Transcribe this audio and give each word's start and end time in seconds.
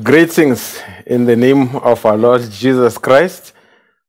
Greetings 0.00 0.80
in 1.04 1.26
the 1.26 1.36
name 1.36 1.76
of 1.76 2.06
our 2.06 2.16
Lord 2.16 2.50
Jesus 2.50 2.96
Christ. 2.96 3.52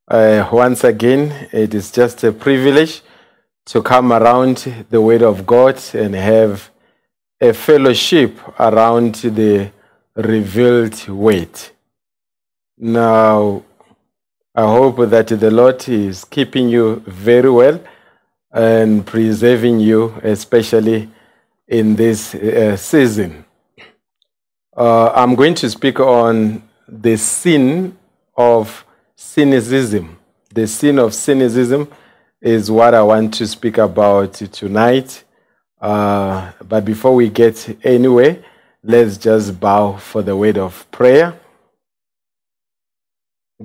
Uh, 0.08 0.48
once 0.50 0.82
again, 0.82 1.48
it 1.52 1.74
is 1.74 1.90
just 1.90 2.24
a 2.24 2.32
privilege 2.32 3.02
to 3.66 3.82
come 3.82 4.10
around 4.10 4.86
the 4.88 4.98
Word 5.02 5.20
of 5.20 5.44
God 5.44 5.78
and 5.92 6.14
have 6.14 6.70
a 7.38 7.52
fellowship 7.52 8.38
around 8.58 9.16
the 9.16 9.70
revealed 10.16 11.06
Word. 11.06 11.50
Now, 12.78 13.62
I 14.54 14.62
hope 14.62 15.10
that 15.10 15.26
the 15.26 15.50
Lord 15.50 15.86
is 15.86 16.24
keeping 16.24 16.70
you 16.70 17.02
very 17.06 17.50
well 17.50 17.78
and 18.50 19.04
preserving 19.04 19.80
you, 19.80 20.14
especially 20.22 21.10
in 21.68 21.94
this 21.94 22.34
uh, 22.34 22.74
season. 22.78 23.43
Uh, 24.76 25.12
I'm 25.14 25.36
going 25.36 25.54
to 25.54 25.70
speak 25.70 26.00
on 26.00 26.60
the 26.88 27.16
sin 27.16 27.96
of 28.36 28.84
cynicism. 29.14 30.18
The 30.52 30.66
sin 30.66 30.98
of 30.98 31.14
cynicism 31.14 31.88
is 32.40 32.72
what 32.72 32.92
I 32.92 33.02
want 33.02 33.34
to 33.34 33.46
speak 33.46 33.78
about 33.78 34.34
tonight. 34.34 35.22
Uh, 35.80 36.50
but 36.66 36.84
before 36.84 37.14
we 37.14 37.28
get 37.28 37.78
anywhere, 37.86 38.42
let's 38.82 39.16
just 39.16 39.60
bow 39.60 39.96
for 39.96 40.22
the 40.22 40.36
word 40.36 40.58
of 40.58 40.90
prayer. 40.90 41.38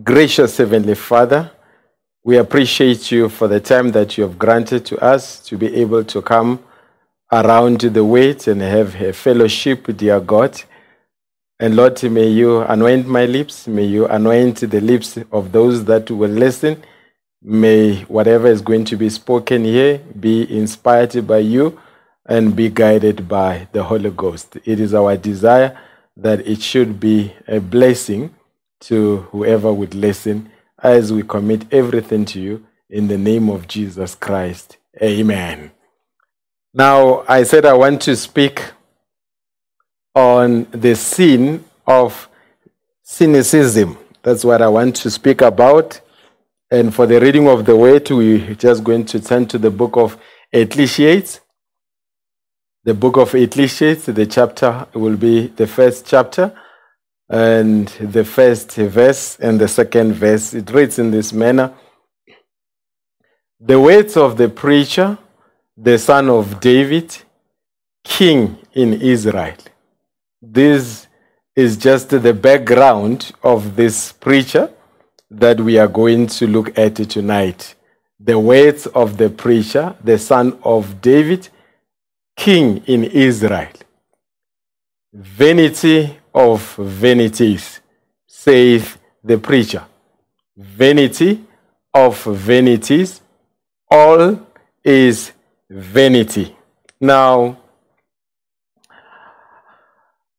Gracious 0.03 0.57
Heavenly 0.57 0.93
Father, 0.93 1.49
we 2.23 2.37
appreciate 2.37 3.11
you 3.11 3.29
for 3.29 3.47
the 3.47 3.59
time 3.59 3.91
that 3.93 4.15
you 4.15 4.23
have 4.25 4.37
granted 4.37 4.85
to 4.85 4.99
us 5.03 5.39
to 5.39 5.57
be 5.57 5.73
able 5.75 6.03
to 6.03 6.21
come 6.21 6.63
around 7.31 7.81
the 7.81 8.05
word 8.05 8.47
and 8.47 8.61
have 8.61 8.93
a 9.01 9.11
fellowship, 9.11 9.87
dear 9.97 10.19
God. 10.19 10.61
And 11.61 11.75
Lord, 11.75 12.01
may 12.03 12.27
you 12.27 12.61
anoint 12.61 13.05
my 13.07 13.25
lips. 13.25 13.67
May 13.67 13.83
you 13.83 14.07
anoint 14.07 14.61
the 14.61 14.79
lips 14.79 15.17
of 15.31 15.51
those 15.51 15.83
that 15.85 16.09
will 16.09 16.29
listen. 16.29 16.81
May 17.41 18.03
whatever 18.03 18.47
is 18.47 18.61
going 18.61 18.85
to 18.85 18.95
be 18.95 19.09
spoken 19.09 19.65
here 19.65 19.97
be 19.97 20.49
inspired 20.57 21.27
by 21.27 21.39
you 21.39 21.77
and 22.25 22.55
be 22.55 22.69
guided 22.69 23.27
by 23.27 23.67
the 23.73 23.83
Holy 23.83 24.11
Ghost. 24.11 24.57
It 24.63 24.79
is 24.79 24.93
our 24.93 25.17
desire 25.17 25.77
that 26.15 26.47
it 26.47 26.61
should 26.61 26.99
be 26.99 27.33
a 27.47 27.59
blessing 27.59 28.33
to 28.81 29.17
whoever 29.31 29.73
would 29.73 29.93
listen 29.93 30.49
as 30.81 31.11
we 31.11 31.23
commit 31.23 31.73
everything 31.73 32.23
to 32.25 32.39
you 32.39 32.65
in 32.89 33.07
the 33.07 33.17
name 33.17 33.49
of 33.49 33.67
Jesus 33.67 34.15
Christ. 34.15 34.77
Amen. 35.01 35.71
Now, 36.73 37.25
I 37.27 37.43
said 37.43 37.65
I 37.65 37.73
want 37.73 38.01
to 38.03 38.15
speak 38.15 38.63
on 40.15 40.67
the 40.71 40.95
sin 40.95 41.63
of 41.85 42.29
cynicism. 43.03 43.97
That's 44.21 44.43
what 44.43 44.61
I 44.61 44.67
want 44.67 44.95
to 44.97 45.09
speak 45.09 45.41
about. 45.41 45.99
And 46.71 46.93
for 46.93 47.07
the 47.07 47.19
reading 47.19 47.47
of 47.47 47.65
the 47.65 47.75
word, 47.75 48.09
we're 48.11 48.53
just 48.55 48.83
going 48.83 49.05
to 49.05 49.19
turn 49.19 49.47
to 49.47 49.57
the 49.57 49.71
book 49.71 49.97
of 49.97 50.17
Ecclesiastes. 50.51 51.41
The 52.83 52.93
book 52.93 53.17
of 53.17 53.33
Ecclesiastes, 53.33 54.05
the 54.05 54.25
chapter 54.25 54.87
will 54.93 55.17
be 55.17 55.47
the 55.47 55.67
first 55.67 56.05
chapter 56.05 56.53
and 57.29 57.87
the 57.99 58.23
first 58.23 58.75
verse 58.75 59.37
and 59.39 59.59
the 59.59 59.67
second 59.67 60.13
verse. 60.13 60.53
It 60.53 60.69
reads 60.71 60.99
in 60.99 61.11
this 61.11 61.33
manner 61.33 61.73
The 63.59 63.79
words 63.79 64.17
of 64.17 64.37
the 64.37 64.49
preacher, 64.49 65.17
the 65.75 65.97
son 65.97 66.29
of 66.29 66.59
David, 66.59 67.15
king 68.03 68.57
in 68.73 68.93
Israel 69.01 69.55
this 70.41 71.07
is 71.55 71.77
just 71.77 72.09
the 72.09 72.33
background 72.33 73.31
of 73.43 73.75
this 73.75 74.11
preacher 74.13 74.71
that 75.29 75.59
we 75.59 75.77
are 75.77 75.87
going 75.87 76.27
to 76.27 76.47
look 76.47 76.77
at 76.77 76.95
tonight. 76.95 77.75
The 78.19 78.39
words 78.39 78.87
of 78.87 79.17
the 79.17 79.29
preacher, 79.29 79.95
the 80.03 80.17
son 80.17 80.57
of 80.63 81.01
David, 81.01 81.49
king 82.35 82.83
in 82.85 83.03
Israel. 83.03 83.69
Vanity 85.13 86.17
of 86.33 86.75
vanities, 86.75 87.81
saith 88.27 88.97
the 89.23 89.37
preacher. 89.37 89.83
Vanity 90.55 91.43
of 91.93 92.23
vanities, 92.23 93.21
all 93.89 94.39
is 94.83 95.31
vanity. 95.69 96.55
Now, 96.99 97.58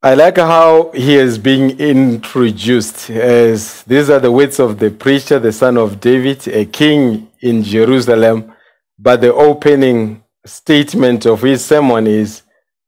I 0.02 0.14
like 0.14 0.38
how 0.38 0.92
he 0.92 1.16
is 1.16 1.36
being 1.36 1.78
introduced 1.78 3.10
as 3.10 3.82
these 3.82 4.08
are 4.08 4.18
the 4.18 4.32
words 4.32 4.58
of 4.58 4.78
the 4.78 4.90
preacher, 4.90 5.38
the 5.38 5.52
son 5.52 5.76
of 5.76 6.00
David, 6.00 6.48
a 6.48 6.64
king 6.64 7.28
in 7.42 7.62
Jerusalem. 7.62 8.50
But 8.98 9.20
the 9.20 9.34
opening 9.34 10.24
statement 10.46 11.26
of 11.26 11.42
his 11.42 11.62
sermon 11.62 12.06
is 12.06 12.40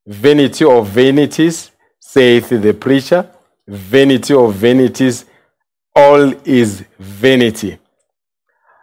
vanity 0.06 0.64
of 0.64 0.88
vanities, 0.88 1.70
saith 2.00 2.48
the 2.48 2.72
preacher, 2.72 3.28
vanity 3.68 4.32
of 4.32 4.54
vanities, 4.54 5.26
all 5.94 6.32
is 6.46 6.82
vanity. 6.98 7.78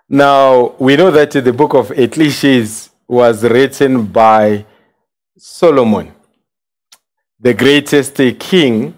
Now, 0.08 0.76
we 0.78 0.96
know 0.98 1.10
that 1.10 1.32
the 1.32 1.52
book 1.52 1.74
of 1.74 1.90
Ecclesiastes 1.98 2.92
was 3.08 3.44
written 3.44 4.06
by 4.06 4.68
Solomon 5.36 6.14
the 7.40 7.54
greatest 7.54 8.16
king 8.40 8.98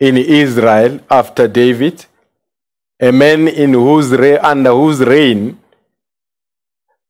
in 0.00 0.16
Israel 0.16 1.00
after 1.10 1.46
David, 1.46 2.04
a 3.00 3.12
man 3.12 3.48
in 3.48 3.72
whose 3.72 4.10
reign, 4.10 4.38
under 4.42 4.70
whose 4.70 5.00
reign 5.00 5.58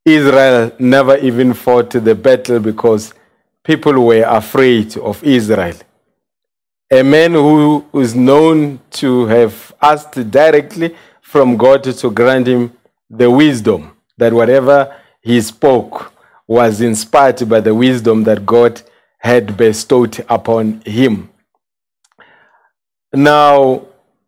Israel 0.05 0.71
never 0.79 1.17
even 1.17 1.53
fought 1.53 1.89
the 1.89 2.15
battle 2.15 2.59
because 2.59 3.13
people 3.63 4.05
were 4.05 4.23
afraid 4.23 4.97
of 4.97 5.21
Israel. 5.23 5.75
A 6.89 7.03
man 7.03 7.33
who 7.33 7.85
is 7.95 8.15
known 8.15 8.79
to 8.91 9.25
have 9.25 9.73
asked 9.81 10.31
directly 10.31 10.95
from 11.21 11.57
God 11.57 11.83
to 11.83 12.11
grant 12.11 12.47
him 12.47 12.71
the 13.09 13.29
wisdom 13.29 13.97
that 14.17 14.31
whatever 14.31 14.95
he 15.21 15.41
spoke 15.41 16.13
was 16.47 16.79
inspired 16.79 17.47
by 17.49 17.59
the 17.59 17.75
wisdom 17.75 18.23
that 18.23 18.45
God 18.45 18.81
had 19.17 19.57
bestowed 19.57 20.23
upon 20.29 20.81
him. 20.85 21.29
Now, 23.13 23.85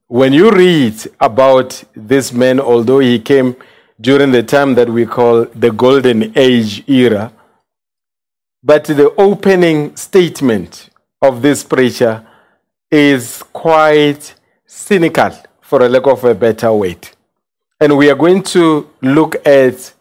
when 0.08 0.34
you 0.34 0.52
read 0.52 0.96
about 1.20 1.84
this 1.96 2.34
man, 2.34 2.60
although 2.60 3.00
he 3.00 3.20
came 3.20 3.56
during 4.02 4.32
the 4.32 4.44
time 4.44 4.76
that 4.76 4.90
we 4.90 5.06
call 5.06 5.46
the 5.46 5.72
Golden 5.72 6.38
Age 6.38 6.84
era. 6.88 7.32
But 8.64 8.86
the 8.86 9.14
opening 9.18 9.96
statement 9.96 10.90
of 11.22 11.42
this 11.42 11.64
preacher 11.64 12.26
is 12.92 13.44
quite 13.54 14.36
cynical, 14.66 15.32
for 15.62 15.84
a 15.84 15.90
lack 15.90 16.08
of 16.08 16.24
a 16.24 16.34
better 16.34 16.72
word. 16.74 17.10
And 17.80 17.98
we 17.98 18.10
are 18.10 18.16
going 18.16 18.44
to 18.44 18.90
look 19.02 19.36
at 19.46 19.94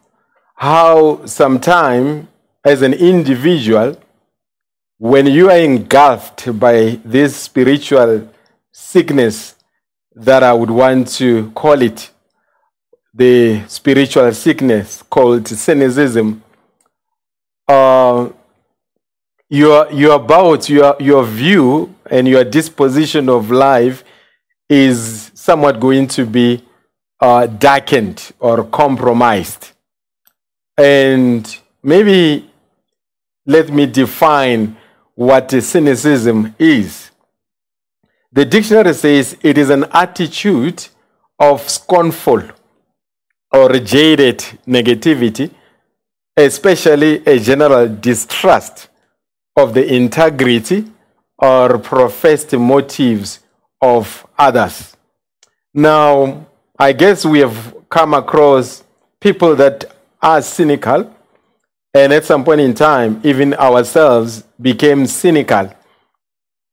how 0.56 1.24
sometime 1.26 2.28
as 2.64 2.82
an 2.82 2.94
individual, 2.94 3.96
when 4.98 5.26
you 5.26 5.48
are 5.48 5.58
engulfed 5.58 6.58
by 6.58 6.98
this 7.04 7.36
spiritual 7.36 8.28
sickness 8.72 9.54
that 10.14 10.42
I 10.42 10.52
would 10.52 10.70
want 10.70 11.08
to 11.14 11.52
call 11.52 11.80
it, 11.80 12.10
the 13.14 13.62
spiritual 13.68 14.32
sickness 14.32 15.02
called 15.02 15.46
cynicism, 15.46 16.42
uh, 17.68 18.28
your, 19.48 19.90
your 19.92 20.16
about 20.16 20.68
your, 20.68 20.96
your 20.98 21.24
view 21.24 21.94
and 22.10 22.26
your 22.26 22.42
disposition 22.42 23.28
of 23.28 23.52
life 23.52 24.02
is 24.68 25.30
somewhat 25.32 25.78
going 25.78 26.08
to 26.08 26.26
be 26.26 26.64
uh, 27.20 27.46
darkened 27.46 28.32
or 28.40 28.64
compromised. 28.64 29.70
And 30.76 31.56
maybe 31.82 32.50
let 33.46 33.70
me 33.70 33.86
define 33.86 34.76
what 35.18 35.50
cynicism 35.50 36.54
is. 36.60 37.10
The 38.30 38.44
dictionary 38.44 38.94
says 38.94 39.36
it 39.42 39.58
is 39.58 39.68
an 39.68 39.86
attitude 39.90 40.86
of 41.40 41.68
scornful 41.68 42.40
or 43.50 43.72
jaded 43.80 44.38
negativity, 44.64 45.50
especially 46.36 47.26
a 47.26 47.40
general 47.40 47.88
distrust 47.88 48.90
of 49.56 49.74
the 49.74 49.92
integrity 49.92 50.84
or 51.36 51.78
professed 51.78 52.52
motives 52.52 53.40
of 53.82 54.24
others. 54.38 54.96
Now, 55.74 56.46
I 56.78 56.92
guess 56.92 57.24
we 57.24 57.40
have 57.40 57.74
come 57.88 58.14
across 58.14 58.84
people 59.20 59.56
that 59.56 59.96
are 60.22 60.42
cynical, 60.42 61.12
and 61.94 62.12
at 62.12 62.24
some 62.24 62.44
point 62.44 62.60
in 62.60 62.74
time, 62.74 63.20
even 63.24 63.54
ourselves 63.54 64.44
became 64.60 65.06
cynical. 65.06 65.72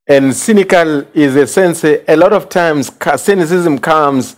And 0.08 0.36
cynical 0.36 1.06
is 1.14 1.36
a 1.36 1.48
sense, 1.48 1.84
a 1.84 2.16
lot 2.16 2.32
of 2.32 2.48
times, 2.50 2.92
cynicism 3.18 3.80
comes 3.80 4.36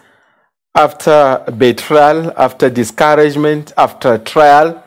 after 0.74 1.44
betrayal, 1.58 2.32
after 2.38 2.70
discouragement, 2.70 3.74
after 3.76 4.18
trial. 4.18 4.84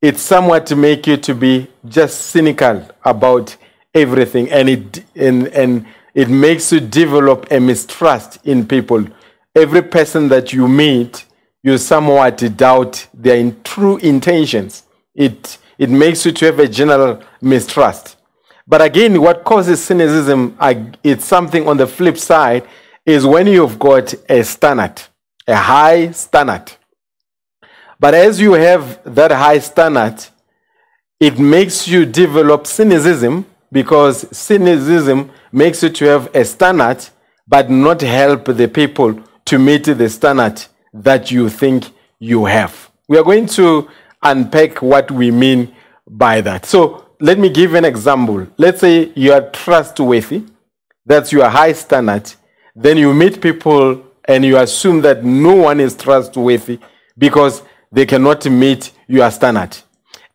It's 0.00 0.22
somewhat 0.22 0.66
to 0.66 0.76
make 0.76 1.06
you 1.06 1.18
to 1.18 1.34
be 1.34 1.68
just 1.86 2.20
cynical 2.26 2.88
about 3.04 3.56
everything, 3.92 4.50
and 4.50 4.68
it 4.68 5.04
and, 5.14 5.48
and 5.48 5.86
it 6.14 6.28
makes 6.30 6.72
you 6.72 6.80
develop 6.80 7.46
a 7.50 7.60
mistrust 7.60 8.38
in 8.44 8.66
people. 8.66 9.04
Every 9.54 9.82
person 9.82 10.28
that 10.28 10.52
you 10.52 10.68
meet, 10.68 11.25
you 11.66 11.76
somewhat 11.76 12.36
doubt 12.56 13.08
their 13.12 13.50
true 13.64 13.96
intentions. 13.96 14.84
It 15.16 15.58
it 15.76 15.90
makes 15.90 16.24
you 16.24 16.30
to 16.30 16.46
have 16.46 16.60
a 16.60 16.68
general 16.68 17.20
mistrust. 17.42 18.16
But 18.68 18.80
again, 18.82 19.20
what 19.20 19.42
causes 19.44 19.82
cynicism, 19.84 20.56
it's 21.02 21.24
something 21.24 21.68
on 21.68 21.76
the 21.76 21.86
flip 21.88 22.18
side, 22.18 22.66
is 23.04 23.26
when 23.26 23.48
you've 23.48 23.78
got 23.80 24.14
a 24.28 24.44
standard, 24.44 25.02
a 25.46 25.56
high 25.56 26.12
standard. 26.12 26.70
But 27.98 28.14
as 28.14 28.40
you 28.40 28.52
have 28.52 29.00
that 29.14 29.32
high 29.32 29.58
standard, 29.58 30.24
it 31.18 31.36
makes 31.38 31.88
you 31.88 32.06
develop 32.06 32.66
cynicism 32.66 33.44
because 33.72 34.24
cynicism 34.36 35.30
makes 35.50 35.82
you 35.82 35.90
to 35.90 36.04
have 36.04 36.34
a 36.34 36.44
standard 36.44 37.08
but 37.48 37.70
not 37.70 38.00
help 38.02 38.44
the 38.44 38.68
people 38.68 39.20
to 39.44 39.58
meet 39.58 39.84
the 39.84 40.08
standard 40.08 40.64
that 41.02 41.30
you 41.30 41.48
think 41.48 41.90
you 42.18 42.44
have. 42.44 42.90
We 43.08 43.18
are 43.18 43.24
going 43.24 43.46
to 43.46 43.88
unpack 44.22 44.82
what 44.82 45.10
we 45.10 45.30
mean 45.30 45.74
by 46.08 46.40
that. 46.40 46.66
So 46.66 47.06
let 47.20 47.38
me 47.38 47.48
give 47.48 47.74
an 47.74 47.84
example. 47.84 48.46
Let's 48.56 48.80
say 48.80 49.12
you 49.14 49.32
are 49.32 49.50
trustworthy, 49.50 50.44
that's 51.04 51.32
your 51.32 51.48
high 51.48 51.72
standard. 51.72 52.32
Then 52.74 52.98
you 52.98 53.14
meet 53.14 53.40
people 53.40 54.02
and 54.26 54.44
you 54.44 54.58
assume 54.58 55.00
that 55.02 55.24
no 55.24 55.54
one 55.54 55.80
is 55.80 55.96
trustworthy 55.96 56.78
because 57.16 57.62
they 57.92 58.04
cannot 58.04 58.44
meet 58.46 58.92
your 59.06 59.30
standard. 59.30 59.76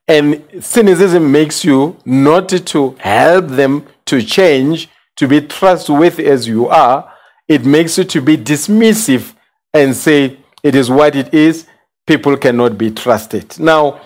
And 0.07 0.43
cynicism 0.59 1.31
makes 1.31 1.63
you 1.63 1.97
not 2.05 2.49
to 2.49 2.95
help 2.99 3.47
them 3.47 3.85
to 4.05 4.21
change, 4.21 4.89
to 5.17 5.27
be 5.27 5.41
trustworthy 5.41 6.25
as 6.25 6.47
you 6.47 6.67
are. 6.67 7.11
It 7.47 7.65
makes 7.65 7.97
you 7.97 8.05
to 8.05 8.21
be 8.21 8.37
dismissive 8.37 9.33
and 9.73 9.95
say, 9.95 10.37
it 10.63 10.75
is 10.75 10.89
what 10.89 11.15
it 11.15 11.33
is. 11.33 11.67
People 12.05 12.37
cannot 12.37 12.77
be 12.77 12.91
trusted. 12.91 13.59
Now, 13.59 14.01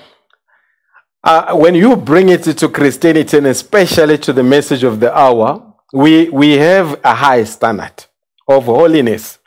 uh, 1.24 1.56
when 1.56 1.74
you 1.74 1.96
bring 1.96 2.30
it 2.30 2.44
to 2.44 2.70
Christianity 2.70 3.38
and 3.38 3.48
especially 3.48 4.18
to 4.20 4.34
the 4.34 4.44
message 4.44 4.84
of 4.84 5.00
the 5.00 5.16
hour, 5.16 5.74
we, 5.92 6.30
we 6.30 6.54
have 6.54 7.00
a 7.04 7.16
high 7.16 7.44
standard 7.46 8.06
of 8.48 8.66
holiness. 8.66 9.40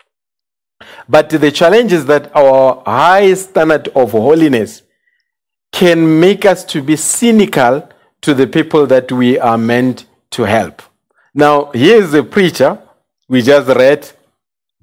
But 1.09 1.31
the 1.31 1.53
challenge 1.53 1.93
is 1.93 2.07
that 2.07 2.35
our 2.35 2.83
high 2.85 3.35
standard 3.35 3.89
of 3.89 4.13
holiness 4.13 4.83
can 5.73 6.19
make 6.21 6.45
us 6.45 6.65
to 6.65 6.83
be 6.83 6.97
cynical 6.97 7.89
to 8.23 8.35
the 8.35 8.47
people 8.47 8.87
that 8.87 9.13
we 9.13 9.39
are 9.39 9.59
meant 9.59 10.07
to 10.31 10.43
help. 10.45 10.83
Now, 11.35 11.71
here's 11.73 12.13
a 12.15 12.23
preacher 12.23 12.79
we 13.29 13.43
just 13.43 13.69
read 13.69 14.11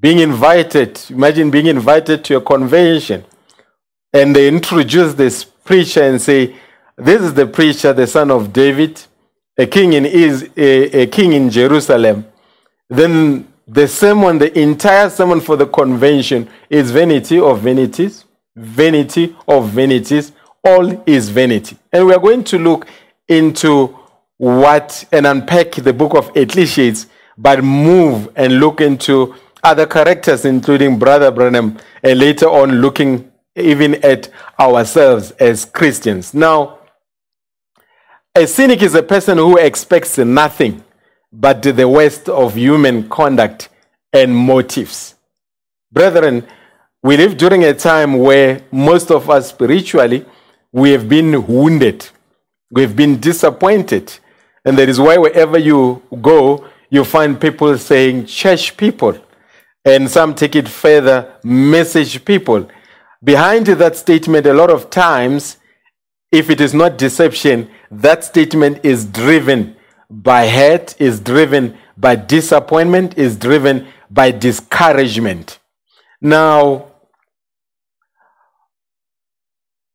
being 0.06 0.20
invited. 0.20 1.02
Imagine 1.10 1.50
being 1.50 1.66
invited 1.66 2.24
to 2.26 2.38
a 2.38 2.42
convention 2.42 3.26
and 4.14 4.36
they 4.36 4.48
introduce 4.48 5.16
this 5.16 5.44
preacher 5.44 6.04
and 6.04 6.22
say, 6.22 6.56
This 6.96 7.24
is 7.24 7.34
the 7.34 7.48
preacher, 7.48 7.92
the 7.92 8.06
son 8.06 8.30
of 8.30 8.54
David, 8.54 9.02
a 9.58 9.66
king 9.66 9.94
in, 9.94 10.06
is, 10.06 10.48
a, 10.56 11.02
a 11.02 11.08
king 11.08 11.34
in 11.34 11.50
Jerusalem. 11.50 12.24
Then 12.88 13.52
the 13.68 13.88
sermon, 13.88 14.38
the 14.38 14.56
entire 14.60 15.10
sermon 15.10 15.42
for 15.42 15.56
the 15.56 15.66
convention 15.66 16.50
is 16.70 16.92
vanity 16.92 17.40
of 17.40 17.62
vanities, 17.62 18.26
vanity 18.56 19.36
of 19.48 19.70
vanities, 19.70 20.34
all 20.64 21.04
is 21.08 21.30
vanity. 21.30 21.80
And 21.92 22.06
we 22.06 22.14
are 22.14 22.20
going 22.20 22.44
to 22.44 22.60
look 22.60 22.86
into 23.28 23.98
what 24.38 25.04
and 25.12 25.26
unpack 25.26 25.72
the 25.72 25.94
book 25.94 26.14
of 26.14 26.30
Ecclesiastes, 26.38 27.08
but 27.40 27.64
move 27.64 28.30
and 28.36 28.60
look 28.60 28.82
into 28.82 29.34
other 29.66 29.88
characters, 29.88 30.46
including 30.46 31.00
Brother 31.00 31.32
Branham, 31.32 31.78
and 32.04 32.20
later 32.20 32.46
on 32.48 32.82
looking 32.82 33.32
even 33.56 33.96
at 34.06 34.30
ourselves 34.60 35.32
as 35.32 35.66
Christians. 35.66 36.34
Now, 36.34 36.80
a 38.36 38.46
cynic 38.46 38.84
is 38.84 38.94
a 38.94 39.02
person 39.02 39.38
who 39.40 39.58
expects 39.58 40.18
nothing 40.20 40.84
but 41.34 41.64
the 41.64 41.88
worst 41.88 42.30
of 42.30 42.56
human 42.56 43.10
conduct 43.10 43.70
and 44.14 44.36
motives. 44.36 45.16
Brethren, 45.92 46.46
we 47.02 47.18
live 47.18 47.36
during 47.36 47.64
a 47.64 47.74
time 47.74 48.20
where 48.20 48.62
most 48.72 49.10
of 49.10 49.30
us 49.30 49.50
spiritually 49.50 50.26
we 50.72 50.92
have 50.92 51.10
been 51.10 51.48
wounded, 51.48 52.08
we've 52.70 52.96
been 52.96 53.20
disappointed. 53.20 54.14
And 54.64 54.78
that 54.78 54.90
is 54.90 55.00
why 55.00 55.18
wherever 55.18 55.58
you 55.58 56.02
go, 56.22 56.68
you 56.90 57.04
find 57.06 57.40
people 57.40 57.78
saying 57.78 58.26
church 58.26 58.76
people. 58.76 59.18
And 59.86 60.10
some 60.10 60.34
take 60.34 60.56
it 60.56 60.68
further, 60.68 61.32
message 61.44 62.26
people. 62.26 62.68
Behind 63.24 63.68
that 63.68 63.96
statement, 63.96 64.48
a 64.48 64.54
lot 64.54 64.72
of 64.72 64.90
times, 64.90 65.58
if 66.32 66.50
it 66.50 66.60
is 66.60 66.74
not 66.74 66.98
deception, 66.98 67.70
that 67.92 68.24
statement 68.24 68.84
is 68.84 69.06
driven 69.06 69.76
by 70.10 70.48
hate, 70.48 70.96
is 71.00 71.20
driven 71.20 71.78
by 71.96 72.16
disappointment, 72.16 73.18
is 73.18 73.38
driven 73.38 73.88
by 74.10 74.32
discouragement. 74.32 75.60
Now, 76.20 76.88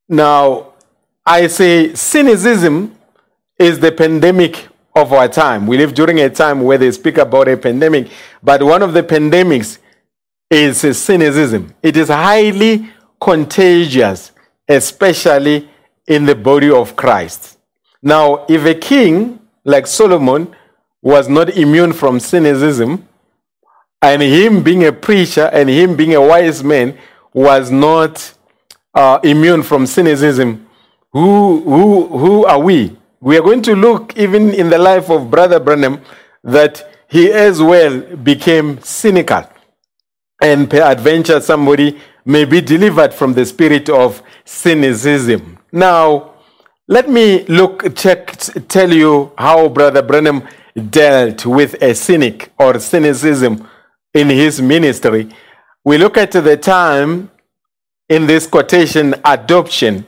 now 0.08 0.74
I 1.26 1.48
say 1.48 1.94
cynicism 1.94 2.96
is 3.58 3.80
the 3.80 3.92
pandemic 3.92 4.69
of 5.00 5.12
our 5.12 5.28
time. 5.28 5.66
We 5.66 5.78
live 5.78 5.94
during 5.94 6.20
a 6.20 6.30
time 6.30 6.60
where 6.62 6.78
they 6.78 6.90
speak 6.92 7.18
about 7.18 7.48
a 7.48 7.56
pandemic, 7.56 8.10
but 8.42 8.62
one 8.62 8.82
of 8.82 8.92
the 8.92 9.02
pandemics 9.02 9.78
is 10.50 10.80
cynicism. 10.98 11.74
It 11.82 11.96
is 11.96 12.08
highly 12.08 12.90
contagious, 13.20 14.32
especially 14.68 15.68
in 16.06 16.26
the 16.26 16.34
body 16.34 16.70
of 16.70 16.96
Christ. 16.96 17.58
Now, 18.02 18.46
if 18.48 18.64
a 18.64 18.74
king 18.74 19.40
like 19.64 19.86
Solomon 19.86 20.54
was 21.02 21.28
not 21.28 21.50
immune 21.50 21.92
from 21.92 22.20
cynicism, 22.20 23.06
and 24.02 24.22
him 24.22 24.62
being 24.62 24.84
a 24.84 24.92
preacher 24.92 25.50
and 25.52 25.68
him 25.68 25.94
being 25.94 26.14
a 26.14 26.20
wise 26.20 26.64
man 26.64 26.96
was 27.34 27.70
not 27.70 28.32
uh, 28.94 29.20
immune 29.22 29.62
from 29.62 29.86
cynicism, 29.86 30.66
who, 31.12 31.60
who, 31.62 32.06
who 32.18 32.44
are 32.46 32.58
we? 32.58 32.96
We 33.22 33.36
are 33.36 33.42
going 33.42 33.60
to 33.62 33.76
look 33.76 34.16
even 34.16 34.54
in 34.54 34.70
the 34.70 34.78
life 34.78 35.10
of 35.10 35.30
Brother 35.30 35.60
Branham 35.60 36.00
that 36.42 36.90
he 37.06 37.30
as 37.30 37.60
well 37.60 38.00
became 38.16 38.80
cynical. 38.80 39.44
And 40.40 40.70
peradventure, 40.70 41.40
somebody 41.40 42.00
may 42.24 42.46
be 42.46 42.62
delivered 42.62 43.12
from 43.12 43.34
the 43.34 43.44
spirit 43.44 43.90
of 43.90 44.22
cynicism. 44.46 45.58
Now, 45.70 46.32
let 46.88 47.10
me 47.10 47.44
look, 47.44 47.94
check, 47.94 48.38
tell 48.68 48.90
you 48.90 49.32
how 49.36 49.68
Brother 49.68 50.00
Branham 50.00 50.48
dealt 50.88 51.44
with 51.44 51.74
a 51.82 51.94
cynic 51.94 52.50
or 52.58 52.78
cynicism 52.78 53.68
in 54.14 54.30
his 54.30 54.62
ministry. 54.62 55.28
We 55.84 55.98
look 55.98 56.16
at 56.16 56.32
the 56.32 56.56
time 56.56 57.30
in 58.08 58.26
this 58.26 58.46
quotation, 58.46 59.14
adoption, 59.24 60.06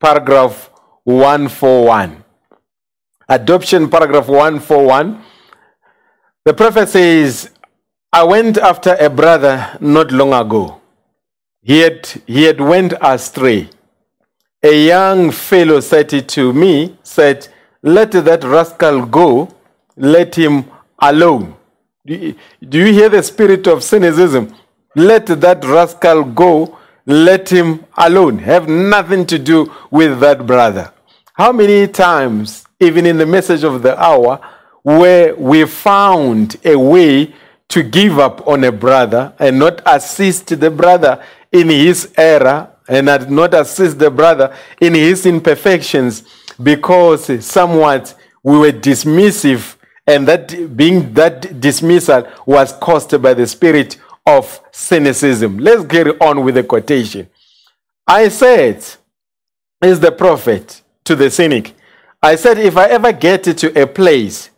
paragraph 0.00 0.70
141. 1.04 2.23
Adoption, 3.28 3.88
paragraph 3.88 4.28
141. 4.28 5.22
The 6.44 6.52
prophet 6.54 6.88
says, 6.88 7.50
I 8.12 8.22
went 8.24 8.58
after 8.58 8.94
a 9.00 9.08
brother 9.08 9.76
not 9.80 10.12
long 10.12 10.32
ago. 10.34 10.80
He 11.62 11.80
had, 11.80 12.06
he 12.26 12.44
had 12.44 12.60
went 12.60 12.92
astray. 13.00 13.70
A 14.62 14.86
young 14.86 15.30
fellow 15.30 15.80
said 15.80 16.12
it 16.12 16.28
to 16.30 16.52
me, 16.52 16.98
said, 17.02 17.48
Let 17.82 18.12
that 18.12 18.44
rascal 18.44 19.06
go, 19.06 19.54
let 19.96 20.34
him 20.34 20.66
alone. 20.98 21.56
Do 22.06 22.14
you, 22.14 22.34
do 22.68 22.78
you 22.78 22.92
hear 22.92 23.08
the 23.08 23.22
spirit 23.22 23.66
of 23.66 23.82
cynicism? 23.82 24.54
Let 24.94 25.26
that 25.26 25.64
rascal 25.64 26.24
go, 26.24 26.78
let 27.06 27.48
him 27.50 27.84
alone. 27.96 28.38
Have 28.38 28.68
nothing 28.68 29.24
to 29.26 29.38
do 29.38 29.72
with 29.90 30.20
that 30.20 30.46
brother. 30.46 30.92
How 31.32 31.52
many 31.52 31.88
times, 31.88 32.63
even 32.80 33.06
in 33.06 33.18
the 33.18 33.26
message 33.26 33.64
of 33.64 33.82
the 33.82 34.00
hour, 34.02 34.40
where 34.82 35.34
we 35.34 35.64
found 35.64 36.56
a 36.64 36.76
way 36.76 37.34
to 37.68 37.82
give 37.82 38.18
up 38.18 38.46
on 38.46 38.64
a 38.64 38.72
brother 38.72 39.32
and 39.38 39.58
not 39.58 39.80
assist 39.86 40.60
the 40.60 40.70
brother 40.70 41.22
in 41.50 41.68
his 41.70 42.12
error 42.16 42.70
and 42.88 43.06
not 43.30 43.54
assist 43.54 43.98
the 43.98 44.10
brother 44.10 44.54
in 44.80 44.94
his 44.94 45.24
imperfections 45.24 46.24
because 46.62 47.44
somewhat 47.44 48.14
we 48.42 48.58
were 48.58 48.72
dismissive 48.72 49.76
and 50.06 50.28
that 50.28 50.76
being 50.76 51.14
that 51.14 51.60
dismissal 51.60 52.28
was 52.44 52.72
caused 52.74 53.20
by 53.22 53.32
the 53.32 53.46
spirit 53.46 53.96
of 54.26 54.60
cynicism. 54.70 55.58
Let's 55.58 55.84
get 55.84 56.20
on 56.20 56.44
with 56.44 56.56
the 56.56 56.64
quotation. 56.64 57.28
I 58.06 58.28
said, 58.28 58.84
is 59.82 60.00
the 60.00 60.12
prophet 60.12 60.82
to 61.04 61.16
the 61.16 61.30
cynic. 61.30 61.74
I 62.24 62.36
said, 62.36 62.58
if 62.58 62.78
I 62.78 62.86
ever 62.86 63.12
get 63.12 63.44
to 63.44 63.82
a 63.82 63.86
place 63.86 64.48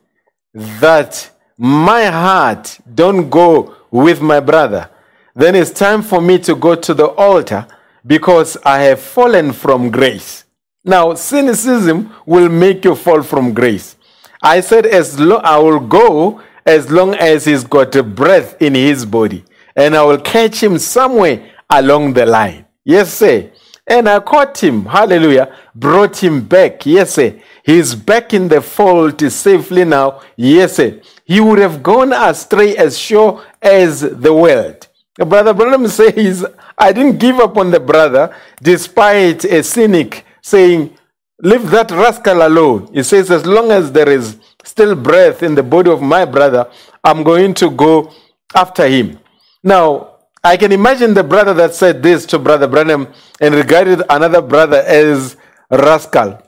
that 0.54 1.28
my 1.58 2.04
heart 2.04 2.78
don't 2.94 3.28
go 3.28 3.74
with 3.90 4.22
my 4.22 4.38
brother, 4.38 4.88
then 5.34 5.56
it's 5.56 5.72
time 5.72 6.02
for 6.02 6.20
me 6.20 6.38
to 6.38 6.54
go 6.54 6.76
to 6.76 6.94
the 6.94 7.08
altar 7.08 7.66
because 8.06 8.56
I 8.64 8.82
have 8.82 9.00
fallen 9.00 9.52
from 9.52 9.90
grace. 9.90 10.44
Now, 10.84 11.14
cynicism 11.14 12.14
will 12.24 12.48
make 12.48 12.84
you 12.84 12.94
fall 12.94 13.24
from 13.24 13.52
grace. 13.52 13.96
I 14.40 14.60
said, 14.60 14.86
as 14.86 15.20
I 15.20 15.58
will 15.58 15.80
go 15.80 16.40
as 16.64 16.88
long 16.88 17.16
as 17.16 17.46
he's 17.46 17.64
got 17.64 17.96
a 17.96 18.04
breath 18.04 18.62
in 18.62 18.76
his 18.76 19.04
body, 19.04 19.44
and 19.74 19.96
I 19.96 20.04
will 20.04 20.20
catch 20.20 20.62
him 20.62 20.78
somewhere 20.78 21.50
along 21.68 22.12
the 22.12 22.26
line. 22.26 22.66
Yes, 22.84 23.12
sir. 23.12 23.50
And 23.88 24.08
I 24.08 24.18
caught 24.18 24.62
him, 24.62 24.84
hallelujah, 24.84 25.54
brought 25.74 26.22
him 26.22 26.40
back. 26.44 26.84
Yes, 26.86 27.14
sir. 27.14 27.40
He's 27.66 27.96
back 27.96 28.32
in 28.32 28.46
the 28.46 28.60
fold 28.60 29.20
safely 29.20 29.84
now. 29.84 30.20
Yes. 30.36 30.80
He 31.24 31.40
would 31.40 31.58
have 31.58 31.82
gone 31.82 32.12
astray 32.12 32.76
as 32.76 32.96
sure 32.96 33.44
as 33.60 34.02
the 34.02 34.32
world. 34.32 34.86
Brother 35.18 35.52
Branham 35.52 35.88
says, 35.88 36.46
I 36.78 36.92
didn't 36.92 37.18
give 37.18 37.40
up 37.40 37.56
on 37.56 37.72
the 37.72 37.80
brother 37.80 38.32
despite 38.62 39.44
a 39.44 39.64
cynic 39.64 40.24
saying, 40.42 40.96
Leave 41.42 41.68
that 41.70 41.90
rascal 41.90 42.46
alone. 42.46 42.88
He 42.94 43.02
says, 43.02 43.32
As 43.32 43.44
long 43.44 43.72
as 43.72 43.90
there 43.90 44.08
is 44.08 44.38
still 44.64 44.94
breath 44.94 45.42
in 45.42 45.56
the 45.56 45.62
body 45.64 45.90
of 45.90 46.00
my 46.00 46.24
brother, 46.24 46.70
I'm 47.02 47.24
going 47.24 47.52
to 47.54 47.70
go 47.70 48.12
after 48.54 48.86
him. 48.88 49.18
Now, 49.64 50.18
I 50.44 50.56
can 50.56 50.70
imagine 50.70 51.14
the 51.14 51.24
brother 51.24 51.52
that 51.54 51.74
said 51.74 52.00
this 52.00 52.24
to 52.26 52.38
Brother 52.38 52.68
Branham 52.68 53.08
and 53.40 53.54
regarded 53.56 54.02
another 54.08 54.40
brother 54.40 54.84
as 54.86 55.36
rascal. 55.68 56.45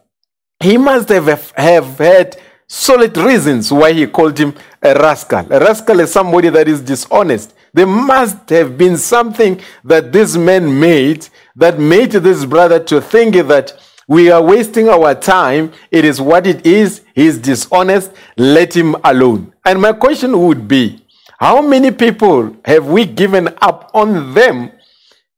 He 0.61 0.77
must 0.77 1.09
have, 1.11 1.53
have 1.53 1.99
had 1.99 2.37
solid 2.67 3.17
reasons 3.17 3.73
why 3.73 3.93
he 3.93 4.07
called 4.07 4.39
him 4.39 4.55
a 4.83 4.95
rascal. 4.95 5.47
A 5.53 5.61
rascal 5.61 6.01
is 6.01 6.13
somebody 6.13 6.49
that 6.51 6.67
is 6.69 6.81
dishonest. 6.81 7.55
There 7.73 7.87
must 7.87 8.49
have 8.51 8.77
been 8.77 8.97
something 8.97 9.61
that 9.85 10.13
this 10.13 10.37
man 10.37 10.79
made 10.81 11.29
that 11.55 11.79
made 11.79 12.13
this 12.13 12.45
brother 12.45 12.81
to 12.85 13.01
think 13.01 13.35
that 13.47 13.73
we 14.09 14.31
are 14.31 14.43
wasting 14.43 14.89
our 14.89 15.15
time. 15.15 15.73
It 15.91 16.05
is 16.05 16.21
what 16.21 16.47
it 16.47 16.67
is. 16.67 17.03
He 17.15 17.27
is 17.27 17.39
dishonest. 17.39 18.11
Let 18.37 18.75
him 18.75 18.97
alone. 19.05 19.53
And 19.65 19.81
my 19.81 19.93
question 19.93 20.41
would 20.47 20.67
be 20.67 21.05
how 21.39 21.63
many 21.63 21.93
people 21.93 22.57
have 22.65 22.87
we 22.87 23.05
given 23.05 23.49
up 23.61 23.91
on 23.95 24.35
them? 24.35 24.73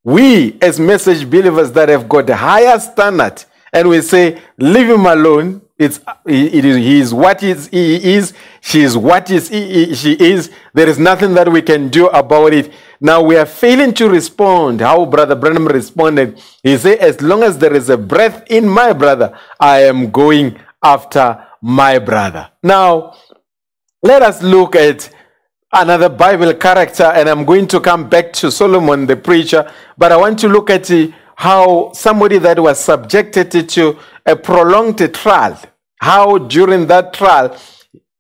We, 0.02 0.56
as 0.62 0.80
message 0.80 1.28
believers 1.28 1.72
that 1.72 1.90
have 1.90 2.08
got 2.08 2.30
a 2.30 2.36
higher 2.36 2.78
standard, 2.80 3.44
and 3.72 3.88
we 3.88 4.02
say, 4.02 4.40
leave 4.58 4.88
him 4.88 5.06
alone. 5.06 5.62
It's 5.78 5.98
it 6.26 6.62
is 6.64 6.76
he 6.76 7.00
is 7.00 7.14
what 7.14 7.42
is 7.42 7.68
he 7.68 8.14
is. 8.14 8.34
She 8.60 8.82
is 8.82 8.98
what 8.98 9.30
is 9.30 9.48
he, 9.48 9.94
she 9.94 10.12
is. 10.12 10.50
There 10.74 10.86
is 10.86 10.98
nothing 10.98 11.32
that 11.34 11.50
we 11.50 11.62
can 11.62 11.88
do 11.88 12.08
about 12.08 12.52
it. 12.52 12.70
Now 13.00 13.22
we 13.22 13.36
are 13.36 13.46
failing 13.46 13.94
to 13.94 14.10
respond 14.10 14.82
how 14.82 15.06
Brother 15.06 15.34
Branham 15.34 15.66
responded. 15.66 16.38
He 16.62 16.76
said, 16.76 16.98
As 16.98 17.22
long 17.22 17.42
as 17.42 17.56
there 17.56 17.72
is 17.74 17.88
a 17.88 17.96
breath 17.96 18.44
in 18.50 18.68
my 18.68 18.92
brother, 18.92 19.38
I 19.58 19.84
am 19.84 20.10
going 20.10 20.58
after 20.82 21.46
my 21.62 21.98
brother. 21.98 22.50
Now, 22.62 23.14
let 24.02 24.20
us 24.22 24.42
look 24.42 24.76
at 24.76 25.10
another 25.72 26.08
Bible 26.08 26.52
character, 26.54 27.04
and 27.04 27.28
I'm 27.28 27.44
going 27.44 27.66
to 27.68 27.80
come 27.80 28.08
back 28.08 28.32
to 28.34 28.50
Solomon 28.50 29.06
the 29.06 29.16
preacher, 29.16 29.70
but 29.96 30.12
I 30.12 30.16
want 30.16 30.38
to 30.40 30.48
look 30.48 30.68
at 30.70 30.90
how 31.40 31.90
somebody 31.94 32.37
that 32.37 32.61
was 32.61 32.78
subjected 32.78 33.66
to 33.66 33.99
a 34.26 34.37
prolonged 34.37 35.14
trial, 35.14 35.59
how 35.99 36.37
during 36.37 36.87
that 36.87 37.14
trial, 37.14 37.56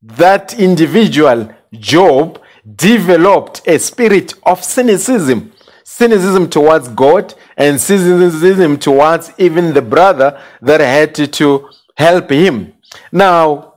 that 0.00 0.58
individual, 0.58 1.54
Job, 1.70 2.40
developed 2.76 3.60
a 3.68 3.78
spirit 3.78 4.32
of 4.44 4.64
cynicism. 4.64 5.52
Cynicism 5.84 6.48
towards 6.48 6.88
God 6.88 7.34
and 7.58 7.78
cynicism 7.78 8.78
towards 8.78 9.30
even 9.36 9.74
the 9.74 9.82
brother 9.82 10.40
that 10.62 10.80
had 10.80 11.14
to 11.34 11.68
help 11.98 12.30
him. 12.30 12.72
Now, 13.12 13.74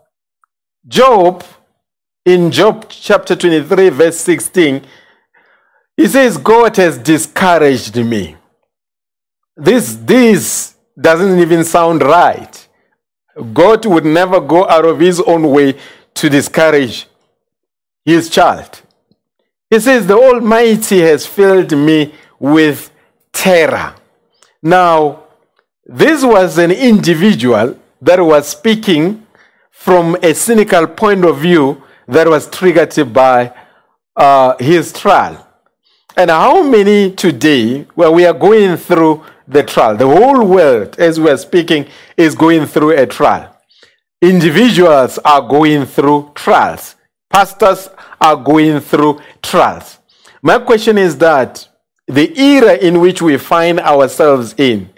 Job, 0.87 1.43
in 2.23 2.49
Job 2.49 2.85
chapter 2.87 3.35
23, 3.35 3.89
verse 3.89 4.21
16, 4.21 4.85
he 5.97 6.07
says, 6.07 6.37
God 6.37 6.77
has 6.77 6.97
discouraged 6.97 7.97
me. 7.97 8.37
This, 9.55 9.95
this 9.95 10.75
doesn't 10.99 11.39
even 11.39 11.63
sound 11.63 12.01
right. 12.01 12.67
God 13.53 13.85
would 13.85 14.05
never 14.05 14.39
go 14.39 14.67
out 14.67 14.85
of 14.85 14.99
his 14.99 15.19
own 15.21 15.49
way 15.49 15.77
to 16.15 16.29
discourage 16.29 17.07
his 18.05 18.29
child. 18.29 18.81
He 19.69 19.79
says, 19.79 20.05
The 20.05 20.17
Almighty 20.17 21.01
has 21.01 21.25
filled 21.25 21.71
me 21.71 22.13
with 22.39 22.91
terror. 23.31 23.95
Now, 24.61 25.23
this 25.85 26.23
was 26.23 26.57
an 26.57 26.71
individual 26.71 27.77
that 28.01 28.19
was 28.19 28.47
speaking 28.47 29.25
from 29.71 30.15
a 30.21 30.33
cynical 30.33 30.87
point 30.87 31.25
of 31.25 31.39
view 31.39 31.81
that 32.07 32.27
was 32.27 32.49
triggered 32.49 33.13
by 33.13 33.53
uh, 34.15 34.55
his 34.59 34.93
trial. 34.93 35.47
And 36.15 36.29
how 36.29 36.61
many 36.63 37.11
today, 37.11 37.83
where 37.95 38.11
we 38.11 38.25
are 38.25 38.33
going 38.33 38.77
through 38.77 39.23
the 39.47 39.63
trial, 39.63 39.95
the 39.95 40.07
whole 40.07 40.45
world, 40.45 40.99
as 40.99 41.19
we 41.19 41.29
are 41.29 41.37
speaking, 41.37 41.87
is 42.17 42.35
going 42.35 42.65
through 42.65 42.97
a 42.97 43.05
trial. 43.05 43.55
Individuals 44.21 45.19
are 45.19 45.41
going 45.41 45.85
through 45.85 46.31
trials. 46.33 46.95
Pastors 47.29 47.89
are 48.21 48.35
going 48.35 48.79
through 48.79 49.19
trials. 49.41 49.99
My 50.41 50.59
question 50.59 50.97
is 50.97 51.17
that 51.17 51.67
the 52.07 52.37
era 52.39 52.75
in 52.75 52.99
which 52.99 53.21
we 53.21 53.37
find 53.37 53.79
ourselves 53.79 54.55
in, 54.57 54.89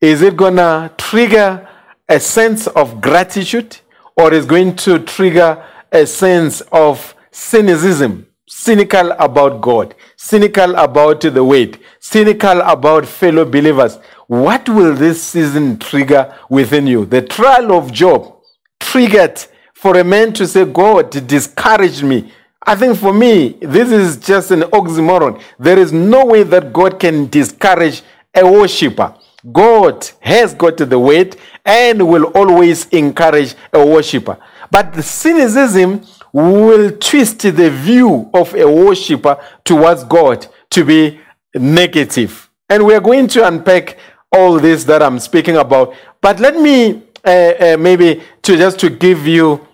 is 0.00 0.22
it 0.22 0.36
going 0.36 0.56
to 0.56 0.90
trigger 0.96 1.68
a 2.08 2.20
sense 2.20 2.66
of 2.68 3.00
gratitude 3.00 3.78
or 4.16 4.32
is 4.32 4.46
going 4.46 4.76
to 4.76 5.00
trigger 5.00 5.64
a 5.92 6.06
sense 6.06 6.60
of 6.72 7.14
cynicism? 7.30 8.27
Cynical 8.48 9.12
about 9.12 9.60
God, 9.60 9.94
cynical 10.16 10.74
about 10.74 11.20
the 11.20 11.44
weight, 11.44 11.78
cynical 12.00 12.60
about 12.62 13.06
fellow 13.06 13.44
believers, 13.44 13.98
what 14.26 14.68
will 14.68 14.94
this 14.94 15.22
season 15.22 15.78
trigger 15.78 16.34
within 16.48 16.86
you? 16.86 17.04
The 17.04 17.22
trial 17.22 17.72
of 17.72 17.92
Job 17.92 18.36
triggered 18.80 19.38
for 19.74 19.98
a 19.98 20.04
man 20.04 20.32
to 20.34 20.46
say, 20.46 20.64
God 20.64 21.10
discouraged 21.26 22.02
me. 22.02 22.32
I 22.66 22.74
think 22.74 22.98
for 22.98 23.12
me, 23.12 23.56
this 23.60 23.90
is 23.90 24.16
just 24.16 24.50
an 24.50 24.62
oxymoron. 24.62 25.40
There 25.58 25.78
is 25.78 25.92
no 25.92 26.26
way 26.26 26.42
that 26.42 26.72
God 26.72 26.98
can 26.98 27.28
discourage 27.28 28.02
a 28.34 28.44
worshiper. 28.44 29.14
God 29.52 30.08
has 30.20 30.52
got 30.52 30.78
the 30.78 30.98
weight 30.98 31.36
and 31.64 32.08
will 32.08 32.24
always 32.34 32.86
encourage 32.88 33.54
a 33.72 33.86
worshiper. 33.86 34.36
But 34.70 34.92
the 34.92 35.02
cynicism 35.02 36.04
will 36.32 36.90
twist 36.98 37.40
the 37.40 37.70
view 37.70 38.30
of 38.34 38.54
a 38.54 38.64
worshiper 38.70 39.38
towards 39.64 40.04
God 40.04 40.46
to 40.70 40.84
be 40.84 41.20
negative. 41.54 42.50
And 42.68 42.84
we 42.84 42.94
are 42.94 43.00
going 43.00 43.28
to 43.28 43.46
unpack 43.46 43.98
all 44.32 44.58
this 44.58 44.84
that 44.84 45.02
I'm 45.02 45.18
speaking 45.18 45.56
about. 45.56 45.94
But 46.20 46.40
let 46.40 46.56
me 46.56 47.02
uh, 47.24 47.30
uh, 47.30 47.76
maybe 47.78 48.22
to 48.42 48.56
just 48.56 48.78
to 48.80 48.90
give 48.90 49.26
you 49.26 49.66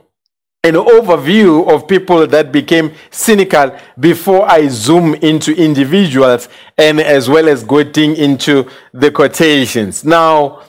an 0.63 0.75
overview 0.75 1.69
of 1.71 1.87
people 1.87 2.27
that 2.27 2.51
became 2.51 2.93
cynical 3.11 3.77
before 4.01 4.51
I 4.51 4.69
zoom 4.69 5.15
into 5.17 5.55
individuals 5.55 6.49
and 6.79 7.01
as 7.01 7.29
well 7.29 7.49
as 7.49 7.63
getting 7.63 8.17
into 8.17 8.71
the 8.95 9.11
quotations. 9.11 10.05
Now, 10.05 10.63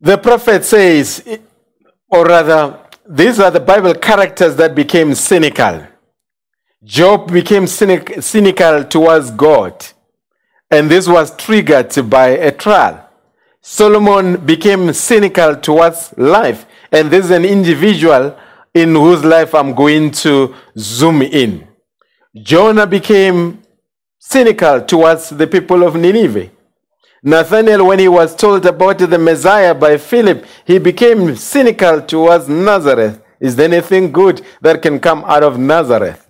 the 0.00 0.18
prophet 0.18 0.64
says, 0.64 1.38
or 2.08 2.24
rather, 2.24 2.85
these 3.08 3.38
are 3.38 3.50
the 3.50 3.60
Bible 3.60 3.94
characters 3.94 4.56
that 4.56 4.74
became 4.74 5.14
cynical. 5.14 5.86
Job 6.82 7.32
became 7.32 7.66
cynic, 7.66 8.22
cynical 8.22 8.84
towards 8.84 9.30
God, 9.30 9.86
and 10.70 10.90
this 10.90 11.08
was 11.08 11.34
triggered 11.36 11.92
by 12.10 12.28
a 12.28 12.52
trial. 12.52 13.08
Solomon 13.60 14.44
became 14.44 14.92
cynical 14.92 15.56
towards 15.56 16.16
life, 16.16 16.66
and 16.92 17.10
this 17.10 17.24
is 17.26 17.30
an 17.30 17.44
individual 17.44 18.36
in 18.74 18.94
whose 18.94 19.24
life 19.24 19.54
I'm 19.54 19.74
going 19.74 20.10
to 20.22 20.54
zoom 20.78 21.22
in. 21.22 21.66
Jonah 22.34 22.86
became 22.86 23.62
cynical 24.18 24.82
towards 24.82 25.30
the 25.30 25.46
people 25.46 25.82
of 25.82 25.96
Nineveh. 25.96 26.50
Nathanael, 27.26 27.84
when 27.84 27.98
he 27.98 28.06
was 28.06 28.36
told 28.36 28.64
about 28.66 28.98
the 28.98 29.18
Messiah 29.18 29.74
by 29.74 29.96
Philip, 29.96 30.46
he 30.64 30.78
became 30.78 31.34
cynical 31.34 32.00
towards 32.00 32.48
Nazareth. 32.48 33.20
Is 33.40 33.56
there 33.56 33.68
anything 33.68 34.12
good 34.12 34.46
that 34.60 34.80
can 34.80 35.00
come 35.00 35.24
out 35.26 35.42
of 35.42 35.58
Nazareth? 35.58 36.24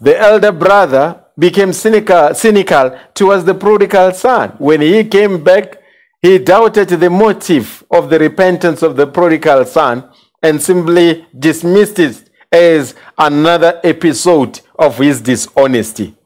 The 0.00 0.18
elder 0.18 0.50
brother 0.50 1.24
became 1.38 1.72
cynical, 1.72 2.34
cynical 2.34 2.98
towards 3.14 3.44
the 3.44 3.54
prodigal 3.54 4.10
son. 4.10 4.56
When 4.58 4.80
he 4.80 5.04
came 5.04 5.44
back, 5.44 5.80
he 6.20 6.38
doubted 6.38 6.88
the 6.88 7.10
motive 7.10 7.84
of 7.88 8.10
the 8.10 8.18
repentance 8.18 8.82
of 8.82 8.96
the 8.96 9.06
prodigal 9.06 9.64
son 9.66 10.10
and 10.42 10.60
simply 10.60 11.28
dismissed 11.38 12.00
it 12.00 12.28
as 12.50 12.96
another 13.16 13.80
episode 13.84 14.58
of 14.76 14.98
his 14.98 15.20
dishonesty. 15.20 16.16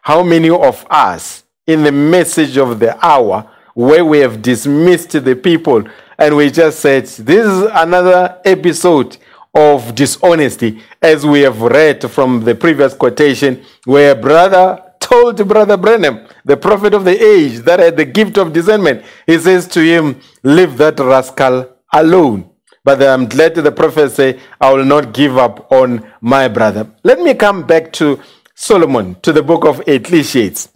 How 0.00 0.22
many 0.22 0.48
of 0.48 0.86
us, 0.88 1.44
in 1.66 1.82
the 1.82 1.92
message 1.92 2.56
of 2.56 2.80
the 2.80 2.96
hour, 3.04 3.50
where 3.78 4.04
we 4.04 4.18
have 4.18 4.42
dismissed 4.42 5.12
the 5.12 5.36
people 5.36 5.84
and 6.18 6.36
we 6.36 6.50
just 6.50 6.80
said, 6.80 7.04
This 7.04 7.46
is 7.46 7.62
another 7.72 8.36
episode 8.44 9.16
of 9.54 9.94
dishonesty, 9.94 10.82
as 11.00 11.24
we 11.24 11.42
have 11.42 11.62
read 11.62 12.10
from 12.10 12.42
the 12.42 12.56
previous 12.56 12.92
quotation, 12.92 13.64
where 13.84 14.16
brother 14.16 14.82
told 14.98 15.46
brother 15.46 15.76
Branham, 15.76 16.26
the 16.44 16.56
prophet 16.56 16.92
of 16.92 17.04
the 17.04 17.16
age, 17.24 17.58
that 17.60 17.78
had 17.78 17.96
the 17.96 18.04
gift 18.04 18.36
of 18.36 18.52
discernment, 18.52 19.04
he 19.28 19.38
says 19.38 19.68
to 19.68 19.80
him, 19.80 20.20
Leave 20.42 20.76
that 20.78 20.98
rascal 20.98 21.68
alone. 21.92 22.50
But 22.82 23.00
I'm 23.00 23.26
glad 23.26 23.54
the 23.54 23.70
prophet 23.70 24.10
say, 24.10 24.40
I 24.60 24.72
will 24.72 24.84
not 24.84 25.14
give 25.14 25.38
up 25.38 25.70
on 25.70 26.04
my 26.20 26.48
brother. 26.48 26.90
Let 27.04 27.20
me 27.20 27.32
come 27.34 27.64
back 27.64 27.92
to 27.92 28.20
Solomon, 28.56 29.14
to 29.22 29.32
the 29.32 29.44
book 29.44 29.64
of 29.64 29.86
Ecclesiastes. 29.86 30.68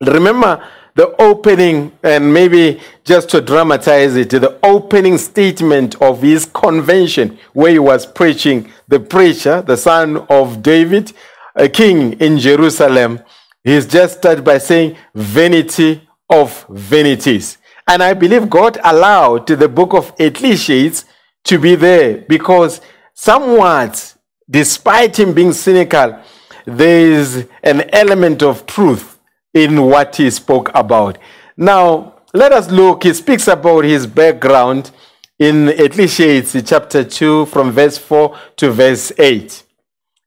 Remember 0.00 0.66
the 0.94 1.14
opening, 1.20 1.92
and 2.02 2.32
maybe 2.32 2.80
just 3.04 3.30
to 3.30 3.40
dramatize 3.40 4.14
it, 4.16 4.30
the 4.30 4.58
opening 4.62 5.16
statement 5.18 6.00
of 6.02 6.20
his 6.22 6.44
convention 6.44 7.38
where 7.52 7.72
he 7.72 7.78
was 7.78 8.04
preaching, 8.06 8.70
the 8.88 9.00
preacher, 9.00 9.62
the 9.62 9.76
son 9.76 10.18
of 10.28 10.62
David, 10.62 11.12
a 11.54 11.68
king 11.68 12.12
in 12.14 12.38
Jerusalem, 12.38 13.20
he's 13.64 13.86
just 13.86 14.18
started 14.18 14.44
by 14.44 14.58
saying, 14.58 14.96
Vanity 15.14 16.06
of 16.28 16.66
vanities. 16.68 17.58
And 17.86 18.02
I 18.02 18.14
believe 18.14 18.48
God 18.48 18.78
allowed 18.84 19.46
the 19.46 19.68
book 19.68 19.94
of 19.94 20.12
Ecclesiastes 20.18 21.04
to 21.44 21.58
be 21.58 21.74
there 21.74 22.18
because 22.28 22.80
somewhat, 23.14 24.14
despite 24.48 25.18
him 25.18 25.32
being 25.32 25.52
cynical, 25.52 26.20
there 26.64 27.10
is 27.10 27.46
an 27.62 27.88
element 27.90 28.42
of 28.42 28.66
truth 28.66 29.11
in 29.54 29.82
what 29.82 30.16
he 30.16 30.30
spoke 30.30 30.70
about. 30.74 31.18
Now, 31.56 32.14
let 32.34 32.52
us 32.52 32.70
look. 32.70 33.02
He 33.04 33.12
speaks 33.12 33.48
about 33.48 33.84
his 33.84 34.06
background 34.06 34.90
in 35.38 35.68
Ecclesiastes 35.68 36.68
chapter 36.68 37.04
2 37.04 37.46
from 37.46 37.72
verse 37.72 37.98
4 37.98 38.38
to 38.56 38.70
verse 38.70 39.12
8. 39.18 39.64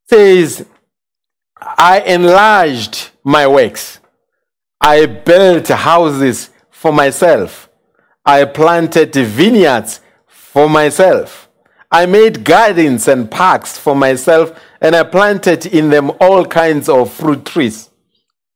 says, 0.10 0.66
I 1.60 2.02
enlarged 2.02 3.10
my 3.24 3.48
works. 3.48 4.00
I 4.80 5.06
built 5.06 5.70
houses 5.70 6.52
for 6.70 6.94
myself. 6.94 7.70
I 8.26 8.46
planted 8.46 9.16
vineyards 9.16 10.02
for 10.28 10.70
myself. 10.70 11.50
I 11.92 12.06
made 12.06 12.44
gardens 12.44 13.08
and 13.08 13.30
parks 13.32 13.78
for 13.78 13.96
myself, 13.96 14.60
and 14.82 14.96
I 14.96 15.04
planted 15.04 15.66
in 15.66 15.90
them 15.90 16.12
all 16.20 16.46
kinds 16.46 16.90
of 16.90 17.12
fruit 17.12 17.46
trees. 17.46 17.90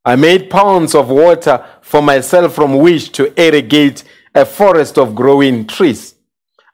I 0.10 0.16
made 0.16 0.50
ponds 0.50 0.96
of 0.96 1.10
water 1.10 1.64
for 1.82 2.02
myself 2.02 2.56
from 2.56 2.80
which 2.80 3.12
to 3.12 3.32
irrigate 3.40 4.04
a 4.34 4.44
forest 4.44 4.98
of 4.98 5.14
growing 5.14 5.68
trees. 5.68 6.16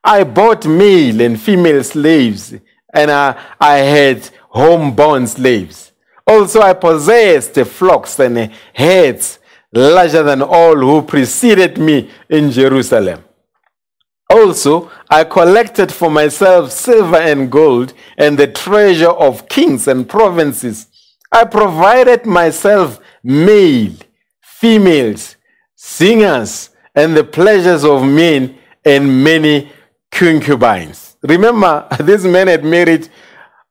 I 0.01 0.23
bought 0.23 0.65
male 0.65 1.19
and 1.19 1.37
female 1.37 1.83
slaves, 1.83 2.53
and 2.93 3.11
I, 3.11 3.37
I 3.59 3.79
had 3.79 4.29
homeborn 4.53 5.27
slaves. 5.27 5.91
Also, 6.25 6.61
I 6.61 6.71
possessed 6.75 7.59
flocks 7.65 8.17
and 8.21 8.53
herds 8.73 9.39
larger 9.73 10.23
than 10.23 10.41
all 10.41 10.77
who 10.77 11.01
preceded 11.01 11.77
me 11.77 12.09
in 12.29 12.51
Jerusalem. 12.51 13.21
Also, 14.29 14.89
I 15.09 15.25
collected 15.25 15.91
for 15.91 16.09
myself 16.09 16.71
silver 16.71 17.17
and 17.17 17.51
gold 17.51 17.93
and 18.17 18.37
the 18.37 18.47
treasure 18.47 19.09
of 19.09 19.49
kings 19.49 19.89
and 19.89 20.07
provinces. 20.07 20.87
I 21.33 21.43
provided 21.43 22.25
myself 22.25 23.01
male, 23.25 23.93
females, 24.41 25.35
singers, 25.75 26.69
and 26.93 27.17
the 27.17 27.23
pleasures 27.23 27.83
of 27.83 28.03
men 28.03 28.57
and 28.85 29.23
many 29.23 29.71
concubines. 30.11 31.17
Remember, 31.23 31.87
this 31.99 32.23
man 32.23 32.47
had 32.47 32.63
married 32.63 33.09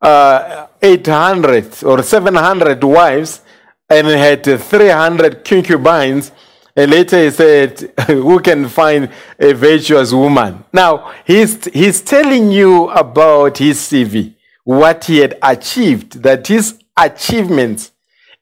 uh, 0.03 0.67
800 0.83 1.83
or 1.85 2.03
700 2.03 2.83
wives 2.85 3.41
and 3.89 4.07
had 4.07 4.45
300 4.45 5.45
concubines 5.45 6.33
and 6.77 6.91
later 6.91 7.23
he 7.25 7.31
said, 7.31 7.93
Who 8.07 8.41
can 8.41 8.69
find 8.69 9.09
a 9.39 9.53
virtuous 9.53 10.13
woman? 10.13 10.65
Now, 10.73 11.13
he's, 11.25 11.65
he's 11.67 12.01
telling 12.01 12.51
you 12.51 12.91
about 12.91 13.59
his 13.59 13.79
CV, 13.79 14.35
what 14.65 15.05
he 15.05 15.19
had 15.19 15.39
achieved, 15.41 16.23
that 16.23 16.47
his 16.47 16.79
achievements 16.97 17.93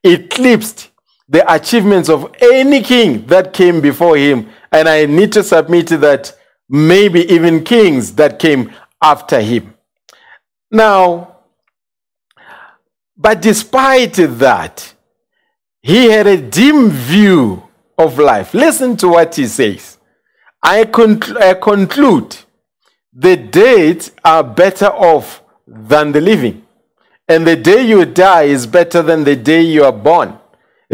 eclipsed 0.03 0.91
the 1.33 1.51
achievements 1.51 2.11
of 2.11 2.31
any 2.43 2.83
king 2.83 3.27
that 3.27 3.55
came 3.55 3.81
before 3.81 4.19
him. 4.19 4.51
And 4.71 4.87
I 4.87 5.07
need 5.07 5.33
to 5.33 5.43
submit 5.43 5.89
that 5.89 6.37
maybe 6.69 7.21
even 7.33 7.65
kings 7.65 8.13
that 8.17 8.39
came 8.39 8.71
after 9.03 9.41
him. 9.41 9.73
Now, 10.71 11.39
but 13.17 13.41
despite 13.41 14.15
that, 14.15 14.93
he 15.81 16.11
had 16.11 16.27
a 16.27 16.37
dim 16.37 16.91
view 16.91 17.63
of 17.97 18.19
life. 18.19 18.53
Listen 18.53 18.95
to 18.99 19.09
what 19.09 19.35
he 19.35 19.47
says. 19.47 19.97
I, 20.63 20.85
concl- 20.85 21.41
I 21.41 21.55
conclude 21.55 22.37
the 23.11 23.37
dead 23.39 24.07
are 24.23 24.45
better 24.45 24.89
off 24.89 25.43
than 25.67 26.13
the 26.13 26.21
living. 26.21 26.67
And 27.27 27.47
the 27.47 27.57
day 27.57 27.87
you 27.87 28.05
die 28.05 28.43
is 28.43 28.67
better 28.67 29.01
than 29.01 29.25
the 29.25 29.35
day 29.35 29.63
you 29.63 29.85
are 29.85 29.93
born. 29.93 30.39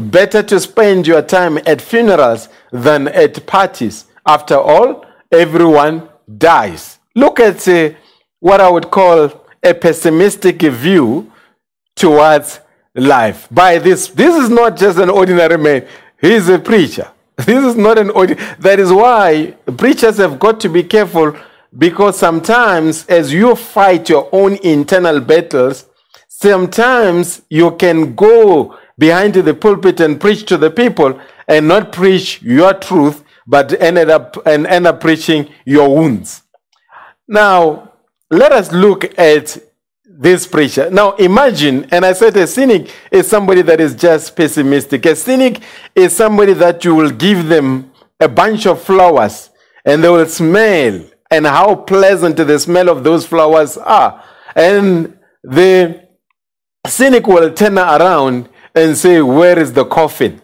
Better 0.00 0.44
to 0.44 0.60
spend 0.60 1.08
your 1.08 1.22
time 1.22 1.58
at 1.66 1.82
funerals 1.82 2.48
than 2.70 3.08
at 3.08 3.44
parties. 3.46 4.04
After 4.24 4.54
all, 4.54 5.04
everyone 5.32 6.08
dies. 6.36 7.00
Look 7.16 7.40
at 7.40 7.66
uh, 7.66 7.90
what 8.38 8.60
I 8.60 8.70
would 8.70 8.92
call 8.92 9.32
a 9.60 9.74
pessimistic 9.74 10.62
view 10.62 11.32
towards 11.96 12.60
life 12.94 13.48
by 13.50 13.78
this. 13.78 14.06
This 14.08 14.36
is 14.36 14.48
not 14.48 14.76
just 14.76 14.98
an 14.98 15.10
ordinary 15.10 15.58
man, 15.58 15.86
he's 16.20 16.48
a 16.48 16.58
preacher. 16.58 17.10
This 17.38 17.64
is 17.64 17.76
not 17.76 17.98
an 17.98 18.10
ordinary. 18.10 18.54
That 18.60 18.78
is 18.78 18.92
why 18.92 19.54
preachers 19.76 20.18
have 20.18 20.38
got 20.38 20.60
to 20.60 20.68
be 20.68 20.84
careful 20.84 21.36
because 21.76 22.18
sometimes, 22.18 23.04
as 23.06 23.32
you 23.32 23.56
fight 23.56 24.08
your 24.08 24.28
own 24.32 24.56
internal 24.56 25.20
battles, 25.20 25.86
sometimes 26.28 27.42
you 27.50 27.72
can 27.72 28.14
go 28.14 28.78
behind 28.98 29.34
the 29.34 29.54
pulpit 29.54 30.00
and 30.00 30.20
preach 30.20 30.44
to 30.46 30.56
the 30.56 30.70
people 30.70 31.18
and 31.46 31.68
not 31.68 31.92
preach 31.92 32.42
your 32.42 32.74
truth, 32.74 33.24
but 33.46 33.80
ended 33.80 34.10
up 34.10 34.36
and 34.46 34.66
end 34.66 34.86
up 34.86 35.00
preaching 35.00 35.48
your 35.64 35.94
wounds. 35.94 36.42
Now, 37.26 37.92
let 38.30 38.52
us 38.52 38.72
look 38.72 39.18
at 39.18 39.56
this 40.04 40.46
preacher. 40.46 40.90
Now, 40.90 41.12
imagine, 41.12 41.86
and 41.92 42.04
I 42.04 42.12
said 42.12 42.36
a 42.36 42.46
cynic 42.46 42.92
is 43.10 43.28
somebody 43.28 43.62
that 43.62 43.80
is 43.80 43.94
just 43.94 44.34
pessimistic. 44.34 45.06
A 45.06 45.14
cynic 45.14 45.62
is 45.94 46.14
somebody 46.14 46.54
that 46.54 46.84
you 46.84 46.94
will 46.94 47.10
give 47.10 47.46
them 47.48 47.92
a 48.20 48.28
bunch 48.28 48.66
of 48.66 48.82
flowers 48.82 49.50
and 49.84 50.02
they 50.02 50.08
will 50.08 50.26
smell, 50.26 51.02
and 51.30 51.46
how 51.46 51.74
pleasant 51.74 52.36
the 52.36 52.58
smell 52.58 52.88
of 52.88 53.04
those 53.04 53.26
flowers 53.26 53.76
are. 53.78 54.22
And 54.54 55.18
the 55.42 56.06
cynic 56.86 57.26
will 57.26 57.52
turn 57.52 57.78
around 57.78 58.48
and 58.78 58.96
say, 58.96 59.20
Where 59.20 59.58
is 59.58 59.72
the 59.72 59.84
coffin? 59.84 60.40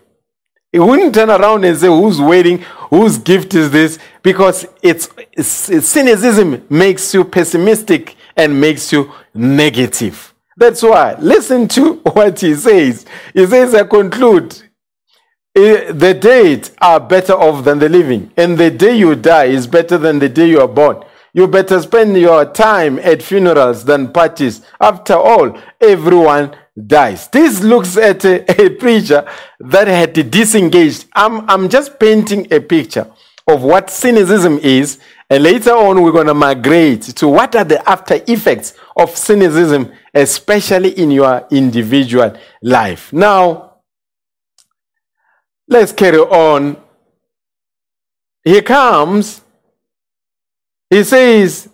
He 0.73 0.79
wouldn't 0.79 1.15
turn 1.15 1.31
around 1.31 1.65
and 1.65 1.77
say, 1.77 1.87
Who's 1.87 2.21
waiting? 2.21 2.59
Whose 2.91 3.19
gift 3.19 3.55
is 3.55 3.71
this? 3.71 3.99
Because 4.23 4.67
it's, 4.83 5.09
it's, 5.33 5.87
cynicism 5.87 6.67
makes 6.69 7.15
you 7.15 7.25
pessimistic 7.25 8.17
and 8.37 8.61
makes 8.61 8.93
you 8.93 9.13
negative. 9.33 10.35
That's 10.57 10.83
why. 10.83 11.17
Listen 11.19 11.69
to 11.69 11.95
what 12.13 12.41
he 12.41 12.55
says. 12.55 13.07
He 13.33 13.47
says, 13.47 13.75
I 13.75 13.85
conclude, 13.85 14.55
eh, 15.57 15.93
the 15.93 16.15
dead 16.15 16.71
are 16.81 17.01
better 17.01 17.35
off 17.35 17.65
than 17.65 17.79
the 17.79 17.89
living, 17.89 18.33
and 18.37 18.57
the 18.59 18.71
day 18.71 18.97
you 18.97 19.15
die 19.15 19.47
is 19.47 19.67
better 19.67 19.99
than 19.99 20.19
the 20.19 20.29
day 20.29 20.49
you 20.49 20.61
are 20.61 20.69
born. 20.69 21.05
You 21.33 21.49
better 21.49 21.83
spend 21.83 22.17
your 22.17 22.45
time 22.45 23.01
at 23.01 23.21
funerals 23.21 23.85
than 23.85 24.13
parties. 24.13 24.65
After 24.81 25.15
all, 25.15 25.59
everyone 25.81 26.55
dies. 26.87 27.29
This 27.29 27.63
looks 27.63 27.97
at 27.97 28.25
a, 28.25 28.63
a 28.65 28.71
preacher 28.71 29.27
that 29.61 29.89
had 29.89 30.31
disengaged. 30.31 31.07
I'm, 31.15 31.49
I'm 31.49 31.69
just 31.69 31.99
painting 31.99 32.47
a 32.53 32.61
picture 32.61 33.11
of 33.47 33.63
what 33.63 33.91
cynicism 33.91 34.59
is, 34.59 34.99
and 35.29 35.43
later 35.43 35.73
on 35.73 36.03
we're 36.03 36.13
going 36.13 36.27
to 36.27 36.35
migrate 36.35 37.03
to 37.03 37.29
what 37.29 37.55
are 37.55 37.65
the 37.65 37.87
after 37.89 38.21
effects 38.27 38.75
of 38.97 39.11
cynicism, 39.17 39.93
especially 40.15 40.91
in 40.91 41.11
your 41.11 41.47
individual 41.51 42.37
life. 42.63 43.13
Now, 43.13 43.81
let's 45.69 45.93
carry 45.93 46.19
on. 46.19 46.77
He 48.45 48.61
comes 48.63 49.43
he 50.95 51.03
says, 51.03 51.69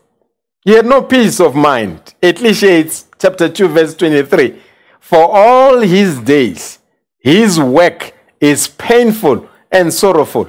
He 0.65 0.73
had 0.73 0.87
no 0.87 1.03
peace 1.03 1.41
of 1.41 1.55
mind. 1.55 2.15
Ecclesiastes 2.23 3.07
chapter 3.19 3.51
2, 3.51 3.69
verse 3.69 3.95
23. 3.95 4.63
For 5.01 5.29
all 5.29 5.81
his 5.81 6.19
days, 6.21 6.79
his 7.19 7.59
work 7.59 8.15
is 8.41 8.69
painful 8.69 9.49
and 9.73 9.93
sorrowful. 9.93 10.49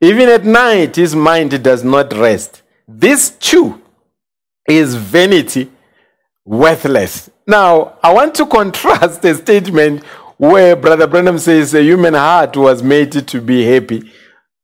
Even 0.00 0.28
at 0.28 0.44
night, 0.44 0.96
his 0.96 1.14
mind 1.14 1.62
does 1.62 1.82
not 1.82 2.12
rest. 2.12 2.62
This 2.86 3.30
too 3.30 3.80
is 4.68 4.94
vanity, 4.94 5.70
worthless. 6.44 7.30
Now, 7.46 7.98
I 8.02 8.12
want 8.12 8.34
to 8.36 8.46
contrast 8.46 9.22
the 9.22 9.34
statement 9.34 10.04
where 10.36 10.76
Brother 10.76 11.06
Branham 11.06 11.38
says 11.38 11.74
a 11.74 11.82
human 11.82 12.14
heart 12.14 12.56
was 12.56 12.82
made 12.82 13.12
to 13.12 13.40
be 13.40 13.64
happy. 13.64 14.12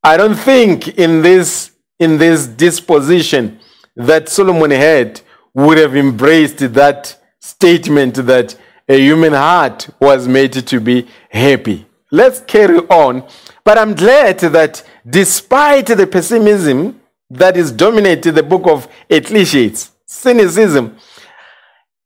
I 0.03 0.17
don't 0.17 0.35
think 0.35 0.89
in 0.99 1.21
this 1.21 1.71
in 1.99 2.17
this 2.17 2.45
disposition 2.47 3.59
that 3.95 4.27
Solomon 4.27 4.71
had 4.71 5.21
would 5.53 5.77
have 5.77 5.95
embraced 5.95 6.57
that 6.73 7.17
statement 7.39 8.15
that 8.15 8.55
a 8.87 8.99
human 8.99 9.33
heart 9.33 9.89
was 9.99 10.27
made 10.27 10.53
to 10.53 10.79
be 10.79 11.07
happy. 11.29 11.85
Let's 12.11 12.41
carry 12.41 12.77
on. 12.77 13.27
But 13.63 13.77
I'm 13.77 13.95
glad 13.95 14.39
that 14.39 14.83
despite 15.09 15.87
the 15.87 16.05
pessimism 16.05 17.01
that 17.29 17.57
is 17.57 17.71
dominating 17.71 18.33
the 18.33 18.43
book 18.43 18.67
of 18.67 18.87
Ecclesiastes, 19.09 19.91
cynicism, 20.05 20.97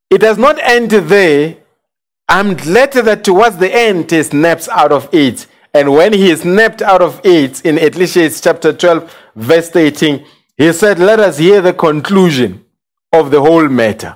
it 0.10 0.20
does 0.20 0.38
not 0.38 0.60
end 0.60 0.92
there. 0.92 1.58
I'm 2.30 2.56
glad 2.56 2.94
that 2.94 3.24
towards 3.24 3.58
the 3.58 3.74
end 3.74 4.12
he 4.12 4.22
snaps 4.24 4.70
out 4.70 4.92
of 4.92 5.10
it. 5.14 5.48
And 5.74 5.92
when 5.94 6.14
he 6.14 6.36
snapped 6.36 6.82
out 6.82 7.02
of 7.02 7.20
it 7.24 7.66
in 7.66 7.78
Ecclesiastes 7.78 8.42
chapter 8.42 8.72
12, 8.72 9.16
verse 9.36 9.76
18, 9.76 10.26
he 10.56 10.74
said, 10.74 11.00
Let 11.00 11.20
us 11.20 11.38
hear 11.38 11.62
the 11.62 11.74
conclusion 11.74 12.66
of 13.12 13.32
the 13.32 13.42
whole 13.42 13.68
matter. 13.68 14.16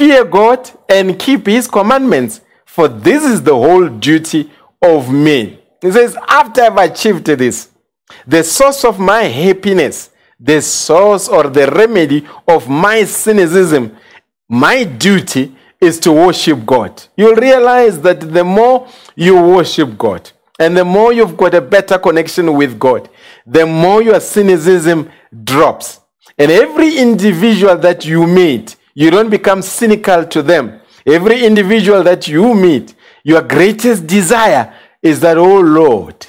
Fear 0.00 0.24
God 0.24 0.70
and 0.88 1.18
keep 1.18 1.46
his 1.46 1.68
commandments, 1.68 2.40
for 2.64 2.88
this 2.88 3.22
is 3.22 3.42
the 3.42 3.54
whole 3.54 3.86
duty 3.86 4.50
of 4.80 5.12
men. 5.12 5.58
He 5.82 5.92
says, 5.92 6.16
After 6.26 6.62
I've 6.62 6.90
achieved 6.90 7.26
this, 7.26 7.68
the 8.26 8.42
source 8.42 8.82
of 8.86 8.98
my 8.98 9.24
happiness, 9.24 10.08
the 10.40 10.62
source 10.62 11.28
or 11.28 11.50
the 11.50 11.70
remedy 11.70 12.26
of 12.48 12.66
my 12.66 13.04
cynicism, 13.04 13.94
my 14.48 14.84
duty 14.84 15.54
is 15.78 16.00
to 16.00 16.12
worship 16.12 16.64
God. 16.64 17.02
You'll 17.14 17.36
realize 17.36 18.00
that 18.00 18.20
the 18.20 18.42
more 18.42 18.88
you 19.14 19.34
worship 19.34 19.98
God, 19.98 20.30
and 20.58 20.78
the 20.78 20.84
more 20.86 21.12
you've 21.12 21.36
got 21.36 21.52
a 21.52 21.60
better 21.60 21.98
connection 21.98 22.54
with 22.54 22.78
God, 22.78 23.10
the 23.46 23.66
more 23.66 24.00
your 24.00 24.20
cynicism 24.20 25.10
drops. 25.44 26.00
And 26.38 26.50
every 26.50 26.96
individual 26.96 27.76
that 27.76 28.06
you 28.06 28.26
meet, 28.26 28.76
you 29.00 29.10
don't 29.10 29.30
become 29.30 29.62
cynical 29.62 30.26
to 30.26 30.42
them. 30.42 30.78
Every 31.06 31.46
individual 31.46 32.02
that 32.02 32.28
you 32.28 32.54
meet, 32.54 32.94
your 33.24 33.40
greatest 33.40 34.06
desire 34.06 34.74
is 35.00 35.20
that, 35.20 35.38
oh 35.38 35.60
Lord, 35.60 36.26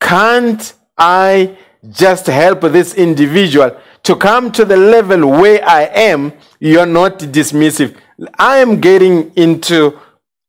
can't 0.00 0.74
I 0.98 1.56
just 1.88 2.26
help 2.26 2.62
this 2.62 2.94
individual 2.94 3.80
to 4.02 4.16
come 4.16 4.50
to 4.50 4.64
the 4.64 4.76
level 4.76 5.30
where 5.30 5.64
I 5.64 5.82
am? 5.84 6.32
You're 6.58 6.84
not 6.84 7.20
dismissive. 7.20 7.96
I 8.36 8.56
am 8.56 8.80
getting 8.80 9.30
into 9.36 9.96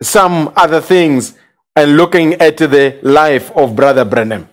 some 0.02 0.52
other 0.56 0.82
things 0.82 1.38
and 1.76 1.96
looking 1.96 2.34
at 2.42 2.58
the 2.58 2.98
life 3.04 3.52
of 3.52 3.76
Brother 3.76 4.04
Branham. 4.04 4.50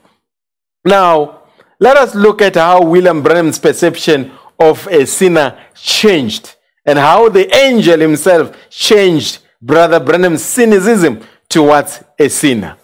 Now, 0.85 1.45
let 1.81 1.97
us 1.97 2.15
look 2.15 2.43
at 2.43 2.57
how 2.57 2.85
William 2.85 3.23
Branham's 3.23 3.59
perception 3.59 4.31
of 4.61 4.87
a 4.89 5.07
sinner 5.07 5.59
changed 5.75 6.57
and 6.89 6.99
how 6.99 7.29
the 7.29 7.55
angel 7.55 8.01
himself 8.01 8.57
changed 8.71 9.41
Brother 9.61 10.01
Branham's 10.01 10.43
cynicism 10.43 11.21
towards 11.47 12.03
a 12.19 12.31
sinner. 12.31 12.79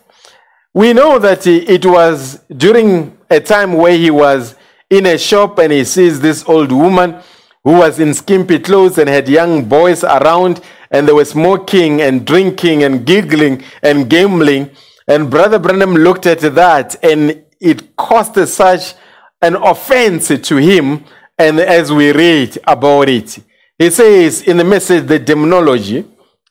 We 0.75 0.93
know 0.93 1.19
that 1.19 1.47
it 1.47 1.87
was 1.87 2.41
during 2.55 3.17
a 3.31 3.41
time 3.41 3.73
where 3.73 3.97
he 3.97 4.11
was 4.11 4.57
in 4.91 5.07
a 5.07 5.17
shop 5.17 5.59
and 5.59 5.73
he 5.73 5.85
sees 5.85 6.21
this 6.21 6.45
old 6.47 6.71
woman 6.71 7.17
who 7.63 7.79
was 7.79 7.99
in 7.99 8.13
skimpy 8.13 8.59
clothes 8.59 8.99
and 8.99 9.09
had 9.09 9.27
young 9.27 9.65
boys 9.65 10.05
around 10.05 10.61
and 10.91 11.09
they 11.09 11.13
were 11.15 11.25
smoking 11.25 12.03
and 12.03 12.27
drinking 12.27 12.85
and 12.85 13.07
giggling 13.07 13.65
and 13.83 14.11
gambling. 14.11 14.69
And 15.09 15.31
Brother 15.31 15.59
Branham 15.59 15.95
looked 15.95 16.27
at 16.27 16.41
that 16.41 17.03
and 17.03 17.43
it 17.59 17.97
caused 17.97 18.37
such 18.49 18.93
an 19.41 19.57
offense 19.57 20.29
to 20.29 20.57
him. 20.57 21.05
And 21.39 21.59
as 21.59 21.91
we 21.91 22.13
read 22.13 22.59
about 22.67 23.09
it, 23.09 23.39
he 23.79 23.91
says 23.91 24.43
in 24.43 24.57
the 24.57 24.65
message, 24.65 25.07
The 25.07 25.19
Demonology, 25.19 26.05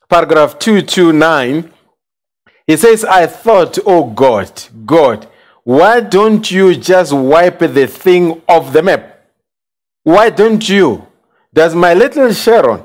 paragraph 0.08 0.58
229, 0.58 1.70
he 2.66 2.76
says, 2.76 3.04
I 3.04 3.26
thought, 3.26 3.78
oh 3.84 4.04
God, 4.10 4.50
God, 4.84 5.26
why 5.62 6.00
don't 6.00 6.50
you 6.50 6.74
just 6.76 7.12
wipe 7.12 7.58
the 7.58 7.86
thing 7.86 8.42
off 8.48 8.72
the 8.72 8.82
map? 8.82 9.26
Why 10.02 10.30
don't 10.30 10.66
you? 10.68 11.06
Does 11.52 11.74
my 11.74 11.94
little 11.94 12.32
Sharon, 12.32 12.82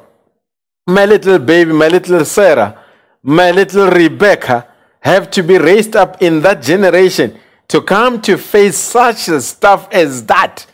my 0.88 1.06
little 1.06 1.40
baby, 1.40 1.72
my 1.72 1.88
little 1.88 2.24
Sarah, 2.26 2.84
my 3.24 3.52
little 3.52 3.90
Rebecca 3.90 4.68
have 5.02 5.30
to 5.32 5.44
be 5.44 5.58
raised 5.58 5.96
up 5.96 6.22
in 6.22 6.42
that 6.42 6.62
generation 6.62 7.38
to 7.68 7.82
come 7.82 8.22
to 8.22 8.38
face 8.38 8.78
such 8.78 9.18
stuff 9.28 9.88
as 9.92 10.26
that. 10.26 10.66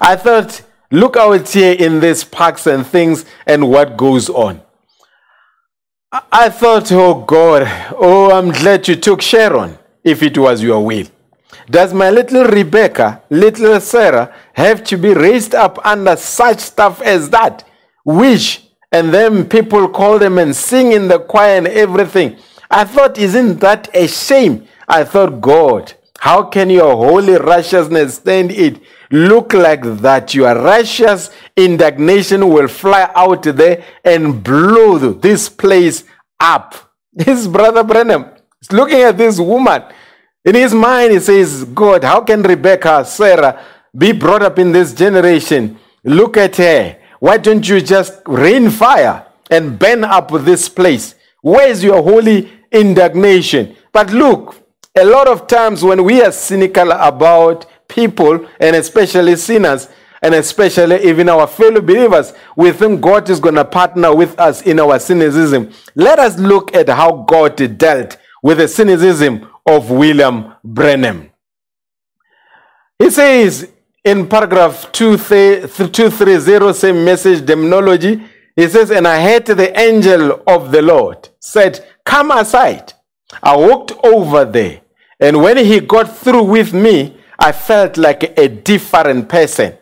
I 0.00 0.16
thought, 0.16 0.62
look 0.92 1.16
out 1.16 1.48
here 1.48 1.74
in 1.74 1.98
these 1.98 2.22
parks 2.22 2.68
and 2.68 2.86
things 2.86 3.24
and 3.46 3.68
what 3.68 3.96
goes 3.96 4.28
on. 4.30 4.60
I 6.30 6.50
thought, 6.50 6.92
oh 6.92 7.24
God, 7.24 7.62
oh, 7.96 8.30
I'm 8.30 8.50
glad 8.50 8.86
you 8.86 8.94
took 8.96 9.20
Sharon 9.22 9.78
if 10.04 10.22
it 10.22 10.38
was 10.38 10.62
your 10.62 10.84
will. 10.84 11.06
Does 11.68 11.94
my 11.94 12.10
little 12.10 12.44
Rebecca, 12.44 13.22
little 13.30 13.80
Sarah, 13.80 14.34
have 14.52 14.84
to 14.84 14.96
be 14.96 15.14
raised 15.14 15.54
up 15.54 15.84
under 15.84 16.16
such 16.16 16.60
stuff 16.60 17.00
as 17.00 17.30
that? 17.30 17.64
Which 18.04 18.62
and 18.92 19.12
then 19.12 19.48
people 19.48 19.88
call 19.88 20.18
them 20.18 20.36
and 20.38 20.54
sing 20.54 20.92
in 20.92 21.08
the 21.08 21.18
choir 21.18 21.56
and 21.56 21.66
everything. 21.66 22.36
I 22.70 22.84
thought, 22.84 23.16
isn't 23.16 23.58
that 23.60 23.88
a 23.94 24.06
shame? 24.06 24.68
I 24.86 25.04
thought, 25.04 25.40
God, 25.40 25.94
how 26.18 26.44
can 26.44 26.68
your 26.68 26.94
holy 26.94 27.34
righteousness 27.34 28.16
stand 28.16 28.52
it? 28.52 28.80
Look 29.12 29.52
like 29.52 29.82
that. 30.00 30.34
Your 30.34 30.54
righteous 30.54 31.30
indignation 31.54 32.48
will 32.48 32.66
fly 32.66 33.10
out 33.14 33.42
there 33.42 33.84
and 34.02 34.42
blow 34.42 34.96
this 34.98 35.48
place 35.48 36.04
up. 36.40 36.74
This 37.14 37.46
brother 37.46 37.84
Branham 37.84 38.24
is 38.62 38.72
looking 38.72 39.02
at 39.02 39.18
this 39.18 39.38
woman. 39.38 39.82
In 40.46 40.54
his 40.54 40.72
mind, 40.72 41.12
he 41.12 41.20
says, 41.20 41.64
God, 41.64 42.04
how 42.04 42.22
can 42.22 42.42
Rebecca, 42.42 43.04
Sarah 43.04 43.62
be 43.94 44.12
brought 44.12 44.42
up 44.42 44.58
in 44.58 44.72
this 44.72 44.94
generation? 44.94 45.78
Look 46.02 46.38
at 46.38 46.56
her. 46.56 46.96
Why 47.20 47.36
don't 47.36 47.68
you 47.68 47.82
just 47.82 48.14
rain 48.26 48.70
fire 48.70 49.26
and 49.50 49.78
burn 49.78 50.04
up 50.04 50.30
this 50.30 50.70
place? 50.70 51.14
Where's 51.42 51.84
your 51.84 52.02
holy 52.02 52.50
indignation? 52.72 53.76
But 53.92 54.10
look, 54.10 54.56
a 54.96 55.04
lot 55.04 55.28
of 55.28 55.46
times 55.46 55.84
when 55.84 56.02
we 56.02 56.22
are 56.22 56.32
cynical 56.32 56.92
about 56.92 57.66
people 57.92 58.46
and 58.58 58.76
especially 58.76 59.36
sinners, 59.36 59.88
and 60.22 60.34
especially 60.34 61.02
even 61.08 61.28
our 61.28 61.46
fellow 61.46 61.80
believers, 61.80 62.32
we 62.56 62.72
think 62.72 63.00
God 63.00 63.28
is 63.28 63.40
going 63.40 63.56
to 63.56 63.64
partner 63.64 64.14
with 64.14 64.38
us 64.38 64.62
in 64.62 64.78
our 64.80 64.98
cynicism. 64.98 65.70
Let 65.94 66.18
us 66.18 66.38
look 66.38 66.74
at 66.74 66.88
how 66.88 67.24
God 67.28 67.56
dealt 67.76 68.16
with 68.42 68.58
the 68.58 68.68
cynicism 68.68 69.48
of 69.66 69.90
William 69.90 70.54
Branham. 70.64 71.30
He 72.98 73.10
says 73.10 73.72
in 74.04 74.28
paragraph 74.28 74.90
230, 74.92 76.72
same 76.72 77.04
message 77.04 77.44
demonology, 77.44 78.22
he 78.56 78.68
says, 78.68 78.90
And 78.90 79.06
I 79.08 79.22
heard 79.22 79.46
the 79.46 79.78
angel 79.78 80.42
of 80.46 80.72
the 80.72 80.82
Lord 80.82 81.28
said, 81.40 81.86
Come 82.04 82.30
aside. 82.30 82.92
I 83.42 83.56
walked 83.56 83.92
over 84.04 84.44
there. 84.44 84.82
And 85.18 85.40
when 85.42 85.56
he 85.56 85.80
got 85.80 86.16
through 86.16 86.44
with 86.44 86.74
me, 86.74 87.16
I 87.42 87.50
felt 87.50 87.96
like 87.96 88.38
a 88.38 88.46
different 88.46 89.28
person. 89.28 89.76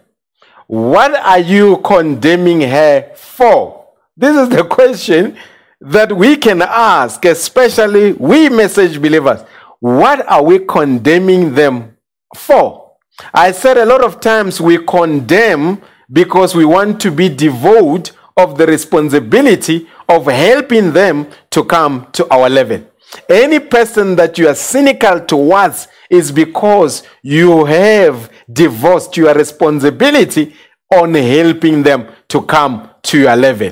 What 0.67 1.15
are 1.15 1.39
you 1.39 1.77
condemning 1.85 2.63
her 2.63 3.13
for? 3.15 3.87
This 4.17 4.35
is 4.35 4.49
the 4.49 4.65
question 4.79 5.37
that 5.83 6.11
we 6.11 6.39
can 6.39 6.63
ask, 6.63 7.23
especially 7.27 8.13
we 8.15 8.49
message 8.49 8.99
believers. 8.99 9.43
What 9.79 10.27
are 10.27 10.43
we 10.43 10.61
condemning 10.61 11.55
them 11.55 11.99
for? 12.35 12.93
I 13.35 13.53
said 13.53 13.77
a 13.77 13.85
lot 13.85 14.03
of 14.03 14.21
times 14.21 14.59
we 14.59 14.83
condemn 14.87 15.83
because 16.11 16.55
we 16.55 16.65
want 16.65 16.99
to 17.03 17.11
be 17.11 17.29
devoid 17.29 18.11
of 18.39 18.57
the 18.57 18.67
responsibility 18.67 19.87
of 20.09 20.25
helping 20.25 20.95
them 20.95 21.29
to 21.51 21.63
come 21.65 22.07
to 22.13 22.27
our 22.33 22.49
level. 22.49 22.83
Any 23.29 23.59
person 23.59 24.17
that 24.17 24.39
you 24.39 24.49
are 24.49 24.55
cynical 24.55 25.21
towards 25.21 25.89
is 26.11 26.33
because 26.33 27.05
you 27.23 27.65
have 27.65 28.31
divorced 28.53 29.17
your 29.17 29.33
responsibility 29.33 30.55
on 30.93 31.15
helping 31.15 31.83
them 31.85 32.09
to 32.29 32.43
come 32.43 32.91
to 33.03 33.21
your 33.21 33.37
level. 33.37 33.71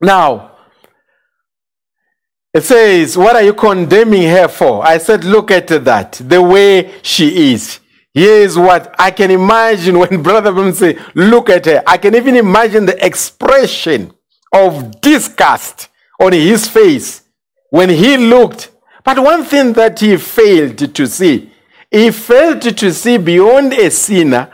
Now, 0.00 0.52
it 2.52 2.62
says, 2.62 3.16
What 3.16 3.36
are 3.36 3.42
you 3.42 3.54
condemning 3.54 4.28
her 4.28 4.48
for? 4.48 4.86
I 4.86 4.98
said, 4.98 5.24
Look 5.24 5.50
at 5.50 5.68
that, 5.68 6.20
the 6.24 6.42
way 6.42 6.92
she 7.02 7.52
is. 7.52 7.80
Here's 8.12 8.56
what 8.56 8.94
I 8.96 9.10
can 9.10 9.32
imagine 9.32 9.98
when 9.98 10.22
Brother 10.22 10.52
Bim 10.52 10.72
say, 10.72 10.98
Look 11.14 11.48
at 11.50 11.64
her. 11.66 11.82
I 11.86 11.96
can 11.96 12.14
even 12.14 12.36
imagine 12.36 12.86
the 12.86 13.04
expression 13.04 14.12
of 14.52 15.00
disgust 15.00 15.88
on 16.20 16.32
his 16.32 16.68
face 16.68 17.22
when 17.70 17.88
he 17.88 18.16
looked. 18.16 18.70
But 19.04 19.18
one 19.22 19.44
thing 19.44 19.74
that 19.74 20.00
he 20.00 20.16
failed 20.16 20.94
to 20.94 21.06
see, 21.06 21.52
he 21.90 22.10
failed 22.10 22.62
to 22.62 22.92
see 22.92 23.18
beyond 23.18 23.72
a 23.74 23.90
sinner 23.90 24.50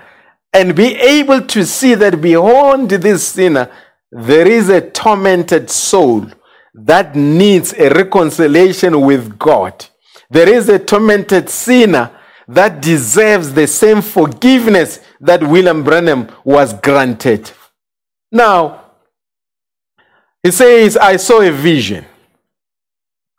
and 0.52 0.74
be 0.74 0.96
able 0.96 1.42
to 1.42 1.64
see 1.64 1.94
that 1.94 2.20
beyond 2.20 2.90
this 2.90 3.28
sinner, 3.28 3.70
there 4.10 4.48
is 4.48 4.68
a 4.68 4.80
tormented 4.90 5.70
soul 5.70 6.26
that 6.74 7.14
needs 7.14 7.72
a 7.74 7.90
reconciliation 7.90 9.00
with 9.00 9.38
God. 9.38 9.86
There 10.28 10.48
is 10.48 10.68
a 10.68 10.78
tormented 10.78 11.48
sinner 11.48 12.10
that 12.48 12.82
deserves 12.82 13.52
the 13.52 13.66
same 13.68 14.02
forgiveness 14.02 15.00
that 15.20 15.42
William 15.42 15.84
Branham 15.84 16.28
was 16.44 16.72
granted. 16.74 17.50
Now, 18.32 18.84
he 20.42 20.50
says, 20.50 20.96
I 20.96 21.16
saw 21.16 21.40
a 21.42 21.50
vision. 21.50 22.04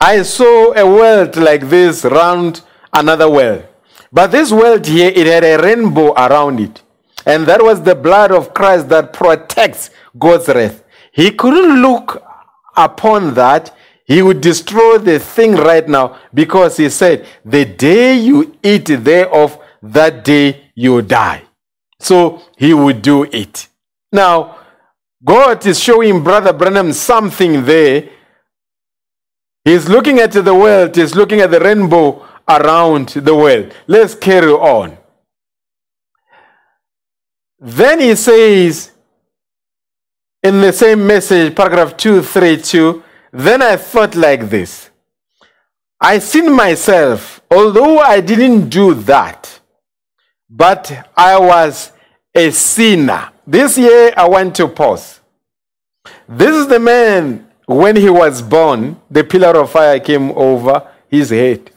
I 0.04 0.24
saw 0.24 0.74
a 0.74 0.84
world 0.84 1.38
like 1.38 1.70
this 1.70 2.04
round 2.04 2.62
another 2.92 3.30
world. 3.30 3.68
But 4.12 4.32
this 4.32 4.52
world 4.52 4.88
here, 4.88 5.12
it 5.16 5.28
had 5.28 5.44
a 5.44 5.62
rainbow 5.62 6.14
around 6.14 6.60
it. 6.60 6.82
And 7.28 7.46
that 7.46 7.62
was 7.64 7.84
the 7.84 7.94
blood 7.94 8.32
of 8.32 8.52
Christ 8.52 8.90
that 8.90 9.14
protects 9.14 9.92
God's 10.18 10.48
wrath. 10.48 10.84
He 11.12 11.30
couldn't 11.30 11.84
look 11.84 12.24
upon 12.76 13.36
that, 13.36 13.76
he 14.06 14.24
would 14.24 14.42
destroy 14.42 14.98
the 14.98 15.20
thing 15.20 15.56
right 15.56 15.88
now 15.88 16.18
because 16.34 16.78
he 16.78 16.90
said, 16.90 17.28
The 17.46 17.66
day 17.66 18.18
you 18.18 18.58
eat 18.64 18.86
thereof, 18.86 19.60
that 19.84 20.24
day 20.24 20.72
you 20.74 21.04
die. 21.04 21.44
So 22.00 22.42
he 22.58 22.74
would 22.74 23.04
do 23.04 23.24
it. 23.24 23.68
Now, 24.12 24.58
God 25.24 25.64
is 25.68 25.80
showing 25.80 26.24
Brother 26.24 26.54
Branham 26.54 26.92
something 26.92 27.64
there. 27.66 28.10
He's 29.64 29.88
looking 29.88 30.20
at 30.20 30.32
the 30.32 30.56
world, 30.56 30.96
he's 30.96 31.16
looking 31.16 31.40
at 31.40 31.52
the 31.52 31.60
rainbow 31.60 32.26
around 32.48 33.10
the 33.10 33.36
world. 33.36 33.74
Let's 33.88 34.16
carry 34.16 34.52
on. 34.52 34.98
Then 37.60 38.00
he 38.00 38.16
says, 38.16 38.92
in 40.42 40.62
the 40.62 40.74
same 40.74 41.06
message, 41.06 41.56
paragraph 41.56 41.96
232, 41.96 43.04
then 43.32 43.62
I 43.62 43.78
thought 43.78 44.16
like 44.16 44.50
this 44.50 44.90
I 46.00 46.18
seen 46.18 46.52
myself, 46.52 47.42
although 47.52 48.00
I 48.00 48.22
didn't 48.22 48.70
do 48.70 48.96
that, 48.96 49.60
but 50.50 51.12
I 51.16 51.40
was 51.40 51.92
a 52.34 52.50
sinner. 52.50 53.30
This 53.46 53.78
year 53.78 54.12
I 54.18 54.28
went 54.28 54.56
to 54.56 54.68
pause. 54.68 55.20
This 56.28 56.56
is 56.56 56.68
the 56.68 56.80
man, 56.80 57.51
when 57.78 57.96
he 57.96 58.10
was 58.10 58.42
born, 58.42 59.00
the 59.10 59.24
pillar 59.24 59.60
of 59.60 59.72
fire 59.72 60.00
came 60.00 60.32
over 60.32 60.88
his 61.10 61.30
head. 61.30 61.72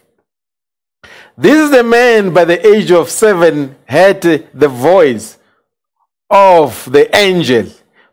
This 1.36 1.56
is 1.56 1.70
the 1.70 1.82
man, 1.82 2.32
by 2.32 2.44
the 2.44 2.64
age 2.66 2.90
of 2.92 3.10
seven, 3.10 3.76
had 3.84 4.22
the 4.22 4.68
voice 4.68 5.38
of 6.30 6.90
the 6.90 7.14
angel 7.14 7.66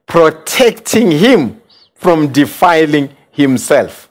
protecting 0.07 1.11
him 1.11 1.61
from 1.93 2.31
defiling 2.31 3.15
himself. 3.31 4.09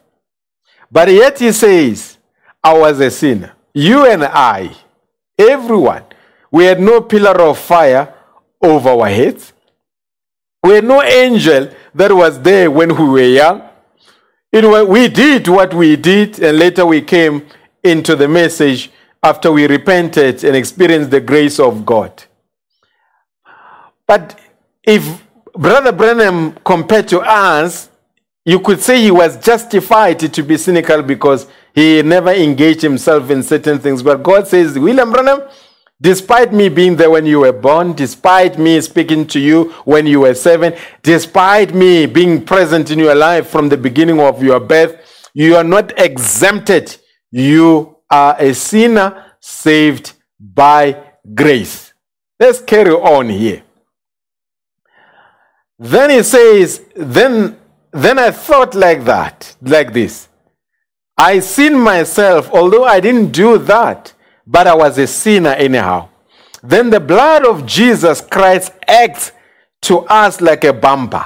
But 0.91 1.09
yet 1.09 1.39
he 1.39 1.53
says, 1.53 2.19
I 2.63 2.77
was 2.77 3.01
a 3.01 3.11
sinner. 3.11 3.53
You 3.75 4.07
and 4.07 4.25
I, 4.25 4.75
everyone, 5.39 6.05
we 6.51 6.65
had 6.65 6.81
no 6.81 7.01
pillar 7.01 7.41
of 7.41 7.59
fire 7.59 8.15
over 8.63 8.91
our 8.91 9.09
heads. 9.09 9.53
We 10.63 10.73
had 10.73 10.85
no 10.85 11.03
angel 11.03 11.71
that 11.95 12.13
was 12.13 12.41
there 12.41 12.71
when 12.71 12.95
we 12.95 13.09
were 13.09 13.21
young. 13.21 13.63
It 14.53 14.65
was, 14.65 14.87
we 14.87 15.09
did 15.09 15.49
what 15.49 15.73
we 15.73 15.97
did, 15.97 16.41
and 16.41 16.59
later 16.59 16.85
we 16.85 17.01
came 17.03 17.47
into 17.83 18.15
the 18.17 18.29
message 18.29 18.91
after 19.23 19.53
we 19.53 19.67
repented 19.67 20.45
and 20.45 20.57
experienced 20.57 21.11
the 21.11 21.21
grace 21.21 21.59
of 21.59 21.87
God. 21.87 22.25
But 24.07 24.39
if 24.83 25.23
Brother 25.55 25.93
Branham, 25.93 26.53
compared 26.65 27.09
to 27.09 27.21
us, 27.21 27.89
you 28.45 28.61
could 28.61 28.81
say 28.81 29.01
he 29.01 29.11
was 29.11 29.43
justified 29.43 30.19
to 30.19 30.43
be 30.43 30.57
cynical 30.57 31.03
because 31.03 31.47
he 31.75 32.03
never 32.03 32.33
engaged 32.33 32.83
himself 32.83 33.31
in 33.31 33.43
certain 33.43 33.79
things. 33.79 34.03
But 34.03 34.23
God 34.23 34.49
says, 34.49 34.79
William 34.79 35.13
Branham, 35.13 35.43
despite 36.01 36.53
me 36.53 36.69
being 36.69 36.97
there 36.97 37.11
when 37.11 37.27
you 37.27 37.41
were 37.41 37.53
born, 37.53 37.93
despite 37.93 38.59
me 38.59 38.81
speaking 38.81 39.27
to 39.29 39.39
you 39.39 39.71
when 39.85 40.07
you 40.07 40.21
were 40.21 40.35
seven, 40.35 40.75
despite 41.03 41.75
me 41.75 42.07
being 42.07 42.45
present 42.45 42.91
in 42.91 42.99
your 42.99 43.15
life 43.15 43.49
from 43.49 43.69
the 43.69 43.77
beginning 43.77 44.21
of 44.21 44.43
your 44.43 44.61
birth, 44.61 45.29
you 45.35 45.57
are 45.57 45.65
not 45.65 45.99
exempted. 45.99 46.97
You 47.31 47.97
are 48.11 48.37
a 48.39 48.55
sinner 48.55 49.33
saved 49.41 50.15
by 50.39 51.03
grace. 51.35 51.93
Let's 52.39 52.61
carry 52.61 52.93
on 52.93 53.29
here. 53.29 53.63
Then 55.79 56.11
he 56.11 56.23
says, 56.23 56.85
then, 56.97 57.59
then 57.93 58.19
I 58.19 58.31
thought 58.31 58.75
like 58.75 59.05
that, 59.05 59.57
like 59.63 59.93
this. 59.93 60.29
I 61.17 61.41
seen 61.41 61.79
myself, 61.79 62.51
although 62.51 62.85
I 62.85 63.01
didn't 63.01 63.33
do 63.33 63.59
that, 63.59 64.15
but 64.51 64.67
I 64.67 64.75
was 64.75 64.99
a 64.99 65.07
sinner 65.07 65.51
anyhow. 65.51 66.09
Then 66.63 66.91
the 66.91 67.01
blood 67.01 67.47
of 67.47 67.65
Jesus 67.65 68.21
Christ 68.21 68.73
acts 68.87 69.31
to 69.83 70.01
us 70.01 70.41
like 70.41 70.65
a 70.65 70.73
bumper. 70.73 71.25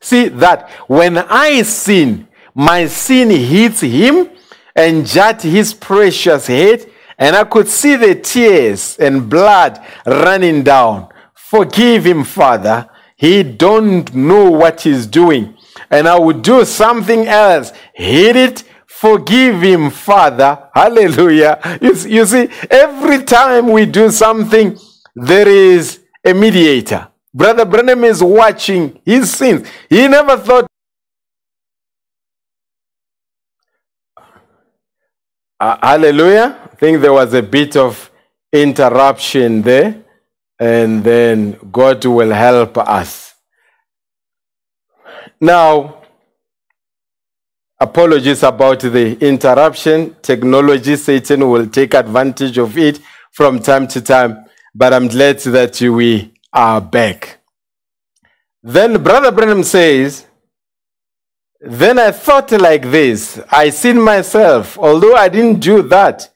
See 0.00 0.28
that 0.28 0.70
when 0.86 1.18
I 1.18 1.62
sin, 1.62 2.28
my 2.54 2.86
sin 2.86 3.30
hits 3.30 3.80
him 3.80 4.30
and 4.74 5.04
jut 5.04 5.42
his 5.42 5.74
precious 5.74 6.46
head, 6.46 6.88
and 7.18 7.34
I 7.34 7.44
could 7.44 7.68
see 7.68 7.96
the 7.96 8.14
tears 8.14 8.96
and 8.98 9.28
blood 9.28 9.84
running 10.06 10.62
down. 10.62 11.08
Forgive 11.34 12.06
him, 12.06 12.22
Father. 12.24 12.88
He 13.16 13.42
don't 13.42 14.14
know 14.14 14.48
what 14.50 14.82
he's 14.82 15.06
doing. 15.06 15.56
And 15.90 16.06
I 16.06 16.18
would 16.18 16.42
do 16.42 16.64
something 16.64 17.26
else. 17.26 17.72
Hit 17.92 18.36
it. 18.36 18.64
Forgive 19.00 19.62
him, 19.62 19.88
Father. 19.88 20.68
Hallelujah. 20.74 21.58
You, 21.80 21.94
you 22.06 22.26
see, 22.26 22.50
every 22.70 23.24
time 23.24 23.68
we 23.72 23.86
do 23.86 24.10
something, 24.10 24.76
there 25.16 25.48
is 25.48 26.00
a 26.22 26.34
mediator. 26.34 27.08
Brother 27.32 27.64
Branham 27.64 28.04
is 28.04 28.22
watching 28.22 29.00
his 29.02 29.32
sins. 29.32 29.66
He 29.88 30.06
never 30.06 30.36
thought 30.36 30.66
Uh, 35.58 35.78
hallelujah. 35.82 36.58
I 36.72 36.74
think 36.76 37.00
there 37.00 37.12
was 37.12 37.32
a 37.32 37.42
bit 37.42 37.76
of 37.76 38.10
interruption 38.52 39.62
there, 39.62 40.02
and 40.58 41.02
then 41.04 41.58
God 41.72 42.04
will 42.04 42.32
help 42.32 42.76
us. 42.78 43.34
Now, 45.40 45.99
apologies 47.80 48.42
about 48.42 48.80
the 48.80 49.18
interruption. 49.26 50.14
Technology, 50.22 50.96
Satan 50.96 51.48
will 51.48 51.66
take 51.66 51.94
advantage 51.94 52.58
of 52.58 52.76
it 52.76 53.00
from 53.32 53.58
time 53.60 53.88
to 53.88 54.00
time, 54.02 54.44
but 54.74 54.92
I'm 54.92 55.08
glad 55.08 55.38
that 55.38 55.80
we 55.80 56.32
are 56.52 56.80
back. 56.80 57.38
Then 58.62 59.02
Brother 59.02 59.32
Branham 59.32 59.62
says, 59.62 60.26
then 61.62 61.98
I 61.98 62.10
thought 62.10 62.52
like 62.52 62.82
this 62.90 63.40
I 63.50 63.70
seen 63.70 64.00
myself, 64.00 64.78
although 64.78 65.14
I 65.14 65.28
didn't 65.28 65.60
do 65.60 65.82
that, 65.82 66.30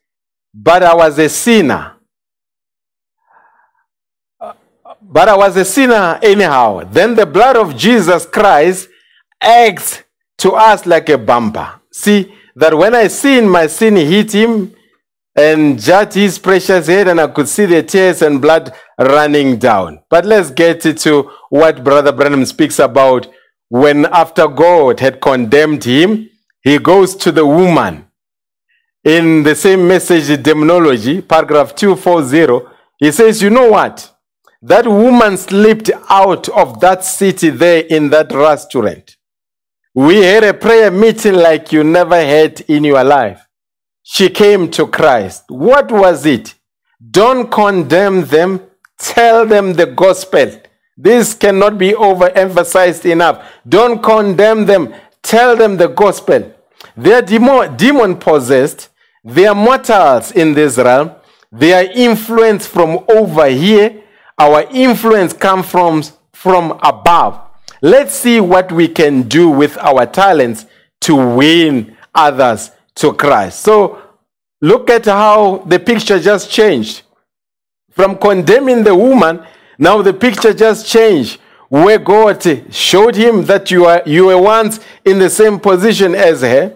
but 0.55 0.83
I 0.83 0.95
was 0.95 1.19
a 1.19 1.29
sinner. 1.29 1.93
Uh, 4.41 4.53
but 5.03 5.29
I 5.29 5.37
was 5.37 5.57
a 5.57 5.65
sinner 5.65 6.19
anyhow. 6.23 6.85
Then 6.85 7.15
the 7.15 7.27
blood 7.27 7.57
of 7.57 7.77
Jesus 7.77 8.27
Christ 8.27 8.89
acts 9.41 10.04
to 10.45 10.53
us 10.53 10.85
like 10.85 11.09
a 11.09 11.17
bumper. 11.17 11.81
See, 11.91 12.31
that 12.55 12.77
when 12.77 12.95
I 12.95 13.09
sin, 13.09 13.49
my 13.49 13.67
sin 13.67 13.97
hit 13.97 14.33
him 14.35 14.75
and 15.35 15.81
judged 15.81 16.13
his 16.13 16.39
precious 16.39 16.87
head, 16.87 17.09
and 17.09 17.19
I 17.19 17.29
could 17.29 17.49
see 17.49 17.65
the 17.65 17.83
tears 17.83 18.21
and 18.21 18.43
blood 18.43 18.75
running 18.99 19.57
down. 19.57 20.03
But 20.11 20.27
let's 20.27 20.51
get 20.51 20.83
to 20.83 21.31
what 21.49 21.83
Brother 21.83 22.13
Branham 22.13 22.45
speaks 22.45 22.79
about 22.79 23.27
when, 23.71 24.05
after 24.05 24.47
God 24.47 25.01
had 25.01 25.19
condemned 25.23 25.85
him, 25.85 26.29
he 26.63 26.79
goes 26.79 27.17
to 27.17 27.33
the 27.33 27.47
woman. 27.47 28.05
In 29.03 29.45
the 29.45 29.55
same 29.55 29.89
message 29.89 30.43
demonology, 30.43 31.23
paragraph 31.23 31.75
240, 31.75 32.67
he 32.99 33.11
says, 33.13 33.41
You 33.41 33.49
know 33.49 33.71
what? 33.71 34.15
That 34.61 34.87
woman 34.87 35.39
slipped 35.39 35.91
out 36.11 36.51
of 36.51 36.81
that 36.81 37.03
city 37.03 37.49
there 37.49 37.81
in 37.81 38.11
that 38.11 38.31
restaurant. 38.31 39.17
We 39.97 40.25
had 40.25 40.43
a 40.43 40.53
prayer 40.53 40.91
meeting 40.91 41.35
like 41.35 41.71
you 41.71 41.85
never 41.85 42.17
had 42.17 42.63
in 42.63 42.83
your 42.83 43.05
life. 43.05 43.47
She 44.03 44.29
came 44.29 44.69
to 44.73 44.89
Christ. 44.89 45.45
What 45.47 45.93
was 45.93 46.27
it? 46.27 46.55
Don't 47.13 47.49
condemn 47.49 48.25
them, 48.25 48.61
tell 48.99 49.47
them 49.47 49.75
the 49.75 49.87
gospel. 49.87 50.51
This 50.97 51.35
cannot 51.35 51.79
be 51.79 51.93
overemphasized 51.93 53.09
enough. 53.09 53.49
Don't 53.69 54.03
condemn 54.03 54.67
them, 54.67 54.93
tell 55.23 55.57
them 55.57 55.77
the 55.77 55.87
gospel. 55.87 56.53
They 56.97 57.13
are 57.13 57.23
demon, 57.23 58.17
possessed, 58.17 58.89
they 59.23 59.47
are 59.47 59.55
mortals 59.55 60.33
in 60.33 60.55
this 60.55 60.77
realm, 60.77 61.13
they 61.53 61.73
are 61.73 61.91
influenced 61.93 62.69
from 62.69 63.05
over 63.09 63.47
here. 63.47 64.03
Our 64.37 64.63
influence 64.73 65.33
comes 65.33 65.67
from, 65.67 66.03
from 66.33 66.81
above. 66.83 67.44
Let's 67.85 68.15
see 68.15 68.41
what 68.41 68.73
we 68.73 68.89
can 68.89 69.29
do 69.29 69.51
with 69.51 69.77
our 69.77 70.07
talents 70.07 70.65
to 71.03 71.15
win 71.15 71.95
others 72.15 72.71
to 72.95 73.13
Christ. 73.13 73.61
So 73.61 74.01
look 74.63 74.89
at 74.89 75.05
how 75.05 75.59
the 75.67 75.79
picture 75.79 76.19
just 76.19 76.51
changed. 76.51 77.03
From 77.91 78.17
condemning 78.17 78.85
the 78.85 78.95
woman, 78.95 79.45
now 79.77 80.01
the 80.01 80.15
picture 80.15 80.55
just 80.55 80.87
changed. 80.87 81.39
Where 81.69 81.99
God 81.99 82.43
showed 82.73 83.17
him 83.17 83.45
that 83.45 83.71
you 83.71 83.85
are 83.85 84.03
you 84.07 84.27
were 84.29 84.41
once 84.41 84.81
in 85.05 85.19
the 85.19 85.29
same 85.29 85.61
position 85.61 86.15
as 86.15 86.41
her. 86.41 86.75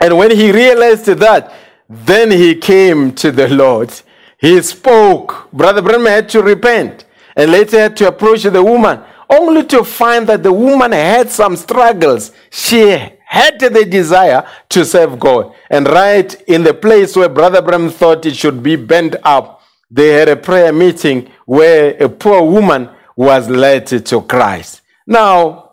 And 0.00 0.18
when 0.18 0.32
he 0.32 0.50
realized 0.50 1.06
that, 1.06 1.52
then 1.88 2.32
he 2.32 2.56
came 2.56 3.14
to 3.14 3.30
the 3.30 3.46
Lord. 3.46 3.92
He 4.40 4.60
spoke. 4.62 5.48
Brother 5.52 5.80
Branham 5.80 6.06
had 6.06 6.28
to 6.30 6.42
repent 6.42 7.04
and 7.36 7.52
later 7.52 7.78
had 7.78 7.96
to 7.98 8.08
approach 8.08 8.42
the 8.42 8.64
woman, 8.64 9.00
only 9.30 9.64
to 9.66 9.84
find 9.84 10.26
that 10.28 10.42
the 10.42 10.52
woman 10.52 10.92
had 10.92 11.30
some 11.30 11.56
struggles. 11.56 12.32
She 12.50 12.90
had 13.26 13.58
the 13.58 13.84
desire 13.84 14.46
to 14.70 14.84
serve 14.84 15.18
God. 15.18 15.54
And 15.70 15.86
right 15.86 16.34
in 16.46 16.62
the 16.62 16.74
place 16.74 17.14
where 17.16 17.28
Brother 17.28 17.62
Branham 17.62 17.90
thought 17.90 18.24
it 18.26 18.36
should 18.36 18.62
be 18.62 18.76
bent 18.76 19.16
up, 19.22 19.62
they 19.90 20.08
had 20.08 20.28
a 20.28 20.36
prayer 20.36 20.72
meeting 20.72 21.30
where 21.46 21.96
a 22.02 22.08
poor 22.08 22.42
woman 22.42 22.90
was 23.16 23.48
led 23.48 23.86
to 23.86 24.22
Christ. 24.22 24.82
Now, 25.06 25.72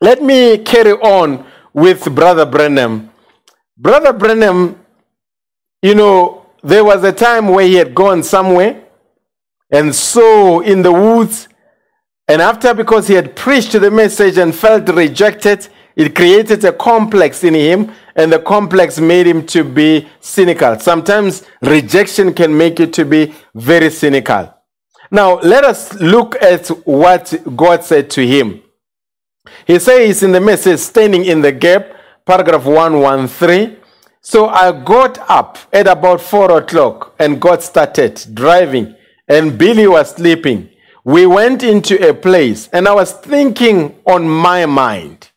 let 0.00 0.22
me 0.22 0.58
carry 0.58 0.92
on 0.92 1.46
with 1.72 2.14
Brother 2.14 2.46
Branham. 2.46 3.10
Brother 3.76 4.12
Branham, 4.12 4.80
you 5.82 5.94
know, 5.94 6.46
there 6.62 6.84
was 6.84 7.04
a 7.04 7.12
time 7.12 7.48
where 7.48 7.66
he 7.66 7.74
had 7.74 7.94
gone 7.94 8.22
somewhere 8.22 8.86
and 9.70 9.94
so 9.94 10.60
in 10.60 10.82
the 10.82 10.92
woods, 10.92 11.48
and 12.28 12.42
after 12.42 12.74
because 12.74 13.08
he 13.08 13.14
had 13.14 13.36
preached 13.36 13.72
the 13.72 13.90
message 13.90 14.36
and 14.38 14.54
felt 14.54 14.88
rejected, 14.88 15.68
it 15.94 16.14
created 16.14 16.64
a 16.64 16.72
complex 16.72 17.44
in 17.44 17.54
him, 17.54 17.92
and 18.14 18.32
the 18.32 18.38
complex 18.38 18.98
made 18.98 19.26
him 19.26 19.46
to 19.46 19.64
be 19.64 20.08
cynical. 20.20 20.78
Sometimes 20.78 21.44
rejection 21.62 22.34
can 22.34 22.56
make 22.56 22.78
you 22.78 22.86
to 22.88 23.04
be 23.04 23.34
very 23.54 23.90
cynical. 23.90 24.52
Now, 25.10 25.38
let 25.40 25.64
us 25.64 25.94
look 25.94 26.34
at 26.42 26.66
what 26.84 27.32
God 27.54 27.84
said 27.84 28.10
to 28.10 28.26
him. 28.26 28.62
He 29.66 29.78
says 29.78 30.22
in 30.22 30.32
the 30.32 30.40
message, 30.40 30.80
standing 30.80 31.24
in 31.24 31.40
the 31.40 31.52
gap, 31.52 31.92
paragraph 32.26 32.64
113. 32.64 33.76
So 34.20 34.48
I 34.48 34.72
got 34.72 35.18
up 35.30 35.58
at 35.72 35.86
about 35.86 36.20
four 36.20 36.58
o'clock 36.58 37.14
and 37.18 37.40
God 37.40 37.62
started 37.62 38.20
driving, 38.34 38.96
and 39.28 39.56
Billy 39.56 39.86
was 39.86 40.10
sleeping. 40.10 40.68
We 41.06 41.24
went 41.24 41.62
into 41.62 41.94
a 42.08 42.12
place, 42.12 42.68
and 42.72 42.88
I 42.88 42.92
was 42.92 43.12
thinking 43.12 43.94
on 44.04 44.28
my 44.28 44.66
mind. 44.66 45.30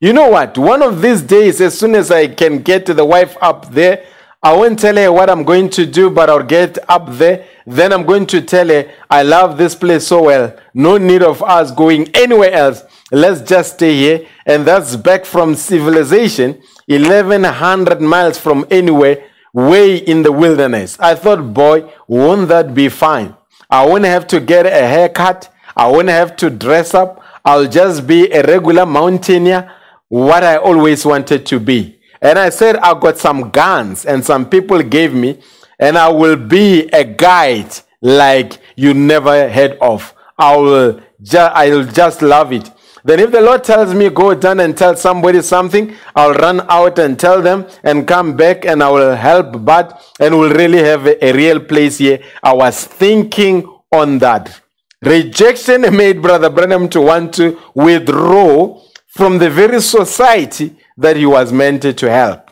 You 0.00 0.14
know 0.14 0.30
what? 0.30 0.56
One 0.56 0.82
of 0.82 1.02
these 1.02 1.20
days, 1.20 1.60
as 1.60 1.78
soon 1.78 1.94
as 1.94 2.10
I 2.10 2.28
can 2.28 2.62
get 2.62 2.86
to 2.86 2.94
the 2.94 3.04
wife 3.04 3.36
up 3.42 3.70
there, 3.70 4.06
I 4.42 4.56
won't 4.56 4.78
tell 4.78 4.96
her 4.96 5.12
what 5.12 5.28
I'm 5.28 5.44
going 5.44 5.68
to 5.76 5.84
do, 5.84 6.08
but 6.08 6.30
I'll 6.30 6.42
get 6.42 6.78
up 6.88 7.10
there. 7.10 7.44
Then 7.66 7.92
I'm 7.92 8.06
going 8.06 8.24
to 8.28 8.40
tell 8.40 8.68
her, 8.68 8.90
I 9.10 9.22
love 9.22 9.58
this 9.58 9.74
place 9.74 10.06
so 10.06 10.22
well. 10.22 10.56
No 10.72 10.96
need 10.96 11.22
of 11.22 11.42
us 11.42 11.70
going 11.70 12.08
anywhere 12.16 12.54
else. 12.54 12.82
Let's 13.12 13.42
just 13.42 13.74
stay 13.74 13.94
here. 13.94 14.26
And 14.46 14.66
that's 14.66 14.96
back 14.96 15.26
from 15.26 15.54
civilization, 15.54 16.62
1100 16.86 18.00
miles 18.00 18.38
from 18.38 18.64
anywhere, 18.70 19.22
way 19.52 19.98
in 19.98 20.22
the 20.22 20.32
wilderness. 20.32 20.98
I 20.98 21.14
thought, 21.14 21.52
boy, 21.52 21.92
won't 22.08 22.48
that 22.48 22.72
be 22.72 22.88
fine? 22.88 23.36
I 23.70 23.86
won't 23.86 24.04
have 24.04 24.26
to 24.28 24.40
get 24.40 24.66
a 24.66 24.70
haircut. 24.70 25.52
I 25.76 25.86
won't 25.88 26.08
have 26.08 26.36
to 26.36 26.50
dress 26.50 26.94
up. 26.94 27.22
I'll 27.44 27.66
just 27.68 28.06
be 28.06 28.30
a 28.30 28.42
regular 28.42 28.84
mountaineer, 28.84 29.72
what 30.08 30.42
I 30.44 30.56
always 30.56 31.06
wanted 31.06 31.46
to 31.46 31.60
be. 31.60 31.98
And 32.20 32.38
I 32.38 32.50
said, 32.50 32.76
I 32.76 32.98
got 32.98 33.16
some 33.18 33.50
guns, 33.50 34.04
and 34.04 34.24
some 34.24 34.48
people 34.50 34.82
gave 34.82 35.14
me, 35.14 35.40
and 35.78 35.96
I 35.96 36.08
will 36.08 36.36
be 36.36 36.88
a 36.92 37.04
guide 37.04 37.72
like 38.02 38.58
you 38.76 38.92
never 38.92 39.48
heard 39.48 39.78
of. 39.80 40.12
I 40.36 40.56
will 40.56 41.00
ju- 41.22 41.38
I'll 41.38 41.84
just 41.84 42.20
love 42.22 42.52
it. 42.52 42.70
Then, 43.04 43.20
if 43.20 43.30
the 43.30 43.40
Lord 43.40 43.64
tells 43.64 43.94
me 43.94 44.10
go 44.10 44.34
down 44.34 44.60
and 44.60 44.76
tell 44.76 44.96
somebody 44.96 45.40
something, 45.42 45.94
I'll 46.14 46.34
run 46.34 46.60
out 46.68 46.98
and 46.98 47.18
tell 47.18 47.40
them 47.40 47.66
and 47.82 48.06
come 48.06 48.36
back 48.36 48.64
and 48.64 48.82
I 48.82 48.90
will 48.90 49.16
help, 49.16 49.64
but 49.64 50.02
and 50.20 50.38
we'll 50.38 50.52
really 50.52 50.78
have 50.78 51.06
a, 51.06 51.24
a 51.24 51.32
real 51.32 51.60
place 51.60 51.98
here. 51.98 52.20
I 52.42 52.52
was 52.52 52.84
thinking 52.84 53.66
on 53.92 54.18
that. 54.18 54.60
Rejection 55.02 55.82
made 55.96 56.20
Brother 56.20 56.50
Branham 56.50 56.88
to 56.90 57.00
want 57.00 57.34
to 57.34 57.58
withdraw 57.74 58.82
from 59.06 59.38
the 59.38 59.50
very 59.50 59.80
society 59.80 60.76
that 60.96 61.16
he 61.16 61.26
was 61.26 61.52
meant 61.52 61.82
to 61.82 62.10
help. 62.10 62.50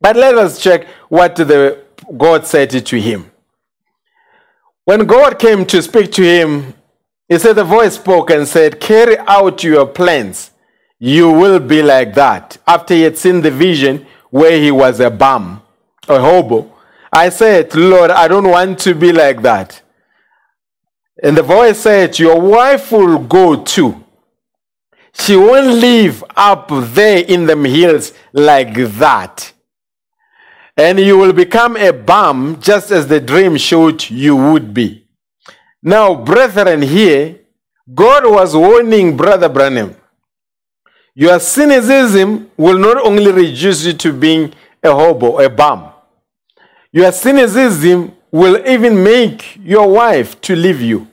But 0.00 0.16
let 0.16 0.36
us 0.36 0.62
check 0.62 0.86
what 1.08 1.36
the 1.36 1.82
God 2.16 2.46
said 2.46 2.70
to 2.70 3.00
him. 3.00 3.30
When 4.84 5.06
God 5.06 5.38
came 5.38 5.64
to 5.66 5.80
speak 5.80 6.12
to 6.12 6.22
him, 6.22 6.74
he 7.28 7.38
said, 7.38 7.54
The 7.54 7.64
voice 7.64 7.94
spoke 7.96 8.30
and 8.30 8.46
said, 8.46 8.80
Carry 8.80 9.18
out 9.18 9.64
your 9.64 9.86
plans. 9.86 10.50
you 10.98 11.30
will 11.30 11.58
be 11.58 11.82
like 11.82 12.14
that. 12.14 12.56
After 12.66 12.94
he 12.94 13.02
had 13.02 13.18
seen 13.18 13.40
the 13.42 13.50
vision 13.50 14.06
where 14.30 14.58
he 14.58 14.70
was 14.70 15.00
a 15.00 15.10
bum, 15.10 15.62
a 16.08 16.18
hobo, 16.20 16.72
I 17.12 17.28
said, 17.28 17.74
Lord, 17.74 18.10
I 18.10 18.26
don't 18.28 18.48
want 18.48 18.78
to 18.80 18.94
be 18.94 19.12
like 19.12 19.42
that. 19.42 19.82
And 21.22 21.36
the 21.36 21.42
voice 21.42 21.78
said, 21.78 22.18
Your 22.18 22.40
wife 22.40 22.90
will 22.90 23.18
go 23.18 23.62
too. 23.62 24.04
She 25.12 25.36
won't 25.36 25.68
live 25.68 26.24
up 26.36 26.68
there 26.70 27.18
in 27.18 27.46
the 27.46 27.56
hills 27.56 28.12
like 28.32 28.74
that. 28.74 29.52
And 30.76 30.98
you 30.98 31.16
will 31.16 31.32
become 31.32 31.76
a 31.76 31.92
bum 31.92 32.58
just 32.60 32.90
as 32.90 33.06
the 33.06 33.20
dream 33.20 33.56
showed 33.56 34.10
you 34.10 34.34
would 34.34 34.74
be. 34.74 35.03
Now, 35.86 36.14
brethren, 36.14 36.80
here, 36.80 37.40
God 37.94 38.24
was 38.24 38.56
warning 38.56 39.18
Brother 39.18 39.50
Branham. 39.50 39.94
Your 41.14 41.38
cynicism 41.38 42.50
will 42.56 42.78
not 42.78 42.96
only 43.04 43.30
reduce 43.30 43.84
you 43.84 43.92
to 43.92 44.12
being 44.14 44.54
a 44.82 44.90
hobo, 44.90 45.38
a 45.38 45.50
bum. 45.50 45.92
Your 46.90 47.12
cynicism 47.12 48.12
will 48.32 48.66
even 48.66 49.04
make 49.04 49.58
your 49.62 49.86
wife 49.90 50.40
to 50.40 50.56
leave 50.56 50.80
you. 50.80 51.06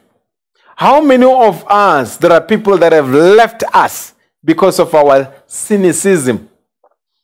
How 0.78 1.02
many 1.02 1.26
of 1.26 1.66
us, 1.68 2.16
there 2.16 2.32
are 2.32 2.42
people 2.42 2.78
that 2.78 2.94
have 2.94 3.10
left 3.10 3.64
us 3.74 4.14
because 4.44 4.80
of 4.80 4.96
our 4.96 5.34
cynicism 5.48 6.50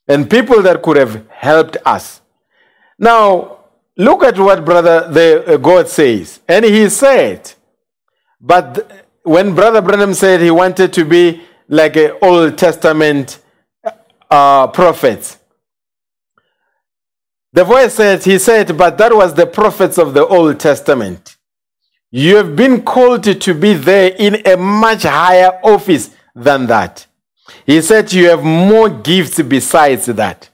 and 0.06 0.30
people 0.30 0.62
that 0.64 0.82
could 0.84 0.98
have 0.98 1.26
helped 1.30 1.78
us? 1.86 2.22
Now, 3.00 3.57
look 3.98 4.24
at 4.24 4.38
what 4.38 4.64
brother 4.64 5.08
the 5.12 5.56
uh, 5.56 5.58
God 5.58 5.88
says. 5.88 6.39
And 6.48 6.66
he 6.66 6.89
said, 6.89 7.54
but 8.39 9.06
when 9.24 9.56
brother 9.56 9.82
Branham 9.82 10.14
said 10.14 10.41
he 10.41 10.52
wanted 10.52 10.93
to 10.93 11.06
be 11.06 11.41
like 11.68 11.95
an 11.98 12.12
Old 12.22 12.58
Testament 12.58 13.39
uh, 14.30 14.68
prophet, 14.68 15.38
the 17.52 17.64
voice 17.64 17.95
said, 17.95 18.24
he 18.24 18.38
said, 18.38 18.78
but 18.78 18.98
that 19.00 19.14
was 19.14 19.34
the 19.34 19.48
prophets 19.48 19.98
of 19.98 20.14
the 20.14 20.26
Old 20.26 20.60
Testament. 20.60 21.38
You 22.12 22.38
have 22.38 22.56
been 22.56 22.84
called 22.84 23.24
to 23.24 23.54
be 23.54 23.74
there 23.74 24.14
in 24.18 24.48
a 24.48 24.56
much 24.56 25.04
higher 25.04 25.60
office 25.64 26.16
than 26.34 26.68
that. 26.68 27.06
He 27.66 27.82
said, 27.82 28.12
You 28.14 28.30
have 28.30 28.43
more 28.43 28.89
gifts 28.89 29.41
besides 29.41 30.06
that. 30.06 30.50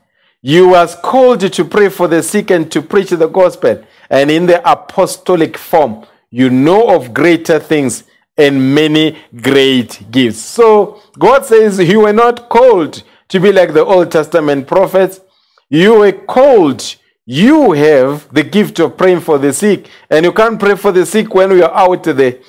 You 0.46 0.68
was 0.68 0.94
called 0.94 1.40
to 1.54 1.64
pray 1.64 1.88
for 1.88 2.10
the 2.10 2.22
sick 2.22 2.52
and 2.52 2.70
to 2.74 2.82
preach 2.82 3.12
the 3.12 3.28
gospel. 3.28 3.82
And 4.10 4.30
in 4.30 4.46
the 4.46 4.60
apostolic 4.70 5.58
form, 5.58 6.06
you 6.32 6.50
know 6.50 6.94
of 6.94 7.14
greater 7.14 7.60
things 7.60 8.04
and 8.38 8.76
many 8.76 9.18
great 9.34 10.12
gifts. 10.12 10.40
So 10.40 11.02
God 11.18 11.46
says 11.46 11.80
you 11.80 12.02
were 12.02 12.12
not 12.12 12.50
called 12.50 13.04
to 13.30 13.40
be 13.40 13.54
like 13.54 13.74
the 13.74 13.86
Old 13.86 14.12
Testament 14.12 14.68
prophets. 14.68 15.22
You 15.70 16.00
were 16.00 16.12
called. 16.12 16.98
You 17.26 17.72
have 17.72 18.28
the 18.34 18.44
gift 18.44 18.80
of 18.80 18.98
praying 18.98 19.22
for 19.22 19.38
the 19.38 19.54
sick, 19.54 19.88
and 20.10 20.26
you 20.26 20.34
can't 20.34 20.60
pray 20.60 20.76
for 20.76 20.92
the 20.92 21.06
sick 21.06 21.34
when 21.34 21.52
you 21.52 21.64
are 21.64 21.74
out 21.74 22.04
there. 22.04 22.40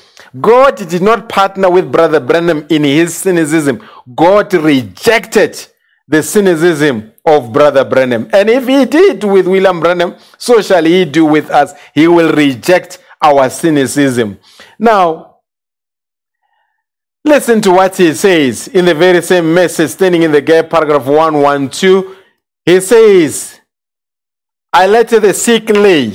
God 0.41 0.77
did 0.77 1.01
not 1.01 1.29
partner 1.29 1.71
with 1.71 1.93
Brother 1.93 2.19
Branham 2.19 2.67
in 2.69 2.83
his 2.83 3.15
cynicism. 3.15 3.89
God 4.17 4.53
rejected 4.53 5.65
the 6.09 6.25
cynicism 6.25 7.14
of 7.25 7.53
Brother 7.53 7.85
Branham. 7.85 8.29
And 8.33 8.51
if 8.51 8.67
he 8.67 8.85
did 8.85 9.25
with 9.25 9.47
William 9.47 9.81
Branham, 9.81 10.17
so 10.37 10.61
shall 10.61 10.85
he 10.85 11.05
do 11.05 11.25
with 11.25 11.51
us. 11.51 11.73
He 11.95 12.07
will 12.07 12.33
reject 12.33 12.99
our 13.23 13.49
cynicism. 13.49 14.39
Now, 14.79 15.37
listen 17.25 17.61
to 17.63 17.71
what 17.71 17.97
he 17.97 18.13
says 18.13 18.69
in 18.69 18.85
the 18.85 18.95
very 18.95 19.23
same 19.23 19.55
message, 19.55 19.91
standing 19.91 20.23
in 20.23 20.33
the 20.33 20.43
gap, 20.43 20.69
paragraph 20.69 21.07
112. 21.07 22.17
He 22.67 22.81
says, 22.81 23.61
I 24.73 24.87
let 24.87 25.09
the 25.09 25.33
sick 25.33 25.71
lay. 25.71 26.13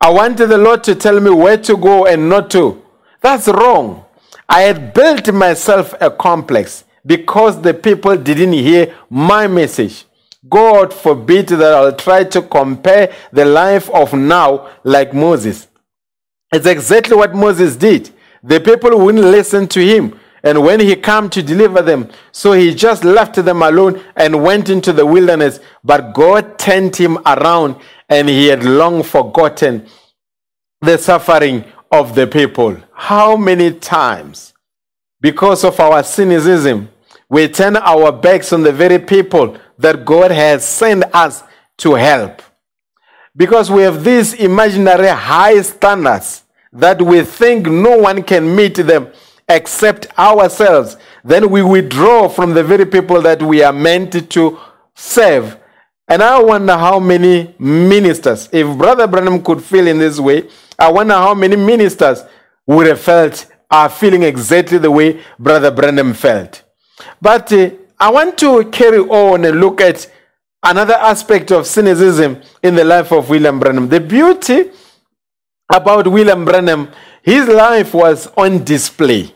I 0.00 0.10
wanted 0.10 0.46
the 0.46 0.58
Lord 0.58 0.84
to 0.84 0.94
tell 0.94 1.18
me 1.20 1.30
where 1.30 1.56
to 1.56 1.76
go 1.76 2.06
and 2.06 2.28
not 2.28 2.50
to. 2.50 2.82
That's 3.20 3.48
wrong. 3.48 4.04
I 4.48 4.62
had 4.62 4.92
built 4.94 5.32
myself 5.32 5.94
a 6.00 6.10
complex 6.10 6.84
because 7.04 7.60
the 7.60 7.74
people 7.74 8.16
didn't 8.16 8.52
hear 8.52 8.94
my 9.10 9.46
message. 9.46 10.04
God 10.46 10.92
forbid 10.94 11.48
that 11.48 11.74
I'll 11.74 11.96
try 11.96 12.24
to 12.24 12.42
compare 12.42 13.14
the 13.32 13.44
life 13.44 13.90
of 13.90 14.12
now 14.14 14.70
like 14.84 15.12
Moses. 15.12 15.68
It's 16.52 16.66
exactly 16.66 17.16
what 17.16 17.34
Moses 17.34 17.76
did. 17.76 18.10
The 18.42 18.60
people 18.60 18.96
wouldn't 18.98 19.24
listen 19.24 19.66
to 19.68 19.84
him. 19.84 20.18
And 20.44 20.62
when 20.62 20.78
he 20.78 20.94
came 20.94 21.28
to 21.30 21.42
deliver 21.42 21.82
them, 21.82 22.08
so 22.30 22.52
he 22.52 22.72
just 22.72 23.02
left 23.02 23.34
them 23.34 23.62
alone 23.62 24.00
and 24.14 24.42
went 24.42 24.68
into 24.68 24.92
the 24.92 25.04
wilderness. 25.04 25.58
But 25.82 26.14
God 26.14 26.58
turned 26.58 26.94
him 26.94 27.18
around 27.26 27.76
and 28.08 28.28
he 28.28 28.46
had 28.46 28.64
long 28.64 29.02
forgotten 29.02 29.86
the 30.80 30.96
suffering 30.96 31.64
of 31.90 32.14
the 32.14 32.26
people. 32.26 32.76
How 32.92 33.36
many 33.36 33.72
times, 33.72 34.54
because 35.20 35.64
of 35.64 35.80
our 35.80 36.04
cynicism, 36.04 36.88
we 37.28 37.48
turn 37.48 37.76
our 37.76 38.12
backs 38.12 38.52
on 38.52 38.62
the 38.62 38.72
very 38.72 38.98
people 39.00 39.58
that 39.78 40.04
God 40.04 40.30
has 40.30 40.66
sent 40.66 41.04
us 41.14 41.42
to 41.78 41.94
help? 41.94 42.42
Because 43.36 43.70
we 43.70 43.82
have 43.82 44.02
these 44.04 44.34
imaginary 44.34 45.08
high 45.08 45.60
standards 45.62 46.42
that 46.72 47.00
we 47.00 47.22
think 47.22 47.66
no 47.66 47.98
one 47.98 48.22
can 48.22 48.54
meet 48.54 48.74
them 48.74 49.12
except 49.48 50.06
ourselves, 50.18 50.96
then 51.24 51.48
we 51.50 51.62
withdraw 51.62 52.28
from 52.28 52.52
the 52.52 52.62
very 52.62 52.84
people 52.84 53.22
that 53.22 53.42
we 53.42 53.62
are 53.62 53.72
meant 53.72 54.30
to 54.30 54.58
serve. 54.94 55.56
And 56.06 56.22
I 56.22 56.40
wonder 56.42 56.76
how 56.76 56.98
many 56.98 57.54
ministers, 57.58 58.48
if 58.52 58.76
Brother 58.76 59.06
Branham 59.06 59.42
could 59.42 59.62
feel 59.62 59.86
in 59.86 59.98
this 59.98 60.18
way, 60.18 60.48
I 60.78 60.90
wonder 60.90 61.14
how 61.14 61.34
many 61.34 61.56
ministers 61.56 62.22
would 62.66 62.86
have 62.86 63.00
felt, 63.00 63.46
are 63.70 63.88
feeling 63.88 64.22
exactly 64.22 64.78
the 64.78 64.90
way 64.90 65.22
Brother 65.38 65.70
Branham 65.70 66.14
felt. 66.14 66.62
But 67.20 67.52
uh, 67.52 67.70
I 68.00 68.10
want 68.10 68.38
to 68.38 68.64
carry 68.70 68.98
on 69.00 69.44
and 69.44 69.60
look 69.60 69.80
at 69.80 70.10
another 70.62 70.94
aspect 70.94 71.50
of 71.50 71.66
cynicism 71.66 72.40
in 72.62 72.74
the 72.76 72.84
life 72.84 73.12
of 73.12 73.28
William 73.28 73.58
Branham. 73.58 73.88
The 73.88 74.00
beauty 74.00 74.70
about 75.68 76.06
William 76.06 76.44
Branham, 76.44 76.88
his 77.22 77.48
life 77.48 77.94
was 77.94 78.28
on 78.36 78.62
display 78.64 79.34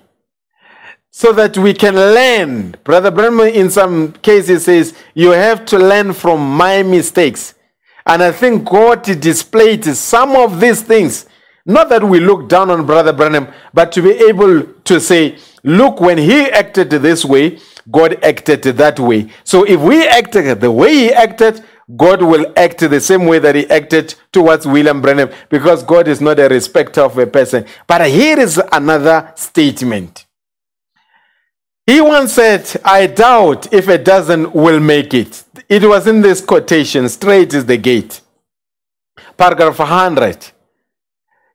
so 1.11 1.33
that 1.33 1.59
we 1.59 1.75
can 1.75 1.95
learn. 1.95 2.77
Brother 2.85 3.11
Branham, 3.11 3.41
in 3.41 3.69
some 3.71 4.13
cases, 4.13 4.65
says, 4.65 4.95
You 5.15 5.31
have 5.31 5.65
to 5.67 5.79
learn 5.79 6.13
from 6.13 6.41
my 6.57 6.85
mistakes. 6.85 7.55
And 8.07 8.23
I 8.23 8.33
think 8.33 8.69
God 8.69 9.03
displayed 9.03 9.85
some 9.85 10.37
of 10.37 10.61
these 10.61 10.83
things. 10.83 11.27
Not 11.67 11.89
that 11.91 12.03
we 12.03 12.19
look 12.19 12.49
down 12.49 12.71
on 12.71 12.87
Brother 12.87 13.13
Branham, 13.13 13.49
but 13.75 13.93
to 13.93 14.03
be 14.03 14.11
able 14.11 14.63
to 14.63 15.01
say, 15.01 15.39
Look, 15.65 16.01
when 16.01 16.19
he 16.19 16.51
acted 16.51 16.91
this 16.91 17.25
way, 17.25 17.59
God 17.91 18.22
acted 18.22 18.62
that 18.62 18.99
way. 19.01 19.30
So 19.45 19.64
if 19.64 19.80
we 19.80 20.07
acted 20.07 20.61
the 20.61 20.70
way 20.70 20.95
he 20.95 21.12
acted, 21.12 21.64
God 21.97 22.22
will 22.22 22.53
act 22.57 22.78
the 22.78 23.01
same 23.01 23.26
way 23.26 23.39
that 23.39 23.55
he 23.55 23.68
acted 23.68 24.14
towards 24.33 24.66
William 24.66 25.03
Branham 25.03 25.30
because 25.49 25.83
God 25.83 26.09
is 26.09 26.20
not 26.20 26.39
a 26.39 26.49
respecter 26.49 27.03
of 27.03 27.18
a 27.18 27.26
person. 27.26 27.66
But 27.87 28.09
here 28.09 28.39
is 28.39 28.61
another 28.70 29.33
statement. 29.37 30.26
He 31.87 32.01
once 32.01 32.35
said, 32.35 32.80
I 32.85 33.09
doubt 33.09 33.72
if 33.72 33.89
a 33.89 33.99
dozen 33.99 34.53
will 34.53 34.78
make 34.78 35.12
it. 35.12 35.43
It 35.68 35.85
was 35.85 36.07
in 36.07 36.20
this 36.20 36.41
quotation, 36.41 37.09
straight 37.09 37.53
is 37.55 37.66
the 37.66 37.76
gate. 37.76 38.20
Paragraph 39.37 39.78
100. 39.78 40.47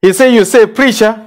He 0.02 0.14
said, 0.14 0.34
You 0.34 0.44
say, 0.44 0.68
preacher, 0.68 1.27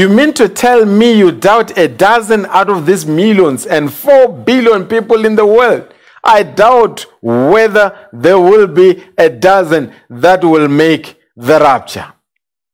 you 0.00 0.08
mean 0.08 0.32
to 0.34 0.48
tell 0.48 0.86
me 0.86 1.12
you 1.12 1.30
doubt 1.30 1.76
a 1.76 1.86
dozen 1.86 2.46
out 2.46 2.70
of 2.70 2.86
these 2.86 3.04
millions 3.04 3.66
and 3.66 3.92
four 3.92 4.26
billion 4.26 4.86
people 4.86 5.26
in 5.26 5.36
the 5.36 5.44
world? 5.44 5.92
I 6.24 6.44
doubt 6.44 7.04
whether 7.20 8.08
there 8.10 8.38
will 8.38 8.66
be 8.66 9.04
a 9.18 9.28
dozen 9.28 9.92
that 10.08 10.42
will 10.42 10.68
make 10.68 11.20
the 11.36 11.58
rapture. 11.60 12.10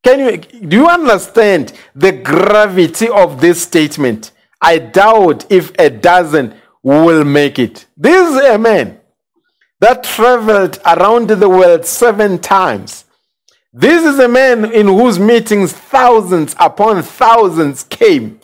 Can 0.01 0.19
you 0.19 0.37
do 0.37 0.77
you 0.77 0.87
understand 0.87 1.73
the 1.93 2.13
gravity 2.13 3.09
of 3.09 3.41
this 3.41 3.63
statement? 3.63 4.31
I 4.61 4.77
doubt 4.77 5.45
if 5.49 5.73
a 5.77 5.89
dozen 5.89 6.55
will 6.83 7.25
make 7.25 7.59
it. 7.59 7.85
This 7.97 8.29
is 8.29 8.37
a 8.37 8.57
man 8.57 8.99
that 9.81 10.03
traveled 10.03 10.79
around 10.85 11.29
the 11.29 11.49
world 11.49 11.85
seven 11.85 12.39
times. 12.39 13.05
This 13.71 14.03
is 14.03 14.17
a 14.17 14.27
man 14.27 14.71
in 14.71 14.87
whose 14.87 15.19
meetings 15.19 15.73
thousands 15.73 16.55
upon 16.59 17.03
thousands 17.03 17.83
came. 17.83 18.39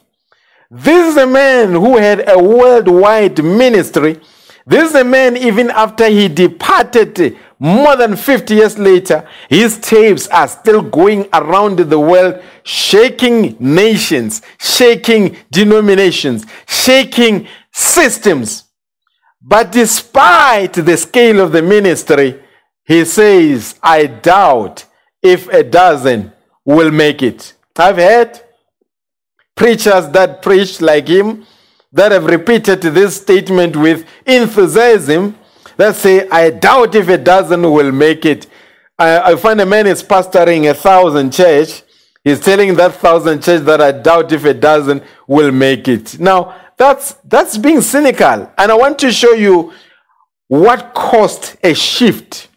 This 0.70 1.12
is 1.12 1.18
a 1.18 1.26
man 1.26 1.72
who 1.72 1.98
had 1.98 2.30
a 2.30 2.38
worldwide 2.38 3.44
ministry. 3.44 4.20
This 4.68 4.90
is 4.90 4.96
a 4.96 5.04
man, 5.04 5.36
even 5.36 5.72
after 5.72 6.08
he 6.08 6.28
departed 6.28 7.38
more 7.58 7.96
than 7.96 8.16
50 8.16 8.54
years 8.54 8.78
later, 8.78 9.28
his 9.50 9.80
tapes 9.80 10.28
are 10.28 10.48
still 10.48 10.82
going 10.82 11.28
around 11.34 11.80
the 11.80 12.00
world, 12.00 12.44
shaking 12.64 13.56
nations, 13.60 14.42
shaking 14.60 15.38
denominations, 15.52 16.46
shaking 16.68 17.48
systems. 17.72 18.66
But 19.42 19.72
despite 19.72 20.74
the 20.74 20.98
scale 20.98 21.40
of 21.40 21.52
the 21.52 21.62
ministry, 21.62 22.44
he 22.84 23.06
says, 23.06 23.76
I 23.82 24.08
doubt 24.08 24.86
if 25.26 25.48
a 25.48 25.64
dozen 25.64 26.32
will 26.64 26.92
make 26.92 27.24
it. 27.24 27.54
I've 27.76 27.98
heard 27.98 28.40
preachers 29.56 30.08
that 30.10 30.42
preach 30.42 30.82
like 30.82 31.08
him 31.08 31.46
that 31.92 32.12
have 32.12 32.26
repeated 32.26 32.82
this 32.82 33.16
statement 33.18 33.76
with 33.76 34.06
enthusiasm 34.26 35.36
that 35.78 35.96
say, 35.96 36.30
I 36.30 36.52
doubt 36.52 36.94
if 36.96 37.10
a 37.10 37.18
dozen 37.18 37.62
will 37.64 37.92
make 37.92 38.26
it. 38.26 38.48
I, 39.00 39.32
I 39.32 39.36
find 39.36 39.60
a 39.60 39.66
man 39.66 39.88
is 39.88 40.04
pastoring 40.04 40.70
a 40.70 40.74
thousand 40.74 41.34
church. 41.34 41.82
He's 42.24 42.40
telling 42.40 42.76
that 42.76 42.96
thousand 42.96 43.44
church 43.44 43.62
that 43.64 43.82
I 43.82 43.92
doubt 43.92 44.32
if 44.32 44.46
a 44.46 44.54
dozen 44.54 45.02
will 45.28 45.52
make 45.52 45.88
it. 45.88 46.20
Now, 46.20 46.56
that's 46.78 47.14
that's 47.24 47.58
being 47.58 47.82
cynical. 47.82 48.52
And 48.58 48.72
I 48.72 48.76
want 48.76 49.00
to 49.00 49.12
show 49.12 49.32
you 49.32 49.74
what 50.48 50.94
caused 50.94 51.58
a 51.64 51.74
shift 51.74 52.50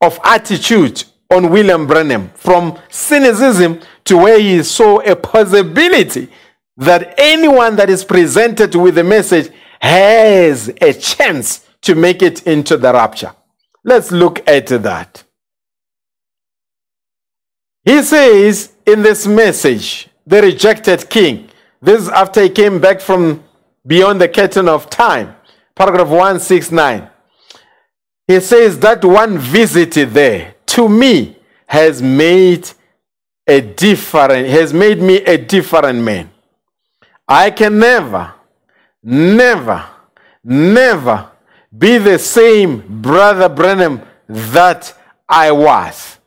of 0.00 0.18
attitude 0.24 1.04
on 1.34 1.50
William 1.50 1.86
Branham 1.86 2.30
from 2.34 2.78
cynicism 2.88 3.80
to 4.04 4.16
where 4.16 4.38
he 4.38 4.62
saw 4.62 5.00
a 5.00 5.16
possibility 5.16 6.28
that 6.76 7.14
anyone 7.18 7.76
that 7.76 7.90
is 7.90 8.04
presented 8.04 8.74
with 8.74 8.98
a 8.98 9.04
message 9.04 9.52
has 9.80 10.68
a 10.80 10.92
chance 10.92 11.68
to 11.82 11.94
make 11.94 12.22
it 12.22 12.46
into 12.46 12.76
the 12.76 12.92
rapture. 12.92 13.34
Let's 13.84 14.10
look 14.10 14.46
at 14.48 14.66
that. 14.68 15.24
He 17.84 18.02
says 18.02 18.72
in 18.86 19.02
this 19.02 19.26
message, 19.26 20.08
the 20.26 20.40
rejected 20.40 21.10
king, 21.10 21.50
this 21.82 22.02
is 22.02 22.08
after 22.08 22.42
he 22.42 22.48
came 22.48 22.80
back 22.80 23.00
from 23.00 23.44
beyond 23.86 24.20
the 24.20 24.28
curtain 24.28 24.68
of 24.68 24.88
time, 24.88 25.36
paragraph 25.74 26.08
169. 26.08 27.10
He 28.26 28.40
says 28.40 28.78
that 28.78 29.04
one 29.04 29.36
visited 29.36 30.10
there 30.12 30.53
to 30.74 30.88
me 30.88 31.36
has 31.66 32.02
made 32.02 32.68
a 33.46 33.60
different, 33.60 34.48
has 34.48 34.72
made 34.72 35.00
me 35.00 35.16
a 35.24 35.38
different 35.38 36.00
man. 36.00 36.30
I 37.28 37.50
can 37.50 37.78
never, 37.78 38.34
never, 39.02 39.84
never 40.42 41.30
be 41.76 41.98
the 41.98 42.18
same 42.18 43.00
brother 43.02 43.48
Branham 43.48 44.02
that 44.28 44.96
I 45.28 45.52
was. 45.52 46.18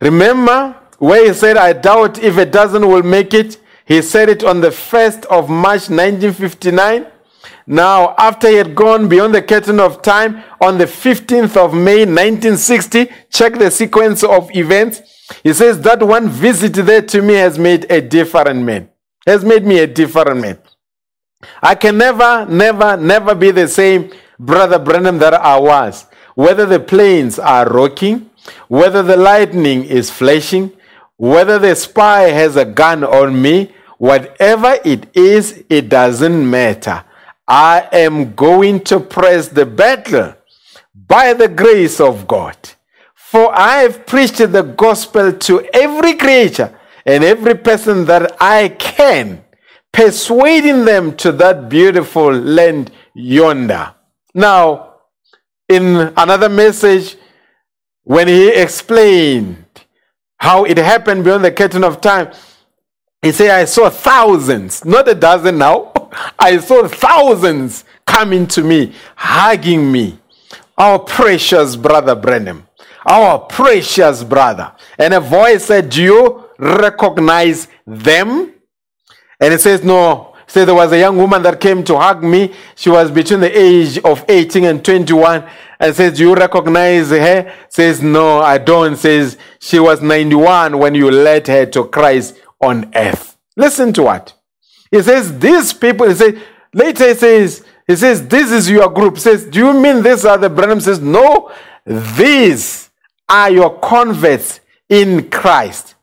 Remember 0.00 0.76
where 0.98 1.26
he 1.26 1.32
said, 1.32 1.56
I 1.56 1.72
doubt 1.72 2.18
if 2.18 2.36
a 2.36 2.46
dozen 2.46 2.88
will 2.88 3.02
make 3.02 3.34
it? 3.34 3.58
He 3.84 4.02
said 4.02 4.28
it 4.28 4.42
on 4.42 4.60
the 4.60 4.70
1st 4.70 5.26
of 5.26 5.48
March 5.48 5.90
1959. 5.90 7.06
Now, 7.66 8.14
after 8.18 8.48
he 8.48 8.56
had 8.56 8.74
gone 8.74 9.08
beyond 9.08 9.34
the 9.34 9.42
curtain 9.42 9.80
of 9.80 10.02
time 10.02 10.42
on 10.60 10.76
the 10.76 10.84
15th 10.84 11.56
of 11.56 11.72
May 11.72 12.04
1960, 12.04 13.10
check 13.30 13.54
the 13.54 13.70
sequence 13.70 14.22
of 14.22 14.54
events. 14.54 15.00
He 15.42 15.54
says 15.54 15.80
that 15.80 16.02
one 16.02 16.28
visit 16.28 16.74
there 16.74 17.00
to 17.00 17.22
me 17.22 17.34
has 17.34 17.58
made 17.58 17.90
a 17.90 18.02
different 18.02 18.62
man, 18.62 18.90
has 19.26 19.44
made 19.44 19.64
me 19.64 19.78
a 19.78 19.86
different 19.86 20.40
man. 20.40 20.58
I 21.62 21.74
can 21.74 21.96
never, 21.96 22.46
never, 22.46 22.96
never 22.98 23.34
be 23.34 23.50
the 23.50 23.68
same 23.68 24.12
brother 24.38 24.78
Branham 24.78 25.18
that 25.18 25.34
I 25.34 25.58
was. 25.58 26.06
Whether 26.34 26.66
the 26.66 26.80
planes 26.80 27.38
are 27.38 27.66
rocking, 27.68 28.30
whether 28.68 29.02
the 29.02 29.16
lightning 29.16 29.84
is 29.84 30.10
flashing, 30.10 30.72
whether 31.16 31.58
the 31.58 31.74
spy 31.76 32.24
has 32.24 32.56
a 32.56 32.64
gun 32.64 33.04
on 33.04 33.40
me, 33.40 33.72
whatever 33.98 34.78
it 34.84 35.16
is, 35.16 35.64
it 35.70 35.88
doesn't 35.88 36.50
matter. 36.50 37.04
I 37.46 37.88
am 37.92 38.34
going 38.34 38.80
to 38.84 39.00
press 39.00 39.48
the 39.48 39.66
battle 39.66 40.34
by 40.94 41.34
the 41.34 41.48
grace 41.48 42.00
of 42.00 42.26
God. 42.26 42.56
For 43.14 43.52
I 43.54 43.78
have 43.78 44.06
preached 44.06 44.38
the 44.38 44.62
gospel 44.62 45.32
to 45.32 45.68
every 45.74 46.14
creature 46.14 46.78
and 47.04 47.24
every 47.24 47.54
person 47.54 48.04
that 48.06 48.36
I 48.40 48.68
can, 48.68 49.44
persuading 49.92 50.84
them 50.84 51.16
to 51.16 51.32
that 51.32 51.68
beautiful 51.68 52.32
land 52.32 52.92
yonder. 53.14 53.94
Now, 54.34 54.94
in 55.68 56.12
another 56.16 56.48
message, 56.48 57.16
when 58.04 58.28
he 58.28 58.48
explained 58.48 59.64
how 60.36 60.64
it 60.64 60.78
happened 60.78 61.24
beyond 61.24 61.44
the 61.44 61.52
curtain 61.52 61.84
of 61.84 62.00
time, 62.00 62.32
he 63.22 63.32
said, 63.32 63.50
I 63.50 63.64
saw 63.64 63.88
thousands, 63.88 64.84
not 64.84 65.08
a 65.08 65.14
dozen 65.14 65.58
now. 65.58 65.93
I 66.38 66.58
saw 66.58 66.86
thousands 66.88 67.84
coming 68.06 68.46
to 68.48 68.62
me, 68.62 68.94
hugging 69.16 69.90
me. 69.90 70.18
Our 70.76 70.98
precious 70.98 71.76
brother 71.76 72.16
Branham, 72.16 72.66
our 73.06 73.38
precious 73.38 74.24
brother. 74.24 74.72
And 74.98 75.14
a 75.14 75.20
voice 75.20 75.66
said, 75.66 75.90
Do 75.90 76.02
you 76.02 76.44
recognize 76.58 77.68
them? 77.86 78.52
And 79.40 79.52
he 79.52 79.58
says, 79.58 79.84
No. 79.84 80.34
Say 80.46 80.64
there 80.64 80.74
was 80.74 80.92
a 80.92 80.98
young 80.98 81.16
woman 81.16 81.42
that 81.42 81.60
came 81.60 81.82
to 81.84 81.98
hug 81.98 82.22
me. 82.22 82.54
She 82.74 82.90
was 82.90 83.10
between 83.10 83.40
the 83.40 83.58
age 83.58 83.98
of 83.98 84.24
18 84.28 84.64
and 84.64 84.84
21. 84.84 85.44
And 85.80 85.96
says, 85.96 86.18
Do 86.18 86.28
you 86.28 86.34
recognize 86.34 87.10
her? 87.10 87.52
Says, 87.68 88.02
No, 88.02 88.40
I 88.40 88.58
don't. 88.58 88.96
Says, 88.96 89.38
She 89.58 89.78
was 89.78 90.02
91 90.02 90.78
when 90.78 90.94
you 90.94 91.10
led 91.10 91.46
her 91.48 91.66
to 91.66 91.84
Christ 91.84 92.36
on 92.60 92.90
earth. 92.94 93.36
Listen 93.56 93.92
to 93.94 94.02
what? 94.02 94.33
He 94.94 95.02
says, 95.02 95.36
These 95.40 95.72
people, 95.72 96.08
he 96.08 96.14
says, 96.14 96.38
later 96.72 97.08
he 97.08 97.14
says, 97.14 97.64
he 97.84 97.96
says, 97.96 98.28
This 98.28 98.52
is 98.52 98.70
your 98.70 98.88
group. 98.88 99.14
He 99.14 99.22
says, 99.22 99.44
Do 99.44 99.58
you 99.58 99.72
mean 99.72 100.04
these 100.04 100.24
are 100.24 100.38
the 100.38 100.48
Branham? 100.48 100.80
Says, 100.80 101.00
No, 101.00 101.50
these 101.84 102.90
are 103.28 103.50
your 103.50 103.76
converts 103.80 104.60
in 104.88 105.30
Christ. 105.30 105.96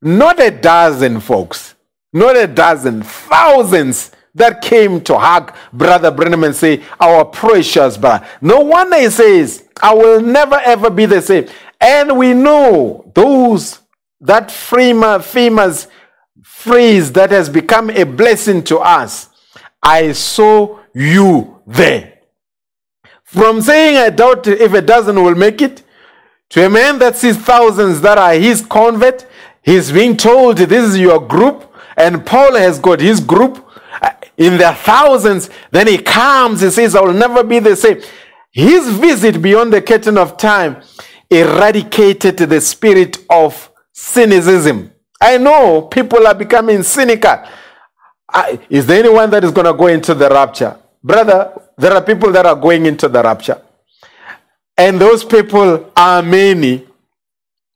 Not 0.00 0.40
a 0.40 0.50
dozen 0.50 1.20
folks, 1.20 1.74
not 2.14 2.38
a 2.38 2.46
dozen, 2.46 3.02
thousands 3.02 4.12
that 4.34 4.62
came 4.62 5.02
to 5.02 5.18
hug 5.18 5.54
Brother 5.70 6.10
Branham 6.10 6.44
and 6.44 6.56
say, 6.56 6.82
Our 6.98 7.26
precious 7.26 7.98
brother. 7.98 8.26
No 8.40 8.60
wonder 8.60 8.98
he 8.98 9.10
says, 9.10 9.68
I 9.82 9.92
will 9.92 10.22
never 10.22 10.56
ever 10.56 10.88
be 10.88 11.04
the 11.04 11.20
same. 11.20 11.48
And 11.78 12.16
we 12.16 12.32
know 12.32 13.12
those, 13.14 13.80
that 14.22 14.50
famous 14.50 15.86
phrase 16.58 17.12
that 17.12 17.30
has 17.30 17.48
become 17.48 17.88
a 17.90 18.04
blessing 18.04 18.64
to 18.64 18.78
us. 18.78 19.28
I 19.80 20.10
saw 20.12 20.80
you 20.92 21.60
there. 21.66 22.18
From 23.22 23.62
saying, 23.62 23.96
I 23.96 24.10
doubt 24.10 24.46
if 24.48 24.72
a 24.72 24.82
dozen 24.82 25.22
will 25.22 25.36
make 25.36 25.62
it, 25.62 25.84
to 26.50 26.66
a 26.66 26.68
man 26.68 26.98
that 26.98 27.16
sees 27.16 27.36
thousands 27.36 28.00
that 28.00 28.18
are 28.18 28.34
his 28.34 28.62
convert, 28.62 29.24
he's 29.62 29.92
being 29.92 30.16
told, 30.16 30.56
This 30.56 30.90
is 30.90 30.98
your 30.98 31.20
group, 31.20 31.72
and 31.96 32.26
Paul 32.26 32.56
has 32.56 32.80
got 32.80 33.00
his 33.00 33.20
group 33.20 33.64
uh, 34.02 34.10
in 34.36 34.56
their 34.56 34.74
thousands. 34.74 35.50
Then 35.70 35.86
he 35.86 35.98
comes 35.98 36.62
and 36.62 36.72
says, 36.72 36.96
I 36.96 37.02
will 37.02 37.12
never 37.12 37.44
be 37.44 37.60
the 37.60 37.76
same. 37.76 38.00
His 38.50 38.88
visit 38.98 39.40
beyond 39.40 39.72
the 39.72 39.82
curtain 39.82 40.18
of 40.18 40.36
time 40.36 40.82
eradicated 41.30 42.38
the 42.38 42.60
spirit 42.60 43.18
of 43.30 43.70
cynicism. 43.92 44.90
I 45.20 45.36
know 45.38 45.82
people 45.82 46.26
are 46.26 46.34
becoming 46.34 46.82
cynical. 46.82 47.44
I, 48.28 48.60
is 48.68 48.86
there 48.86 49.00
anyone 49.00 49.30
that 49.30 49.44
is 49.44 49.50
going 49.50 49.66
to 49.66 49.72
go 49.72 49.86
into 49.86 50.14
the 50.14 50.28
rapture? 50.28 50.78
Brother, 51.02 51.52
there 51.76 51.92
are 51.92 52.02
people 52.02 52.30
that 52.32 52.46
are 52.46 52.56
going 52.56 52.86
into 52.86 53.08
the 53.08 53.22
rapture. 53.22 53.60
And 54.76 55.00
those 55.00 55.24
people 55.24 55.90
are 55.96 56.22
many. 56.22 56.86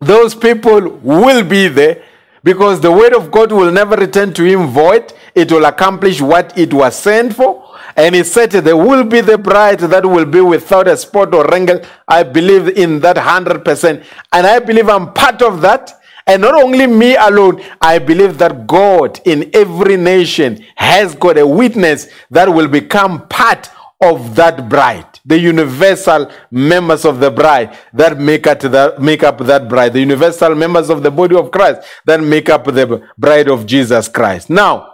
Those 0.01 0.35
people 0.35 0.81
will 1.03 1.43
be 1.45 1.69
there 1.69 2.05
because 2.45 2.81
the 2.81 2.93
word 2.93 3.15
of 3.15 3.31
God 3.31 3.53
will 3.53 3.71
never 3.71 3.97
return 3.97 4.33
to 4.35 4.45
him 4.45 4.69
void. 4.69 5.13
It 5.35 5.51
will 5.51 5.65
accomplish 5.65 6.21
what 6.21 6.57
it 6.59 6.73
was 6.73 6.97
sent 6.97 7.35
for. 7.35 7.77
And 7.97 8.15
he 8.15 8.25
said 8.25 8.51
there 8.51 8.77
will 8.77 9.05
be 9.05 9.21
the 9.21 9.39
bride 9.39 9.81
that 9.81 10.05
will 10.05 10.25
be 10.25 10.41
without 10.41 10.89
a 10.89 10.97
spot 10.97 11.35
or 11.35 11.47
wrinkle. 11.47 11.81
I 12.07 12.23
believe 12.23 12.69
in 12.69 13.01
that 13.01 13.17
100%. 13.17 14.05
And 14.33 14.47
I 14.47 14.59
believe 14.59 14.89
I'm 14.89 15.13
part 15.13 15.43
of 15.43 15.61
that. 15.63 16.01
And 16.27 16.43
not 16.43 16.55
only 16.55 16.87
me 16.87 17.17
alone, 17.17 17.63
I 17.81 17.99
believe 17.99 18.39
that 18.39 18.67
God 18.67 19.21
in 19.25 19.51
every 19.55 19.97
nation 19.97 20.65
has 20.77 21.15
got 21.15 21.39
a 21.39 21.47
witness 21.47 22.09
that 22.31 22.49
will 22.53 22.69
become 22.69 23.27
part 23.29 23.69
of 24.03 24.35
that 24.35 24.69
bride, 24.69 25.07
the 25.25 25.39
universal 25.39 26.31
members 26.51 27.05
of 27.05 27.21
the 27.21 27.31
bride 27.31 27.79
that 27.93 28.19
make, 28.19 28.47
up 28.47 28.61
that, 28.61 29.01
make 29.01 29.23
up 29.23 29.39
that 29.39 29.69
bride, 29.69 29.93
the 29.93 30.01
universal 30.01 30.55
members 30.55 30.91
of 30.91 31.03
the 31.03 31.11
body 31.11 31.37
of 31.37 31.51
Christ 31.53 31.83
that 32.05 32.21
make 32.21 32.49
up 32.49 32.65
the 32.65 33.09
bride 33.17 33.49
of 33.49 33.65
Jesus 33.65 34.09
Christ. 34.09 34.51
Now, 34.51 34.93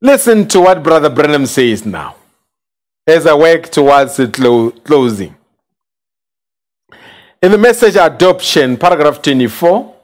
listen 0.00 0.48
to 0.48 0.60
what 0.62 0.82
Brother 0.82 1.10
Branham 1.10 1.46
says 1.46 1.84
now 1.84 2.16
as 3.06 3.26
I 3.26 3.34
work 3.34 3.68
towards 3.70 4.16
the 4.16 4.28
clo- 4.28 4.70
closing. 4.70 5.35
In 7.42 7.52
the 7.52 7.58
message 7.58 7.96
adoption, 7.96 8.78
paragraph 8.78 9.20
24, 9.20 9.94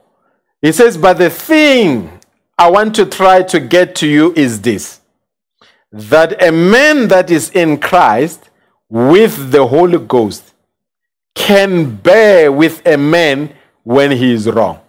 he 0.61 0.71
says, 0.71 0.99
But 0.99 1.15
the 1.15 1.31
thing 1.31 2.21
I 2.59 2.71
want 2.71 2.95
to 2.97 3.07
try 3.07 3.43
to 3.43 3.59
get 3.59 3.95
to 3.97 4.07
you 4.07 4.35
is 4.35 4.61
this 4.61 5.01
that 5.91 6.43
a 6.43 6.51
man 6.51 7.09
that 7.09 7.31
is 7.31 7.51
in 7.51 7.79
Christ 7.79 8.51
with 8.89 9.51
the 9.51 9.67
Holy 9.67 9.99
Ghost 9.99 10.55
can 11.35 11.97
bear 11.97 12.53
with 12.53 12.87
a 12.87 12.97
man 12.97 13.55
when 13.83 14.11
he 14.11 14.33
is 14.33 14.49
wrong. 14.49 14.81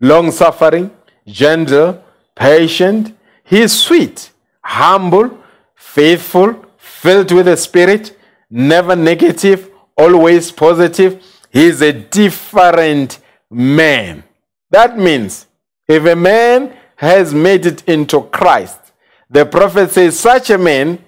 Long 0.00 0.30
suffering, 0.30 0.90
gentle, 1.26 2.02
patient. 2.34 3.16
He 3.44 3.60
is 3.60 3.72
sweet, 3.80 4.30
humble, 4.62 5.38
faithful, 5.74 6.64
filled 6.76 7.30
with 7.32 7.46
the 7.46 7.56
Spirit, 7.56 8.16
never 8.50 8.94
negative, 8.96 9.70
always 9.96 10.50
positive. 10.50 11.24
He 11.52 11.66
is 11.66 11.82
a 11.82 11.92
different 11.92 13.18
man. 13.50 14.24
That 14.70 14.98
means 14.98 15.46
if 15.86 16.06
a 16.06 16.16
man 16.16 16.74
has 16.96 17.34
made 17.34 17.66
it 17.66 17.86
into 17.86 18.22
Christ, 18.22 18.78
the 19.28 19.44
prophet 19.44 19.90
says 19.90 20.18
such 20.18 20.48
a 20.48 20.56
man 20.56 20.98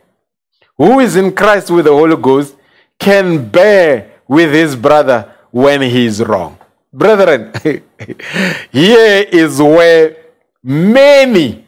who 0.76 1.00
is 1.00 1.16
in 1.16 1.34
Christ 1.34 1.70
with 1.70 1.86
the 1.86 1.92
Holy 1.92 2.16
Ghost 2.16 2.56
can 2.98 3.48
bear 3.48 4.12
with 4.28 4.52
his 4.52 4.76
brother 4.76 5.32
when 5.50 5.80
he 5.80 6.04
is 6.04 6.22
wrong. 6.22 6.58
Brethren, 6.92 7.50
here 8.70 9.26
is 9.32 9.62
where 9.62 10.16
many 10.62 11.66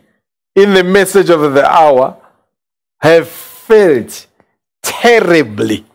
in 0.55 0.75
the 0.75 0.85
message 0.85 1.31
of 1.31 1.55
the 1.55 1.65
hour 1.65 2.17
have 3.01 3.29
failed 3.29 4.27
terribly. 4.83 5.87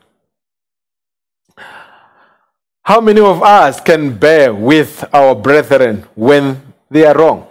How 2.84 3.00
many 3.00 3.22
of 3.22 3.44
us 3.44 3.80
can 3.80 4.18
bear 4.18 4.54
with 4.54 5.06
our 5.14 5.36
brethren 5.36 6.06
when 6.16 6.62
they 6.90 7.06
are 7.06 7.16
wrong? 7.16 7.48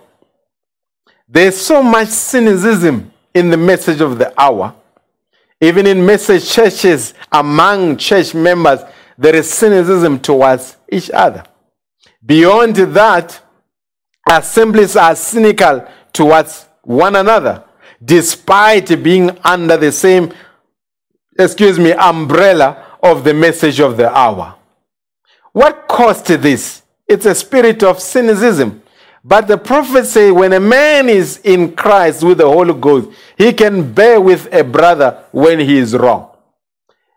There's 1.28 1.56
so 1.56 1.82
much 1.82 2.08
cynicism 2.08 3.12
in 3.32 3.50
the 3.50 3.56
message 3.56 4.00
of 4.00 4.18
the 4.18 4.34
hour. 4.40 4.74
Even 5.60 5.86
in 5.86 6.04
message 6.04 6.50
churches, 6.50 7.14
among 7.30 7.96
church 7.96 8.34
members, 8.34 8.80
there 9.16 9.36
is 9.36 9.48
cynicism 9.48 10.18
towards 10.18 10.76
each 10.90 11.10
other. 11.10 11.44
Beyond 12.24 12.74
that, 12.76 13.40
assemblies 14.28 14.96
are 14.96 15.14
cynical 15.14 15.86
towards 16.12 16.66
one 16.82 17.14
another, 17.14 17.62
despite 18.04 19.00
being 19.02 19.30
under 19.44 19.76
the 19.76 19.92
same, 19.92 20.32
excuse 21.38 21.78
me, 21.78 21.92
umbrella 21.92 22.96
of 23.00 23.22
the 23.22 23.32
message 23.32 23.78
of 23.78 23.96
the 23.96 24.10
hour. 24.10 24.56
What 25.52 25.88
caused 25.88 26.26
this? 26.26 26.82
It's 27.06 27.26
a 27.26 27.34
spirit 27.34 27.82
of 27.82 28.00
cynicism. 28.00 28.82
But 29.22 29.48
the 29.48 29.58
prophet 29.58 30.06
say 30.06 30.30
when 30.30 30.52
a 30.52 30.60
man 30.60 31.08
is 31.08 31.38
in 31.38 31.76
Christ 31.76 32.22
with 32.22 32.38
the 32.38 32.46
Holy 32.46 32.72
Ghost, 32.72 33.10
he 33.36 33.52
can 33.52 33.92
bear 33.92 34.20
with 34.20 34.52
a 34.52 34.64
brother 34.64 35.24
when 35.32 35.58
he 35.58 35.78
is 35.78 35.94
wrong. 35.94 36.30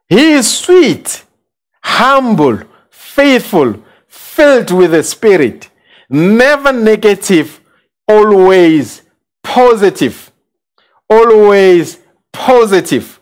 He 0.09 0.34
is 0.34 0.59
sweet, 0.59 1.23
humble, 1.81 2.59
faithful, 2.89 3.75
filled 4.07 4.71
with 4.71 4.91
the 4.91 5.03
Spirit, 5.03 5.69
never 6.09 6.73
negative, 6.73 7.61
always 8.07 9.01
positive. 9.43 10.31
Always 11.09 11.99
positive. 12.31 13.19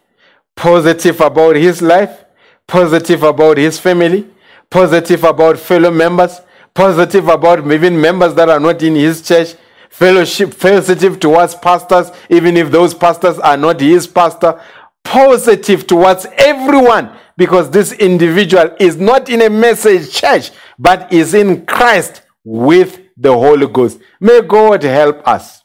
Positive 0.56 1.20
about 1.22 1.56
his 1.56 1.82
life, 1.82 2.26
positive 2.68 3.24
about 3.24 3.58
his 3.58 3.80
family, 3.80 4.28
positive 4.72 5.24
about 5.26 5.60
fellow 5.60 5.92
members, 5.92 6.42
positive 6.74 7.28
about 7.28 7.70
even 7.72 8.00
members 8.00 8.34
that 8.34 8.50
are 8.50 8.60
not 8.60 8.82
in 8.82 8.96
his 8.96 9.22
church, 9.22 9.54
fellowship, 9.90 10.58
positive 10.58 11.20
towards 11.20 11.54
pastors, 11.54 12.10
even 12.30 12.58
if 12.58 12.72
those 12.72 12.94
pastors 12.94 13.38
are 13.40 13.58
not 13.58 13.80
his 13.80 14.08
pastor, 14.08 14.60
positive 15.04 15.86
towards 15.86 16.26
everyone 16.38 17.16
because 17.38 17.70
this 17.70 17.92
individual 17.94 18.76
is 18.80 18.96
not 18.96 19.30
in 19.30 19.42
a 19.42 19.50
message 19.50 20.12
church, 20.12 20.52
but 20.80 21.12
is 21.12 21.34
in 21.34 21.66
Christ 21.66 22.22
with 22.44 23.00
the 23.18 23.32
Holy 23.32 23.68
Ghost. 23.68 24.00
May 24.20 24.42
God 24.42 24.84
help 24.84 25.28
us, 25.28 25.64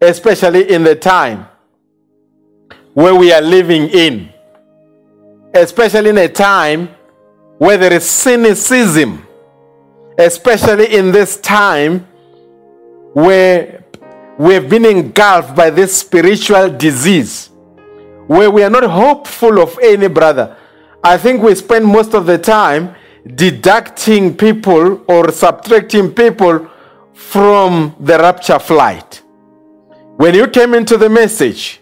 especially 0.00 0.70
in 0.70 0.84
the 0.84 0.94
time 0.94 1.48
where 2.92 3.14
we 3.14 3.32
are 3.32 3.40
living 3.40 3.88
in, 3.88 4.32
especially 5.52 6.10
in 6.10 6.18
a 6.18 6.28
time 6.28 6.88
where 7.58 7.76
there 7.76 7.92
is 7.92 8.08
cynicism, 8.08 9.26
especially 10.18 10.94
in 10.94 11.12
this 11.12 11.36
time 11.36 12.06
where 13.12 13.84
we've 14.38 14.68
been 14.68 14.84
engulfed 14.84 15.54
by 15.54 15.70
this 15.70 15.96
spiritual 15.96 16.68
disease, 16.70 17.50
where 18.26 18.50
we 18.50 18.62
are 18.62 18.70
not 18.70 18.84
hopeful 18.84 19.60
of 19.60 19.78
any 19.82 20.08
brother. 20.08 20.56
I 21.02 21.18
think 21.18 21.42
we 21.42 21.54
spend 21.54 21.86
most 21.86 22.14
of 22.14 22.26
the 22.26 22.38
time 22.38 22.94
deducting 23.26 24.36
people 24.36 25.04
or 25.08 25.30
subtracting 25.30 26.12
people 26.12 26.68
from 27.12 27.94
the 28.00 28.18
rapture 28.18 28.58
flight. 28.58 29.22
When 30.16 30.34
you 30.34 30.48
came 30.48 30.74
into 30.74 30.96
the 30.96 31.08
message, 31.08 31.80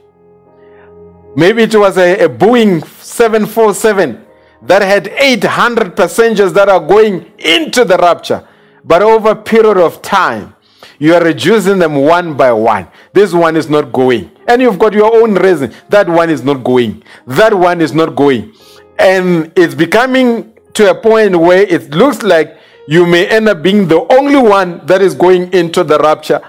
maybe 1.34 1.62
it 1.62 1.74
was 1.74 1.96
a, 1.98 2.24
a 2.24 2.28
Boeing 2.28 2.86
747 3.02 4.26
that 4.62 4.82
had 4.82 5.08
800 5.08 5.96
passengers 5.96 6.52
that 6.52 6.68
are 6.68 6.80
going 6.80 7.32
into 7.38 7.84
the 7.84 7.96
rapture. 7.96 8.46
But 8.84 9.02
over 9.02 9.30
a 9.30 9.36
period 9.36 9.76
of 9.76 10.02
time, 10.02 10.54
you 10.98 11.14
are 11.14 11.22
reducing 11.22 11.78
them 11.78 11.96
one 11.96 12.36
by 12.36 12.52
one. 12.52 12.88
This 13.12 13.32
one 13.32 13.56
is 13.56 13.68
not 13.68 13.92
going. 13.92 14.30
And 14.46 14.62
you've 14.62 14.78
got 14.78 14.92
your 14.92 15.14
own 15.14 15.34
reason. 15.34 15.72
That 15.88 16.08
one 16.08 16.30
is 16.30 16.44
not 16.44 16.62
going. 16.62 17.02
That 17.26 17.54
one 17.54 17.80
is 17.80 17.92
not 17.92 18.14
going. 18.14 18.54
And 18.98 19.52
it's 19.56 19.74
becoming 19.74 20.52
to 20.74 20.90
a 20.90 20.94
point 20.94 21.36
where 21.36 21.62
it 21.62 21.90
looks 21.90 22.22
like 22.22 22.56
you 22.86 23.06
may 23.06 23.26
end 23.28 23.48
up 23.48 23.62
being 23.62 23.88
the 23.88 24.06
only 24.12 24.36
one 24.36 24.84
that 24.86 25.02
is 25.02 25.14
going 25.14 25.52
into 25.52 25.84
the 25.84 25.98
rapture. 25.98 26.40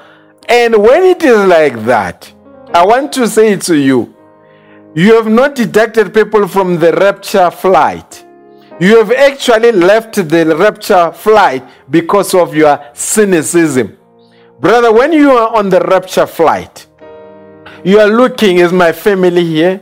And 0.49 0.75
when 0.77 1.03
it 1.03 1.23
is 1.23 1.37
like 1.47 1.85
that, 1.85 2.31
I 2.73 2.85
want 2.85 3.13
to 3.13 3.27
say 3.27 3.55
to 3.55 3.75
you, 3.75 4.12
you 4.95 5.15
have 5.15 5.27
not 5.27 5.55
deducted 5.55 6.13
people 6.13 6.47
from 6.47 6.79
the 6.79 6.93
rapture 6.93 7.49
flight. 7.49 8.25
You 8.79 8.97
have 8.97 9.11
actually 9.11 9.71
left 9.71 10.15
the 10.15 10.55
rapture 10.55 11.11
flight 11.11 11.63
because 11.89 12.33
of 12.33 12.55
your 12.55 12.79
cynicism. 12.93 13.97
Brother, 14.59 14.93
when 14.93 15.11
you 15.13 15.31
are 15.31 15.55
on 15.55 15.69
the 15.69 15.79
rapture 15.79 16.27
flight, 16.27 16.85
you 17.83 17.99
are 17.99 18.07
looking 18.07 18.57
is 18.57 18.71
my 18.71 18.91
family 18.91 19.43
here? 19.43 19.81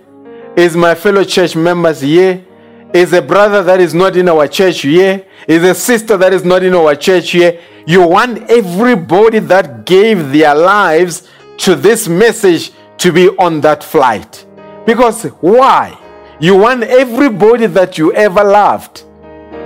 Is 0.56 0.76
my 0.76 0.96
fellow 0.96 1.24
church 1.24 1.56
members 1.56 2.02
here? 2.02 2.46
Is 2.94 3.14
a 3.14 3.22
brother 3.22 3.64
that 3.64 3.80
is 3.80 3.94
not 3.94 4.18
in 4.18 4.28
our 4.28 4.48
church 4.48 4.82
here? 4.82 5.26
Is 5.48 5.64
a 5.64 5.76
sister 5.76 6.18
that 6.18 6.34
is 6.34 6.44
not 6.44 6.64
in 6.64 6.74
our 6.74 6.96
church 6.96 7.32
here? 7.32 7.60
You 7.86 8.08
want 8.08 8.50
everybody 8.50 9.40
that 9.40 9.86
gave 9.86 10.32
their 10.32 10.56
lives 10.56 11.30
to 11.60 11.76
this 11.76 12.08
message 12.08 12.72
to 12.98 13.12
be 13.12 13.30
on 13.38 13.62
that 13.62 13.84
flight. 13.84 14.46
Because 14.86 15.26
why? 15.42 15.98
You 16.40 16.58
want 16.58 16.84
everybody 16.84 17.68
that 17.68 17.98
you 17.98 18.14
ever 18.14 18.44
loved 18.44 19.04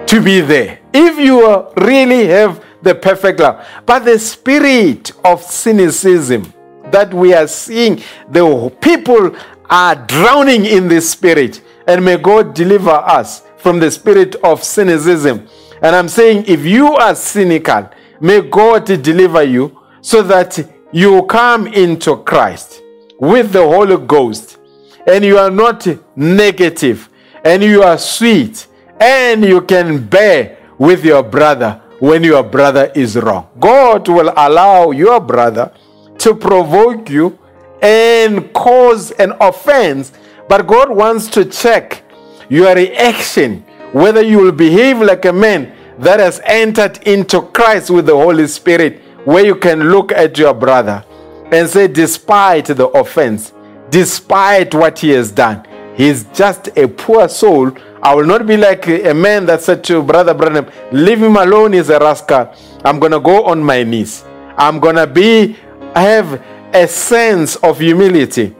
to 0.07 0.21
be 0.21 0.41
there. 0.41 0.79
If 0.93 1.17
you 1.17 1.67
really 1.77 2.27
have 2.27 2.63
the 2.85 2.95
perfect 2.95 3.39
love. 3.39 3.67
But 3.85 4.05
the 4.05 4.17
spirit 4.19 5.11
of 5.25 5.41
cynicism 5.41 6.53
that 6.91 7.13
we 7.13 7.33
are 7.33 7.47
seeing, 7.47 8.01
the 8.29 8.71
people 8.79 9.35
are 9.69 9.95
drowning 9.95 10.65
in 10.65 10.87
this 10.87 11.09
spirit. 11.09 11.61
And 11.87 12.05
may 12.05 12.17
God 12.17 12.53
deliver 12.53 12.91
us 12.91 13.43
from 13.57 13.79
the 13.79 13.91
spirit 13.91 14.35
of 14.43 14.63
cynicism. 14.63 15.47
And 15.81 15.95
I'm 15.95 16.07
saying, 16.07 16.45
if 16.47 16.63
you 16.63 16.93
are 16.95 17.15
cynical, 17.15 17.89
may 18.21 18.41
God 18.41 18.85
deliver 18.85 19.43
you 19.43 19.81
so 20.01 20.21
that 20.23 20.59
you 20.91 21.23
come 21.23 21.67
into 21.67 22.17
Christ 22.17 22.81
with 23.19 23.51
the 23.51 23.63
Holy 23.63 23.97
Ghost 24.05 24.59
and 25.07 25.23
you 25.23 25.37
are 25.37 25.51
not 25.51 25.87
negative. 26.15 27.09
And 27.43 27.63
you 27.63 27.83
are 27.83 27.97
sweet. 27.97 28.67
And 28.99 29.43
you 29.43 29.61
can 29.61 30.05
bear 30.05 30.57
with 30.77 31.05
your 31.05 31.23
brother 31.23 31.81
when 31.99 32.23
your 32.23 32.43
brother 32.43 32.91
is 32.95 33.15
wrong. 33.15 33.47
God 33.59 34.07
will 34.07 34.33
allow 34.35 34.91
your 34.91 35.19
brother 35.19 35.71
to 36.19 36.35
provoke 36.35 37.09
you 37.09 37.37
and 37.81 38.51
cause 38.53 39.11
an 39.11 39.33
offense, 39.39 40.11
but 40.49 40.65
God 40.65 40.89
wants 40.89 41.27
to 41.27 41.45
check 41.45 42.03
your 42.49 42.73
reaction 42.73 43.65
whether 43.95 44.21
you 44.21 44.39
will 44.39 44.51
behave 44.51 44.99
like 44.99 45.23
a 45.23 45.31
man 45.31 45.71
that 45.99 46.19
has 46.19 46.41
entered 46.43 46.97
into 47.07 47.41
Christ 47.41 47.89
with 47.89 48.05
the 48.07 48.13
Holy 48.13 48.45
Spirit, 48.47 49.01
where 49.23 49.45
you 49.45 49.55
can 49.55 49.89
look 49.89 50.11
at 50.11 50.37
your 50.37 50.53
brother 50.53 51.05
and 51.51 51.69
say, 51.69 51.87
despite 51.87 52.65
the 52.65 52.87
offense, 52.89 53.53
despite 53.95 54.75
what 54.75 54.99
he 54.99 55.09
has 55.11 55.31
done, 55.31 55.65
he's 55.95 56.25
just 56.33 56.67
a 56.77 56.85
poor 56.87 57.29
soul 57.29 57.71
I 58.03 58.13
will 58.13 58.25
not 58.25 58.45
be 58.45 58.55
like 58.55 58.87
a 58.87 59.13
man 59.13 59.47
that 59.47 59.61
said 59.61 59.83
to 59.85 60.03
Brother 60.03 60.35
Branham, 60.35 60.67
Leave 60.91 61.23
him 61.23 61.37
alone, 61.37 61.73
he's 61.73 61.89
a 61.89 61.97
rascal. 61.97 62.53
I'm 62.83 62.99
going 62.99 63.13
to 63.13 63.19
go 63.19 63.45
on 63.45 63.63
my 63.63 63.81
knees. 63.81 64.23
I'm 64.57 64.79
going 64.79 64.97
to 64.97 65.07
be, 65.07 65.55
have 65.95 66.39
a 66.71 66.87
sense 66.87 67.55
of 67.55 67.79
humility 67.79 68.53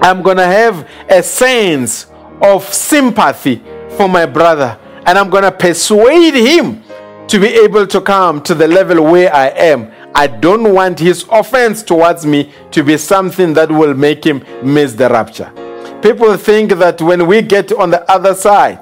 I'm 0.00 0.22
going 0.22 0.36
to 0.36 0.46
have 0.46 0.88
a 1.08 1.22
sense 1.22 2.06
of 2.40 2.62
sympathy 2.72 3.60
for 3.96 4.08
my 4.08 4.26
brother. 4.26 4.78
And 5.04 5.18
I'm 5.18 5.28
going 5.28 5.42
to 5.42 5.50
persuade 5.50 6.34
him 6.34 6.84
to 7.26 7.40
be 7.40 7.48
able 7.48 7.86
to 7.86 8.00
come 8.00 8.40
to 8.42 8.54
the 8.54 8.68
level 8.68 9.04
where 9.04 9.34
I 9.34 9.48
am. 9.48 9.90
I 10.14 10.26
don't 10.26 10.72
want 10.74 10.98
his 10.98 11.24
offense 11.30 11.82
towards 11.82 12.26
me 12.26 12.52
to 12.72 12.82
be 12.82 12.96
something 12.96 13.52
that 13.54 13.70
will 13.70 13.94
make 13.94 14.24
him 14.24 14.44
miss 14.62 14.92
the 14.94 15.08
rapture. 15.08 15.52
People 16.02 16.36
think 16.36 16.72
that 16.74 17.00
when 17.02 17.26
we 17.26 17.42
get 17.42 17.72
on 17.72 17.90
the 17.90 18.08
other 18.10 18.34
side, 18.34 18.80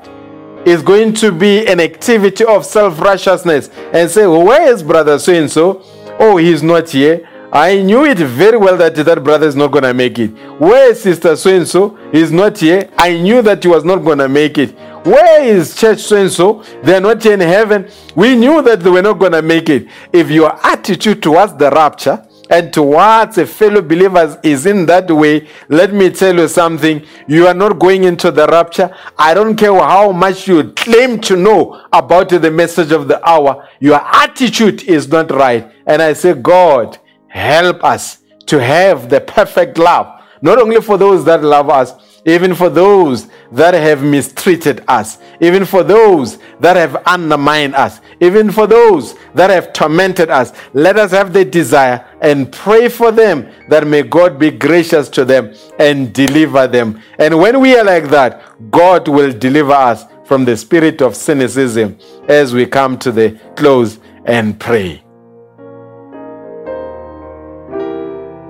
it's 0.67 0.83
going 0.83 1.15
to 1.15 1.31
be 1.31 1.67
an 1.67 1.81
activity 1.81 2.45
of 2.45 2.67
self 2.67 3.01
righteousness 3.01 3.71
and 3.93 4.11
say, 4.11 4.27
well, 4.27 4.45
Where 4.45 4.73
is 4.73 4.83
brother 4.83 5.19
so 5.19 5.33
and 5.33 5.51
so? 5.51 5.83
Oh, 6.19 6.37
he's 6.39 6.63
not 6.63 6.89
here. 6.91 7.29
I 7.53 7.81
knew 7.81 8.05
it 8.05 8.19
very 8.19 8.59
well 8.59 8.77
that 8.77 8.97
that 8.97 9.23
brother 9.23 9.47
is 9.47 9.55
not 9.55 9.69
going 9.71 9.85
to 9.85 9.95
make 9.95 10.19
it. 10.19 10.31
Where 10.61 10.91
is 10.91 11.03
sister 11.03 11.37
so 11.37 11.55
and 11.57 11.67
so? 11.67 11.97
He's 12.11 12.33
not 12.33 12.59
here. 12.59 12.91
I 12.99 13.17
knew 13.17 13.41
that 13.43 13.63
he 13.63 13.69
was 13.69 13.85
not 13.85 14.05
going 14.05 14.19
to 14.19 14.29
make 14.29 14.59
it. 14.59 14.77
Where 15.07 15.45
is 15.45 15.77
church 15.77 16.01
so 16.01 16.17
and 16.17 16.33
so? 16.33 16.65
They're 16.83 17.01
not 17.01 17.25
in 17.27 17.39
heaven. 17.39 17.89
We 18.17 18.35
knew 18.35 18.61
that 18.63 18.81
they 18.81 18.91
were 18.91 19.03
not 19.03 19.21
going 19.21 19.33
to 19.33 19.43
make 19.43 19.69
it. 19.69 19.87
If 20.13 20.33
your 20.33 20.53
attitude 20.67 21.23
towards 21.23 21.55
the 21.55 21.71
rapture 21.71 22.27
and 22.51 22.73
towards 22.73 23.39
a 23.39 23.47
fellow 23.47 23.83
believers 23.83 24.37
is 24.43 24.67
in 24.67 24.85
that 24.87 25.09
way, 25.09 25.47
let 25.69 25.95
me 25.95 26.11
tell 26.11 26.35
you 26.35 26.49
something. 26.49 27.07
You 27.29 27.47
are 27.47 27.55
not 27.55 27.79
going 27.79 28.03
into 28.03 28.33
the 28.33 28.49
rapture. 28.49 28.93
I 29.17 29.33
don't 29.33 29.55
care 29.55 29.73
how 29.75 30.11
much 30.11 30.49
you 30.49 30.73
claim 30.73 31.21
to 31.21 31.37
know 31.37 31.87
about 31.93 32.31
the 32.31 32.51
message 32.51 32.91
of 32.91 33.07
the 33.07 33.25
hour. 33.25 33.69
Your 33.79 34.01
attitude 34.03 34.83
is 34.89 35.07
not 35.07 35.31
right. 35.31 35.71
And 35.87 36.03
I 36.03 36.15
say, 36.15 36.35
God, 36.35 36.99
help 37.29 37.85
us 37.85 38.25
to 38.47 38.61
have 38.61 39.09
the 39.09 39.21
perfect 39.21 39.79
love, 39.79 40.21
not 40.43 40.59
only 40.59 40.81
for 40.81 40.99
those 40.99 41.25
that 41.27 41.45
love 41.45 41.71
us, 41.71 41.93
even 42.27 42.55
for 42.55 42.69
those 42.69 43.29
that 43.53 43.73
have 43.73 44.03
mistreated 44.03 44.85
us, 44.89 45.19
even 45.41 45.65
for 45.65 45.83
those 45.83 46.39
that 46.61 46.77
have 46.77 46.97
undermined 47.07 47.75
us, 47.75 48.01
even 48.21 48.51
for 48.51 48.67
those 48.67 49.15
that 49.35 49.49
have 49.49 49.73
tormented 49.73 50.29
us. 50.29 50.53
Let 50.75 50.99
us 50.99 51.13
have 51.13 51.33
the 51.33 51.45
desire 51.45 52.05
and 52.21 52.53
pray 52.53 52.89
for 52.89 53.13
them 53.13 53.49
that 53.69 53.87
may 53.87 54.03
God 54.03 54.39
be 54.39 54.51
gracious 54.51 55.09
to 55.11 55.25
them 55.25 55.55
and 55.79 56.13
deliver 56.13 56.67
them. 56.67 57.01
And 57.19 57.39
when 57.39 57.61
we 57.61 57.77
are 57.79 57.85
like 57.85 58.11
that, 58.11 58.43
God 58.71 59.07
will 59.07 59.33
deliver 59.33 59.73
us 59.73 60.05
from 60.25 60.45
the 60.45 60.57
spirit 60.57 61.01
of 61.01 61.15
cynicism 61.15 61.97
as 62.29 62.53
we 62.53 62.67
come 62.67 62.99
to 62.99 63.13
the 63.13 63.39
close 63.55 64.01
and 64.25 64.59
pray. 64.59 65.03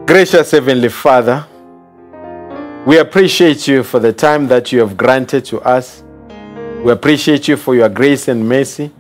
Gracious 0.07 0.53
Heavenly 0.53 0.89
Father, 0.89 1.47
we 2.87 2.99
appreciate 2.99 3.67
you 3.67 3.83
for 3.83 3.99
the 3.99 4.13
time 4.13 4.47
that 4.47 4.71
you 4.71 4.79
have 4.79 4.97
granted 4.97 5.45
to 5.45 5.61
us. 5.63 6.05
We 6.85 6.93
appreciate 6.93 7.49
you 7.49 7.57
for 7.57 7.75
your 7.75 7.89
grace 7.89 8.29
and 8.29 8.49
mercy. 8.49 8.93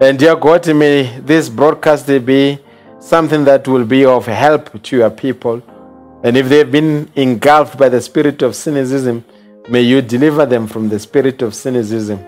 And 0.00 0.18
dear 0.18 0.34
God, 0.34 0.66
may 0.74 1.20
this 1.20 1.48
broadcast 1.48 2.08
be 2.26 2.58
something 2.98 3.44
that 3.44 3.68
will 3.68 3.84
be 3.84 4.04
of 4.04 4.26
help 4.26 4.82
to 4.82 4.96
your 4.96 5.10
people. 5.10 5.62
And 6.24 6.36
if 6.36 6.48
they've 6.48 6.70
been 6.70 7.08
engulfed 7.14 7.78
by 7.78 7.88
the 7.88 8.00
spirit 8.00 8.42
of 8.42 8.56
cynicism, 8.56 9.24
may 9.68 9.82
you 9.82 10.02
deliver 10.02 10.44
them 10.44 10.66
from 10.66 10.88
the 10.88 10.98
spirit 10.98 11.42
of 11.42 11.54
cynicism. 11.54 12.18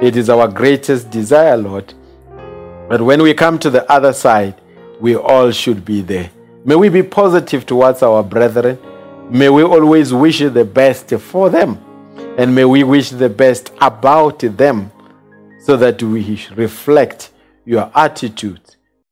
It 0.00 0.16
is 0.16 0.30
our 0.30 0.46
greatest 0.46 1.10
desire, 1.10 1.56
Lord. 1.56 1.92
But 2.88 3.00
when 3.00 3.20
we 3.20 3.34
come 3.34 3.58
to 3.58 3.68
the 3.68 3.90
other 3.90 4.12
side, 4.12 4.60
we 5.00 5.16
all 5.16 5.50
should 5.50 5.84
be 5.84 6.02
there. 6.02 6.30
May 6.64 6.76
we 6.76 6.88
be 6.88 7.02
positive 7.02 7.66
towards 7.66 8.00
our 8.04 8.22
brethren. 8.22 8.78
May 9.34 9.48
we 9.48 9.64
always 9.64 10.14
wish 10.14 10.38
the 10.38 10.64
best 10.64 11.10
for 11.10 11.50
them. 11.50 11.84
And 12.38 12.54
may 12.54 12.64
we 12.64 12.84
wish 12.84 13.10
the 13.10 13.28
best 13.28 13.72
about 13.80 14.38
them 14.38 14.92
so 15.64 15.76
that 15.76 16.00
we 16.00 16.40
reflect 16.54 17.32
your 17.64 17.90
attitude 17.96 18.60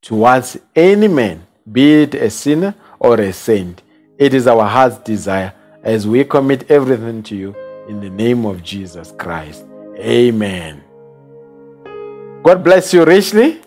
towards 0.01 0.59
any 0.77 1.09
man, 1.09 1.45
be 1.73 2.03
it 2.03 2.15
a 2.15 2.31
sinner 2.31 2.73
or 3.01 3.21
a 3.21 3.33
saint. 3.33 3.83
It 4.17 4.33
is 4.33 4.47
our 4.47 4.65
heart's 4.65 4.99
desire 4.99 5.55
as 5.83 6.07
we 6.07 6.23
commit 6.23 6.71
everything 6.71 7.25
to 7.25 7.35
you 7.35 7.57
in 7.89 8.01
the 8.01 8.11
name 8.11 8.47
of 8.47 8.63
Jesus 8.63 9.13
Christ. 9.19 9.65
Amen. 9.97 10.85
God 12.45 12.63
bless 12.63 12.95
you 12.95 13.05
richly. 13.05 13.61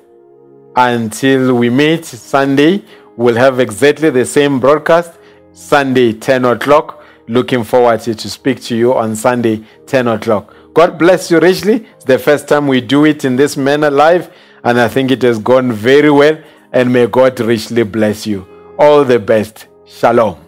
Until 0.78 1.54
we 1.56 1.70
meet 1.70 2.06
Sunday, 2.06 2.82
we'll 3.18 3.36
have 3.36 3.60
exactly 3.60 4.10
the 4.10 4.26
same 4.26 4.62
broadcast, 4.62 5.12
Sunday, 5.56 6.12
10 6.12 6.44
o'clock. 6.46 7.02
Looking 7.28 7.64
forward 7.64 8.02
to 8.02 8.30
speak 8.30 8.62
to 8.64 8.76
you 8.76 8.94
on 8.94 9.16
Sunday, 9.16 9.64
10 9.88 10.10
o'clock. 10.10 10.54
God 10.74 11.00
bless 11.00 11.32
you 11.32 11.40
richly. 11.40 11.88
It's 11.96 12.04
the 12.04 12.20
first 12.20 12.50
time 12.50 12.68
we 12.68 12.82
do 12.82 13.06
it 13.06 13.24
in 13.24 13.38
this 13.38 13.56
manner 13.56 13.90
live, 13.90 14.32
and 14.66 14.78
I 14.80 14.90
think 14.90 15.12
it 15.12 15.22
has 15.22 15.40
gone 15.40 15.72
very 15.72 16.12
well. 16.12 16.38
And 16.74 16.92
may 16.92 17.08
God 17.08 17.40
richly 17.40 17.84
bless 17.84 18.28
you. 18.28 18.46
All 18.78 19.06
the 19.06 19.18
best. 19.18 19.68
Shalom. 19.86 20.45